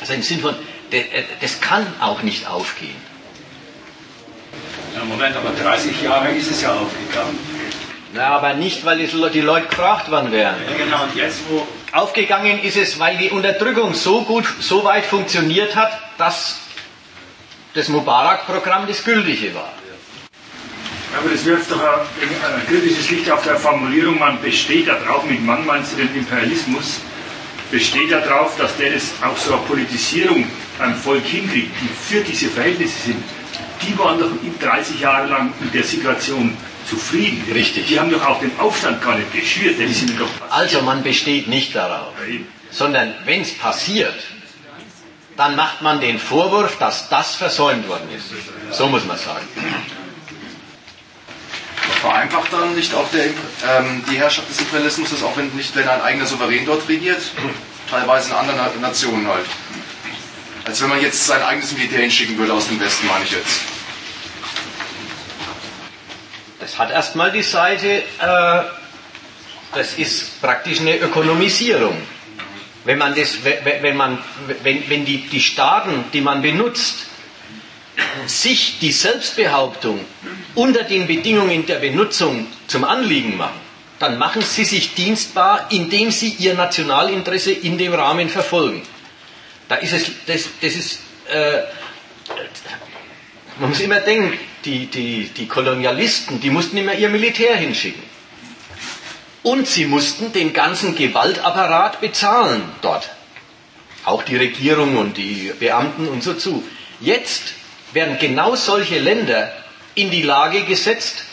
[0.00, 0.54] Also im Sinn von,
[0.90, 3.05] äh, das kann auch nicht aufgehen.
[4.96, 7.38] Ja, Moment, aber 30 Jahre ist es ja aufgegangen.
[8.14, 10.56] Na, aber nicht, weil die Leute gefragt worden wären.
[10.66, 11.66] Ja, genau, und jetzt wo.
[11.92, 16.60] Aufgegangen ist es, weil die Unterdrückung so gut, so weit funktioniert hat, dass
[17.74, 19.70] das Mubarak-Programm das gültige war.
[21.18, 22.00] Aber das wirft doch ein,
[22.54, 27.00] ein kritisches Licht auf der Formulierung, man besteht darauf, mit Mann meinst du den Imperialismus,
[27.70, 30.46] besteht darauf, dass der das auch so eine Politisierung
[30.78, 33.22] beim Volk hinkriegt, die für diese Verhältnisse sind.
[33.82, 34.30] Die waren doch
[34.60, 36.56] 30 Jahre lang in der Situation
[36.88, 37.42] zufrieden.
[37.52, 37.86] Richtig.
[37.86, 39.78] Die haben doch auch den Aufstand gar nicht geschürt.
[39.78, 42.12] Die sind doch also man besteht nicht darauf,
[42.70, 44.14] sondern wenn es passiert,
[45.36, 48.30] dann macht man den Vorwurf, dass das versäumt worden ist.
[48.76, 49.46] So muss man sagen.
[52.00, 56.00] Vereinfacht dann nicht auch der, ähm, die Herrschaft des Imperialismus, auch wenn nicht wenn ein
[56.00, 57.20] eigener Souverän dort regiert,
[57.90, 59.46] teilweise in anderen Nationen halt.
[60.66, 63.60] Als wenn man jetzt sein eigenes Militär hinschicken würde aus dem Westen, meine ich jetzt.
[66.58, 68.62] Das hat erstmal die Seite, äh,
[69.72, 71.96] das ist praktisch eine Ökonomisierung.
[72.84, 74.18] Wenn man das, wenn man,
[74.64, 77.06] wenn, wenn die, die Staaten, die man benutzt,
[78.26, 80.04] sich die Selbstbehauptung
[80.56, 83.60] unter den Bedingungen der Benutzung zum Anliegen machen,
[84.00, 88.82] dann machen sie sich dienstbar, indem sie ihr Nationalinteresse in dem Rahmen verfolgen.
[89.68, 91.62] Da ist es, das, das ist, äh,
[93.58, 98.02] man muss immer denken, die, die, die Kolonialisten, die mussten immer ihr Militär hinschicken.
[99.42, 103.08] Und sie mussten den ganzen Gewaltapparat bezahlen dort.
[104.04, 106.64] Auch die Regierung und die Beamten und so zu.
[107.00, 107.54] Jetzt
[107.92, 109.52] werden genau solche Länder
[109.94, 111.24] in die Lage gesetzt,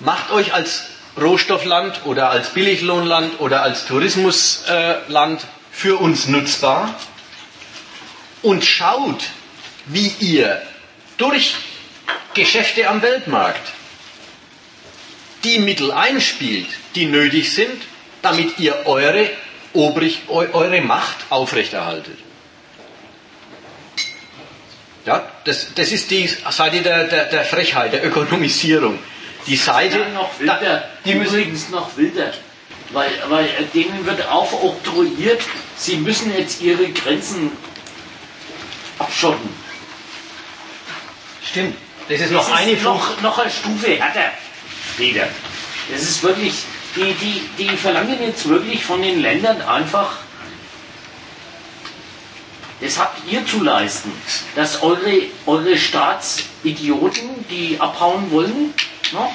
[0.00, 0.84] macht euch als
[1.20, 6.98] Rohstoffland oder als Billiglohnland oder als Tourismusland für uns nutzbar
[8.40, 9.24] und schaut,
[9.84, 10.62] wie ihr
[11.18, 11.54] durch
[12.32, 13.60] Geschäfte am Weltmarkt
[15.44, 17.82] die Mittel einspielt, die nötig sind,
[18.22, 19.28] damit ihr eure,
[19.74, 22.18] obrig, eure Macht aufrechterhaltet.
[25.04, 28.98] Ja, das, das ist die Seite der, der, der Frechheit, der Ökonomisierung.
[29.46, 32.32] Die Seite, ja, noch wilder, da, die übrigens noch wilder,
[32.92, 35.42] weil, weil denen wird aufoktroyiert,
[35.76, 37.52] sie müssen jetzt ihre Grenzen
[38.98, 39.48] abschotten.
[41.44, 41.76] Stimmt.
[42.08, 44.30] Das ist noch das eine ist noch, noch eine Stufe härter,
[44.96, 45.28] Peter.
[45.90, 46.54] Das ist wirklich,
[46.94, 50.18] die, die, die verlangen jetzt wirklich von den Ländern einfach,
[52.80, 54.12] das habt ihr zu leisten,
[54.54, 58.74] dass eure, eure Staatsidioten, die abhauen wollen,
[59.12, 59.32] no,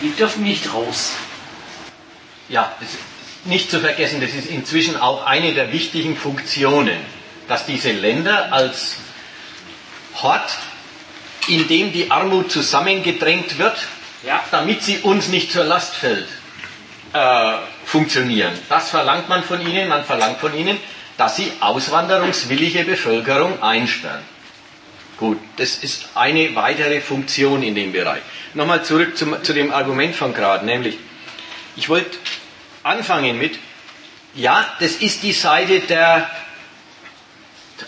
[0.00, 1.12] die dürfen nicht raus.
[2.48, 2.74] Ja,
[3.44, 6.98] nicht zu vergessen, das ist inzwischen auch eine der wichtigen Funktionen,
[7.48, 8.96] dass diese Länder als
[10.22, 10.50] Hort
[11.48, 13.76] in dem die Armut zusammengedrängt wird,
[14.24, 14.42] ja.
[14.50, 16.28] damit sie uns nicht zur Last fällt,
[17.12, 17.52] äh,
[17.84, 18.52] funktionieren.
[18.68, 19.88] Das verlangt man von ihnen.
[19.88, 20.78] Man verlangt von ihnen,
[21.16, 24.22] dass sie auswanderungswillige Bevölkerung einsperren.
[25.16, 28.22] Gut, das ist eine weitere Funktion in dem Bereich.
[28.54, 30.96] Nochmal zurück zum, zu dem Argument von gerade, nämlich,
[31.76, 32.16] ich wollte
[32.82, 33.58] anfangen mit,
[34.34, 36.30] ja, das ist die Seite der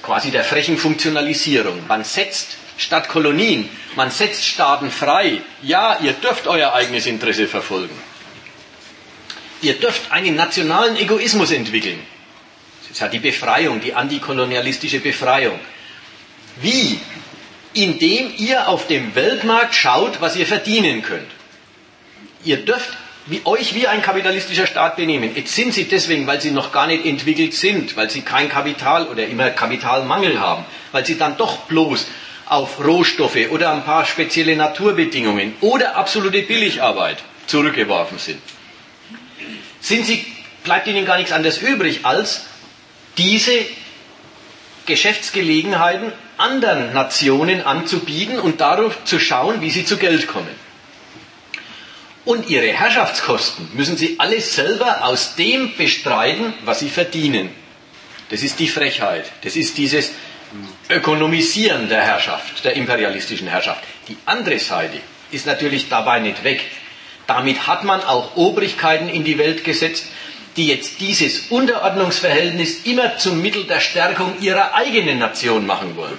[0.02, 1.86] quasi der frechen Funktionalisierung.
[1.86, 3.69] Man setzt statt Kolonien.
[3.97, 5.40] Man setzt Staaten frei.
[5.62, 7.97] Ja, ihr dürft euer eigenes Interesse verfolgen.
[9.60, 12.01] Ihr dürft einen nationalen Egoismus entwickeln.
[12.82, 15.59] Das ist ja die Befreiung, die antikolonialistische Befreiung.
[16.60, 16.98] Wie?
[17.74, 21.31] Indem ihr auf dem Weltmarkt schaut, was ihr verdienen könnt.
[22.44, 22.90] Ihr dürft
[23.27, 25.32] wie, euch wie ein kapitalistischer Staat benehmen.
[25.35, 29.07] Jetzt sind sie deswegen, weil sie noch gar nicht entwickelt sind, weil sie kein Kapital
[29.07, 32.07] oder immer Kapitalmangel haben, weil sie dann doch bloß
[32.47, 38.40] auf Rohstoffe oder ein paar spezielle Naturbedingungen oder absolute Billigarbeit zurückgeworfen sind,
[39.81, 40.24] sind sie,
[40.65, 42.47] bleibt ihnen gar nichts anderes übrig, als
[43.19, 43.53] diese
[44.86, 50.62] Geschäftsgelegenheiten anderen Nationen anzubieten und darauf zu schauen, wie sie zu Geld kommen.
[52.24, 57.51] Und ihre Herrschaftskosten müssen sie alles selber aus dem bestreiten, was sie verdienen.
[58.31, 59.31] Das ist die Frechheit.
[59.43, 60.12] Das ist dieses
[60.89, 63.82] Ökonomisieren der Herrschaft, der imperialistischen Herrschaft.
[64.09, 64.99] Die andere Seite
[65.31, 66.62] ist natürlich dabei nicht weg.
[67.27, 70.07] Damit hat man auch Obrigkeiten in die Welt gesetzt,
[70.57, 76.19] die jetzt dieses Unterordnungsverhältnis immer zum Mittel der Stärkung ihrer eigenen Nation machen wollen.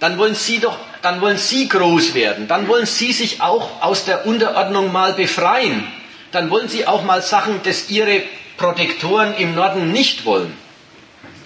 [0.00, 4.04] Dann wollen sie doch, dann wollen sie groß werden, dann wollen sie sich auch aus
[4.06, 5.86] der Unterordnung mal befreien,
[6.32, 8.22] dann wollen sie auch mal Sachen, das ihre
[8.56, 10.52] Protektoren im Norden nicht wollen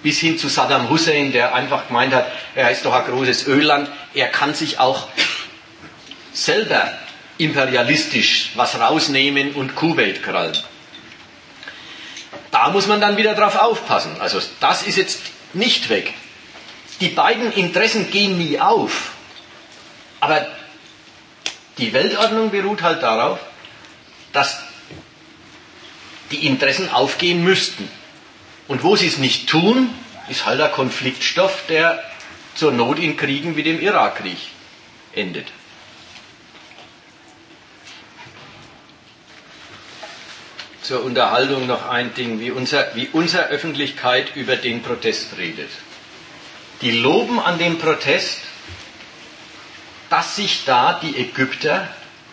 [0.01, 2.25] bis hin zu Saddam Hussein, der einfach gemeint hat,
[2.55, 5.07] er ist doch ein großes Ölland, er kann sich auch
[6.33, 6.91] selber
[7.37, 10.57] imperialistisch was rausnehmen und Kuwait krallen.
[12.49, 14.15] Da muss man dann wieder drauf aufpassen.
[14.19, 15.19] Also das ist jetzt
[15.53, 16.15] nicht weg.
[16.99, 19.11] Die beiden Interessen gehen nie auf.
[20.21, 20.47] Aber
[21.77, 23.39] die Weltordnung beruht halt darauf,
[24.31, 24.59] dass
[26.29, 27.89] die Interessen aufgehen müssten.
[28.67, 29.89] Und wo sie es nicht tun,
[30.29, 32.01] ist halt der Konfliktstoff, der
[32.55, 34.37] zur Not in Kriegen wie dem Irakkrieg
[35.13, 35.47] endet.
[40.83, 45.69] Zur Unterhaltung noch ein Ding, wie, unser, wie unsere Öffentlichkeit über den Protest redet.
[46.81, 48.39] Die loben an dem Protest,
[50.11, 51.87] dass sich da die Ägypter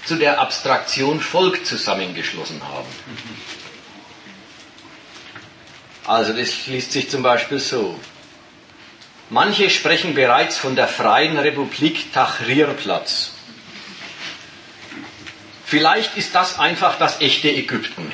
[0.04, 2.88] zu der Abstraktion Volk zusammengeschlossen haben.
[6.04, 7.98] Also das liest sich zum Beispiel so.
[9.30, 13.30] Manche sprechen bereits von der Freien Republik Tahrirplatz.
[15.64, 18.10] Vielleicht ist das einfach das echte Ägypten.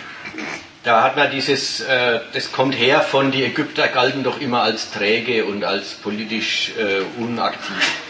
[0.83, 4.91] Da hat man dieses, äh, das kommt her von, die Ägypter galten doch immer als
[4.91, 8.04] träge und als politisch äh, unaktiv.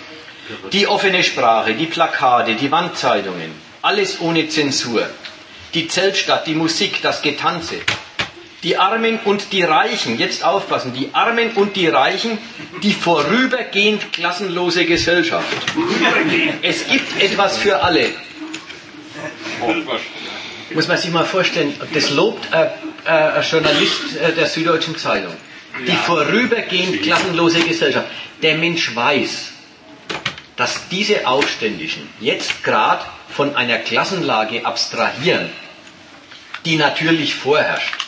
[0.73, 3.51] Die offene Sprache, die Plakate, die Wandzeitungen,
[3.83, 5.09] alles ohne Zensur.
[5.73, 7.77] Die Zeltstadt, die Musik, das Getanze,
[8.65, 12.39] Die Armen und die Reichen, jetzt aufpassen, die Armen und die Reichen,
[12.83, 15.45] die vorübergehend klassenlose Gesellschaft.
[16.63, 18.07] Es gibt etwas für alle.
[20.73, 22.65] Muss man sich mal vorstellen, das lobt äh,
[23.05, 25.35] äh, ein Journalist äh, der Süddeutschen Zeitung.
[25.87, 28.07] Die vorübergehend klassenlose Gesellschaft.
[28.43, 29.53] Der Mensch weiß,
[30.57, 35.51] dass diese Aufständischen jetzt gerade von einer Klassenlage abstrahieren,
[36.65, 38.05] die natürlich vorherrscht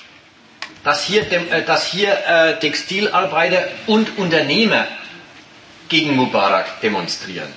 [0.86, 4.86] dass hier, äh, dass hier äh, Textilarbeiter und Unternehmer
[5.88, 7.52] gegen Mubarak demonstrieren.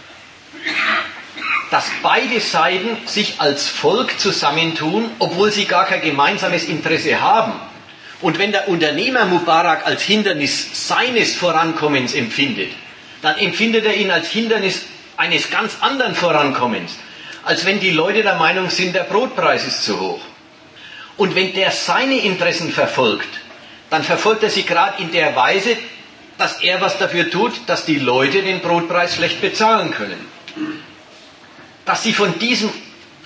[1.69, 7.53] Dass beide Seiten sich als Volk zusammentun, obwohl sie gar kein gemeinsames Interesse haben.
[8.21, 12.71] Und wenn der Unternehmer Mubarak als Hindernis seines Vorankommens empfindet,
[13.21, 14.85] dann empfindet er ihn als Hindernis
[15.17, 16.95] eines ganz anderen Vorankommens,
[17.43, 20.21] als wenn die Leute der Meinung sind, der Brotpreis ist zu hoch.
[21.17, 23.27] Und wenn der seine Interessen verfolgt,
[23.89, 25.75] dann verfolgt er sie gerade in der Weise,
[26.37, 30.25] dass er was dafür tut, dass die Leute den Brotpreis schlecht bezahlen können.
[31.85, 32.71] Dass sie von diesem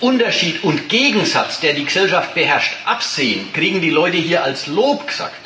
[0.00, 5.40] Unterschied und Gegensatz, der die Gesellschaft beherrscht, absehen, kriegen die Leute hier als Lob gesagt.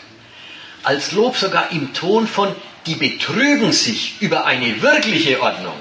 [0.83, 2.55] Als Lob sogar im Ton von,
[2.89, 5.77] die betrügen sich über eine wirkliche Ordnung,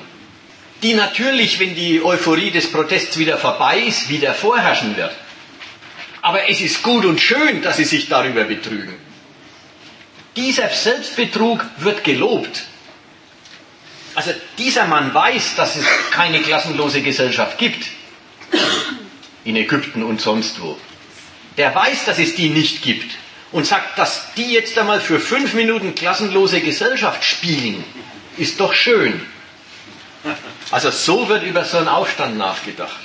[0.84, 5.16] die natürlich, wenn die Euphorie des Protests wieder vorbei ist, wieder vorherrschen wird.
[6.22, 8.96] Aber es ist gut und schön, dass sie sich darüber betrügen.
[10.36, 12.64] Dieser Selbstbetrug wird gelobt.
[14.14, 17.88] Also dieser Mann weiß, dass es keine klassenlose Gesellschaft gibt.
[19.46, 20.78] In Ägypten und sonst wo.
[21.56, 23.16] Der weiß, dass es die nicht gibt.
[23.52, 27.84] Und sagt, dass die jetzt einmal für fünf Minuten klassenlose Gesellschaft spielen,
[28.38, 29.26] ist doch schön.
[30.72, 33.00] Also so wird über so einen Aufstand nachgedacht.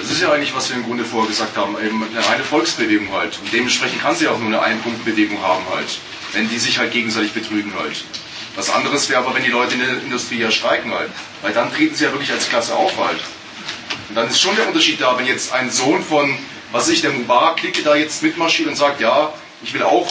[0.00, 3.12] Das ist ja eigentlich, was wir im Grunde vorher gesagt haben, eben eine reine Volksbewegung
[3.12, 3.38] halt.
[3.38, 5.98] Und dementsprechend kann sie auch nur eine Ein-Punkt-Bewegung haben halt,
[6.32, 8.04] wenn die sich halt gegenseitig betrügen halt.
[8.56, 11.10] Was anderes wäre aber, wenn die Leute in der Industrie ja streiken halt.
[11.42, 13.20] Weil dann treten sie ja wirklich als Klasse auf halt.
[14.08, 16.36] Und dann ist schon der Unterschied da, wenn jetzt ein Sohn von,
[16.74, 19.32] was weiß ich, der Mubarak-Clique da jetzt mitmarschiert und sagt, ja,
[19.62, 20.06] ich will auch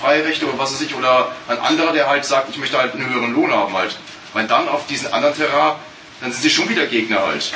[0.00, 2.94] freie Rechte oder was weiß ich, oder ein anderer, der halt sagt, ich möchte halt
[2.94, 3.96] einen höheren Lohn haben halt.
[4.32, 5.76] Weil dann auf diesen anderen Terrain,
[6.20, 7.52] dann sind sie schon wieder Gegner halt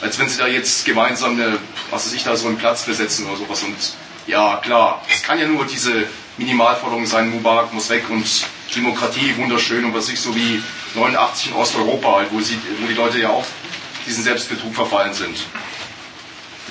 [0.00, 1.58] als wenn sie da jetzt gemeinsam eine,
[1.90, 3.62] was weiß ich, da so einen Platz besetzen oder sowas.
[3.62, 3.76] Und
[4.26, 6.06] ja, klar, es kann ja nur diese
[6.36, 8.26] Minimalforderung sein, Mubarak muss weg und
[8.74, 10.62] Demokratie wunderschön und was ich so wie
[10.94, 13.44] 89 in Osteuropa halt, wo, sie, wo die Leute ja auch
[14.06, 15.38] diesen Selbstbetrug verfallen sind.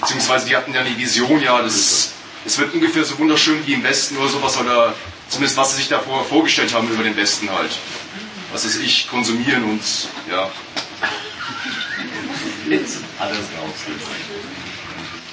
[0.03, 2.11] Beziehungsweise die hatten ja die Vision, ja, das,
[2.45, 4.93] es wird ungefähr so wunderschön wie im Westen oder sowas, oder
[5.29, 7.71] zumindest was sie sich davor vorgestellt haben über den Westen halt.
[8.51, 9.81] Was ist ich, konsumieren und
[10.29, 10.49] ja.
[12.69, 13.75] Jetzt alles raus.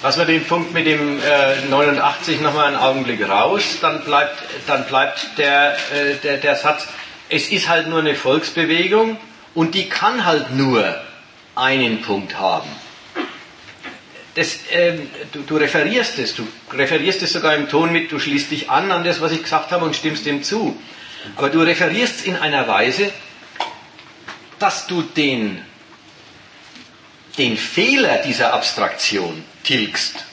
[0.04, 4.38] Lassen wir den Punkt mit dem äh, 89 nochmal einen Augenblick raus, dann bleibt,
[4.68, 6.86] dann bleibt der, äh, der, der Satz,
[7.28, 9.18] es ist halt nur eine Volksbewegung
[9.54, 10.94] und die kann halt nur
[11.56, 12.70] einen Punkt haben.
[14.34, 18.50] Das, ähm, du, du, referierst es, du referierst es sogar im Ton mit, du schließt
[18.50, 20.80] dich an an das, was ich gesagt habe und stimmst dem zu.
[21.36, 23.12] Aber du referierst es in einer Weise,
[24.58, 25.60] dass du den
[27.38, 30.26] den Fehler dieser Abstraktion tilgst.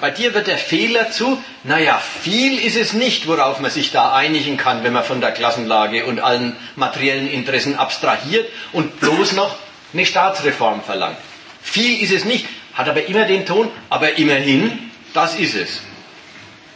[0.00, 4.14] Bei dir wird der Fehler zu, naja, viel ist es nicht, worauf man sich da
[4.14, 9.56] einigen kann, wenn man von der Klassenlage und allen materiellen Interessen abstrahiert und bloß noch
[9.94, 11.16] eine Staatsreform verlangt.
[11.62, 15.80] Viel ist es nicht, hat aber immer den Ton, aber immerhin, das ist es.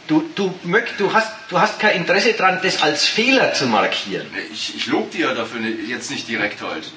[0.07, 4.27] Du, du, möcht, du, hast, du hast kein Interesse daran, das als Fehler zu markieren.
[4.51, 6.91] Ich, ich lobe dir dafür jetzt nicht direkt halt.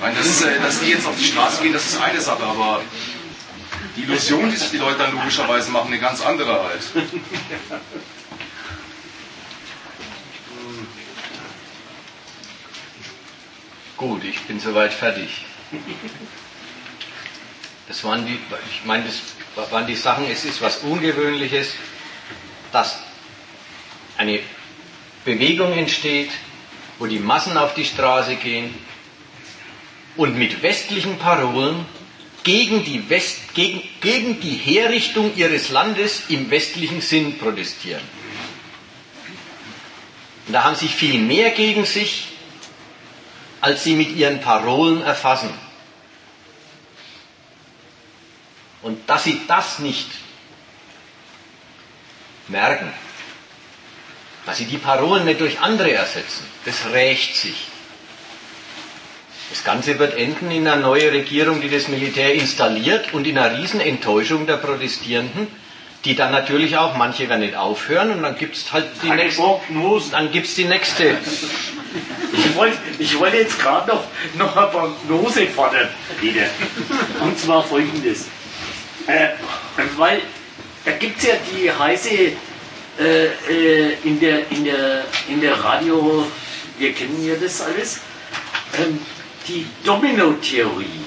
[0.00, 2.82] Meine, das, äh, dass die jetzt auf die Straße gehen, das ist eine Sache, aber
[3.96, 6.82] die Illusion, die sich die Leute dann logischerweise machen, eine ganz andere halt.
[13.96, 15.46] Gut, ich bin soweit fertig.
[17.88, 18.38] Das waren die,
[18.70, 21.74] ich meine, das waren die Sachen, es ist was Ungewöhnliches,
[22.72, 22.98] dass
[24.16, 24.40] eine
[25.24, 26.30] Bewegung entsteht,
[26.98, 28.74] wo die Massen auf die Straße gehen,
[30.16, 31.86] und mit westlichen Parolen
[32.44, 38.02] gegen die, West, gegen, gegen die Herrichtung ihres Landes im westlichen Sinn protestieren.
[40.46, 42.28] Und da haben sie viel mehr gegen sich,
[43.60, 45.48] als sie mit ihren Parolen erfassen.
[48.84, 50.06] Und dass sie das nicht
[52.48, 52.92] merken,
[54.44, 57.68] dass sie die Parolen nicht durch andere ersetzen, das rächt sich.
[59.48, 63.56] Das Ganze wird enden in einer neuen Regierung, die das Militär installiert und in einer
[63.56, 65.46] Riesenenttäuschung der Protestierenden,
[66.04, 69.22] die dann natürlich auch, manche werden nicht aufhören und dann gibt es halt die Keine
[69.22, 69.40] nächste.
[69.40, 70.10] Prognosen.
[70.10, 71.16] Dann gibt es die nächste.
[72.32, 74.04] Ich wollte ich wollte jetzt gerade noch,
[74.36, 75.88] noch eine Prognose fordern,
[76.20, 76.46] Peter.
[77.20, 78.26] Und zwar folgendes.
[79.06, 79.28] Äh,
[79.96, 80.22] weil
[80.84, 86.26] da gibt es ja die heiße äh, äh, in, der, in, der, in der Radio,
[86.78, 88.00] wir kennen ja das alles,
[88.78, 88.98] ähm,
[89.48, 91.04] die Domino-Theorie.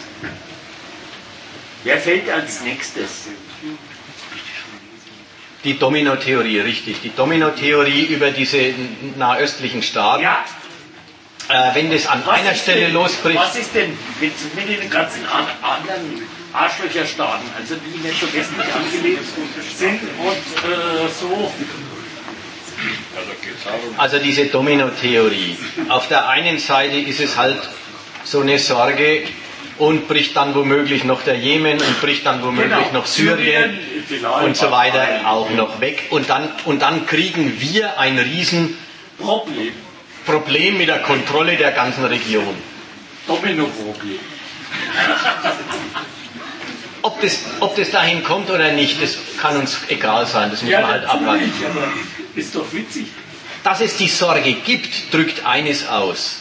[1.84, 3.28] Wer fällt als nächstes?
[5.64, 7.02] Die Domino-Theorie, richtig.
[7.02, 8.74] Die Domino-Theorie über diese
[9.18, 10.24] nahöstlichen Staaten.
[10.24, 10.44] Ja,
[11.49, 13.40] Äh, wenn das an was einer Stelle denn, losbricht.
[13.40, 16.22] Was ist denn mit, mit den ganzen an, anderen
[16.53, 19.24] Arschlöcherstaaten, also die nicht so westlich angelegt
[19.76, 21.52] sind und äh, so
[23.98, 25.57] Also diese Domino-Theorie.
[25.90, 27.57] Auf der einen Seite ist es halt
[28.24, 29.24] so eine Sorge
[29.80, 32.99] und bricht dann womöglich noch der Jemen und bricht dann womöglich Genau.
[32.99, 33.80] noch Syrien
[34.44, 36.03] und so weiter auch noch weg.
[36.11, 38.78] Und dann, und dann kriegen wir ein riesen
[39.19, 39.74] Problem,
[40.26, 42.56] Problem mit der Kontrolle der ganzen Region.
[43.28, 44.19] Domino-Problem.
[47.07, 50.51] Ob das, ob das dahin kommt oder nicht, das kann uns egal sein.
[50.51, 51.53] Das muss man halt abwarten.
[52.35, 53.07] ist doch witzig.
[53.63, 56.39] Dass es die Sorge gibt, drückt eines aus.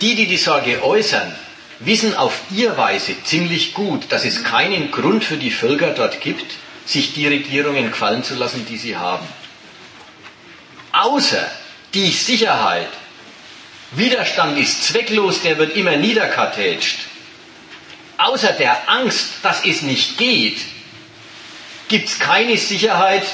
[0.00, 1.34] Die, die die Sorge äußern,
[1.80, 6.54] wissen auf ihre Weise ziemlich gut, dass es keinen Grund für die Völker dort gibt,
[6.86, 9.26] sich die Regierungen gefallen zu lassen, die sie haben.
[10.92, 11.44] Außer
[11.92, 12.90] die Sicherheit,
[13.90, 16.98] Widerstand ist zwecklos, der wird immer niederkartätscht.
[18.18, 20.58] Außer der Angst, dass es nicht geht,
[21.88, 23.24] gibt es keine Sicherheit,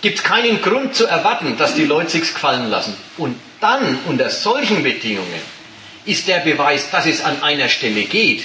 [0.00, 2.96] gibt es keinen Grund zu erwarten, dass die Leute sich's gefallen lassen.
[3.18, 5.40] Und dann, unter solchen Bedingungen,
[6.04, 8.44] ist der Beweis, dass es an einer Stelle geht,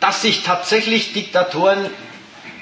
[0.00, 1.90] dass sich tatsächlich Diktatoren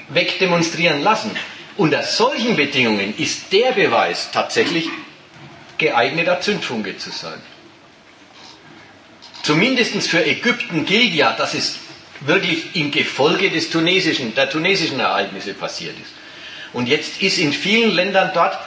[0.09, 1.31] wegdemonstrieren lassen.
[1.77, 4.87] Unter solchen Bedingungen ist der Beweis tatsächlich
[5.77, 7.41] geeigneter Zündfunke zu sein.
[9.45, 11.77] Zumindest für Ägypten gilt ja, dass es
[12.21, 16.11] wirklich im Gefolge des tunesischen, der tunesischen Ereignisse passiert ist.
[16.73, 18.57] Und jetzt ist in vielen Ländern dort,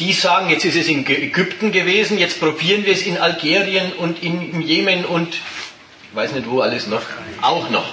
[0.00, 4.20] die sagen, jetzt ist es in Ägypten gewesen, jetzt probieren wir es in Algerien und
[4.20, 7.02] in, im Jemen und ich weiß nicht wo alles noch,
[7.40, 7.86] auch noch.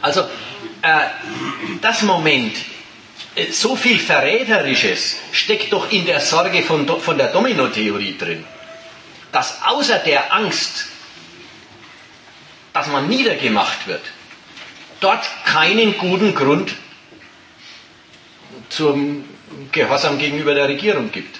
[0.00, 1.06] Also äh,
[1.82, 2.56] das Moment,
[3.34, 8.44] äh, so viel Verräterisches steckt doch in der Sorge von, von der Domino-Theorie drin,
[9.34, 10.86] dass außer der Angst,
[12.72, 14.02] dass man niedergemacht wird,
[15.00, 16.72] dort keinen guten Grund
[18.68, 19.24] zum
[19.72, 21.36] Gehorsam gegenüber der Regierung gibt.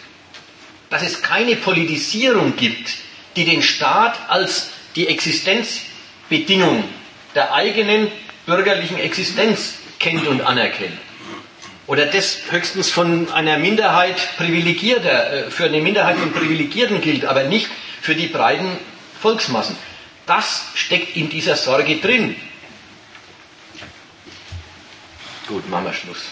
[0.91, 2.91] Dass es keine Politisierung gibt,
[3.37, 6.83] die den Staat als die Existenzbedingung
[7.37, 8.11] der eigenen
[8.45, 10.99] bürgerlichen Existenz kennt und anerkennt.
[11.87, 17.45] Oder das höchstens von einer Minderheit privilegierter, äh, für eine Minderheit von Privilegierten gilt, aber
[17.45, 17.69] nicht
[18.01, 18.79] für die breiten
[19.21, 19.77] Volksmassen.
[20.27, 22.37] Das steckt in dieser Sorge drin.
[25.47, 26.23] Gut, machen wir Schluss.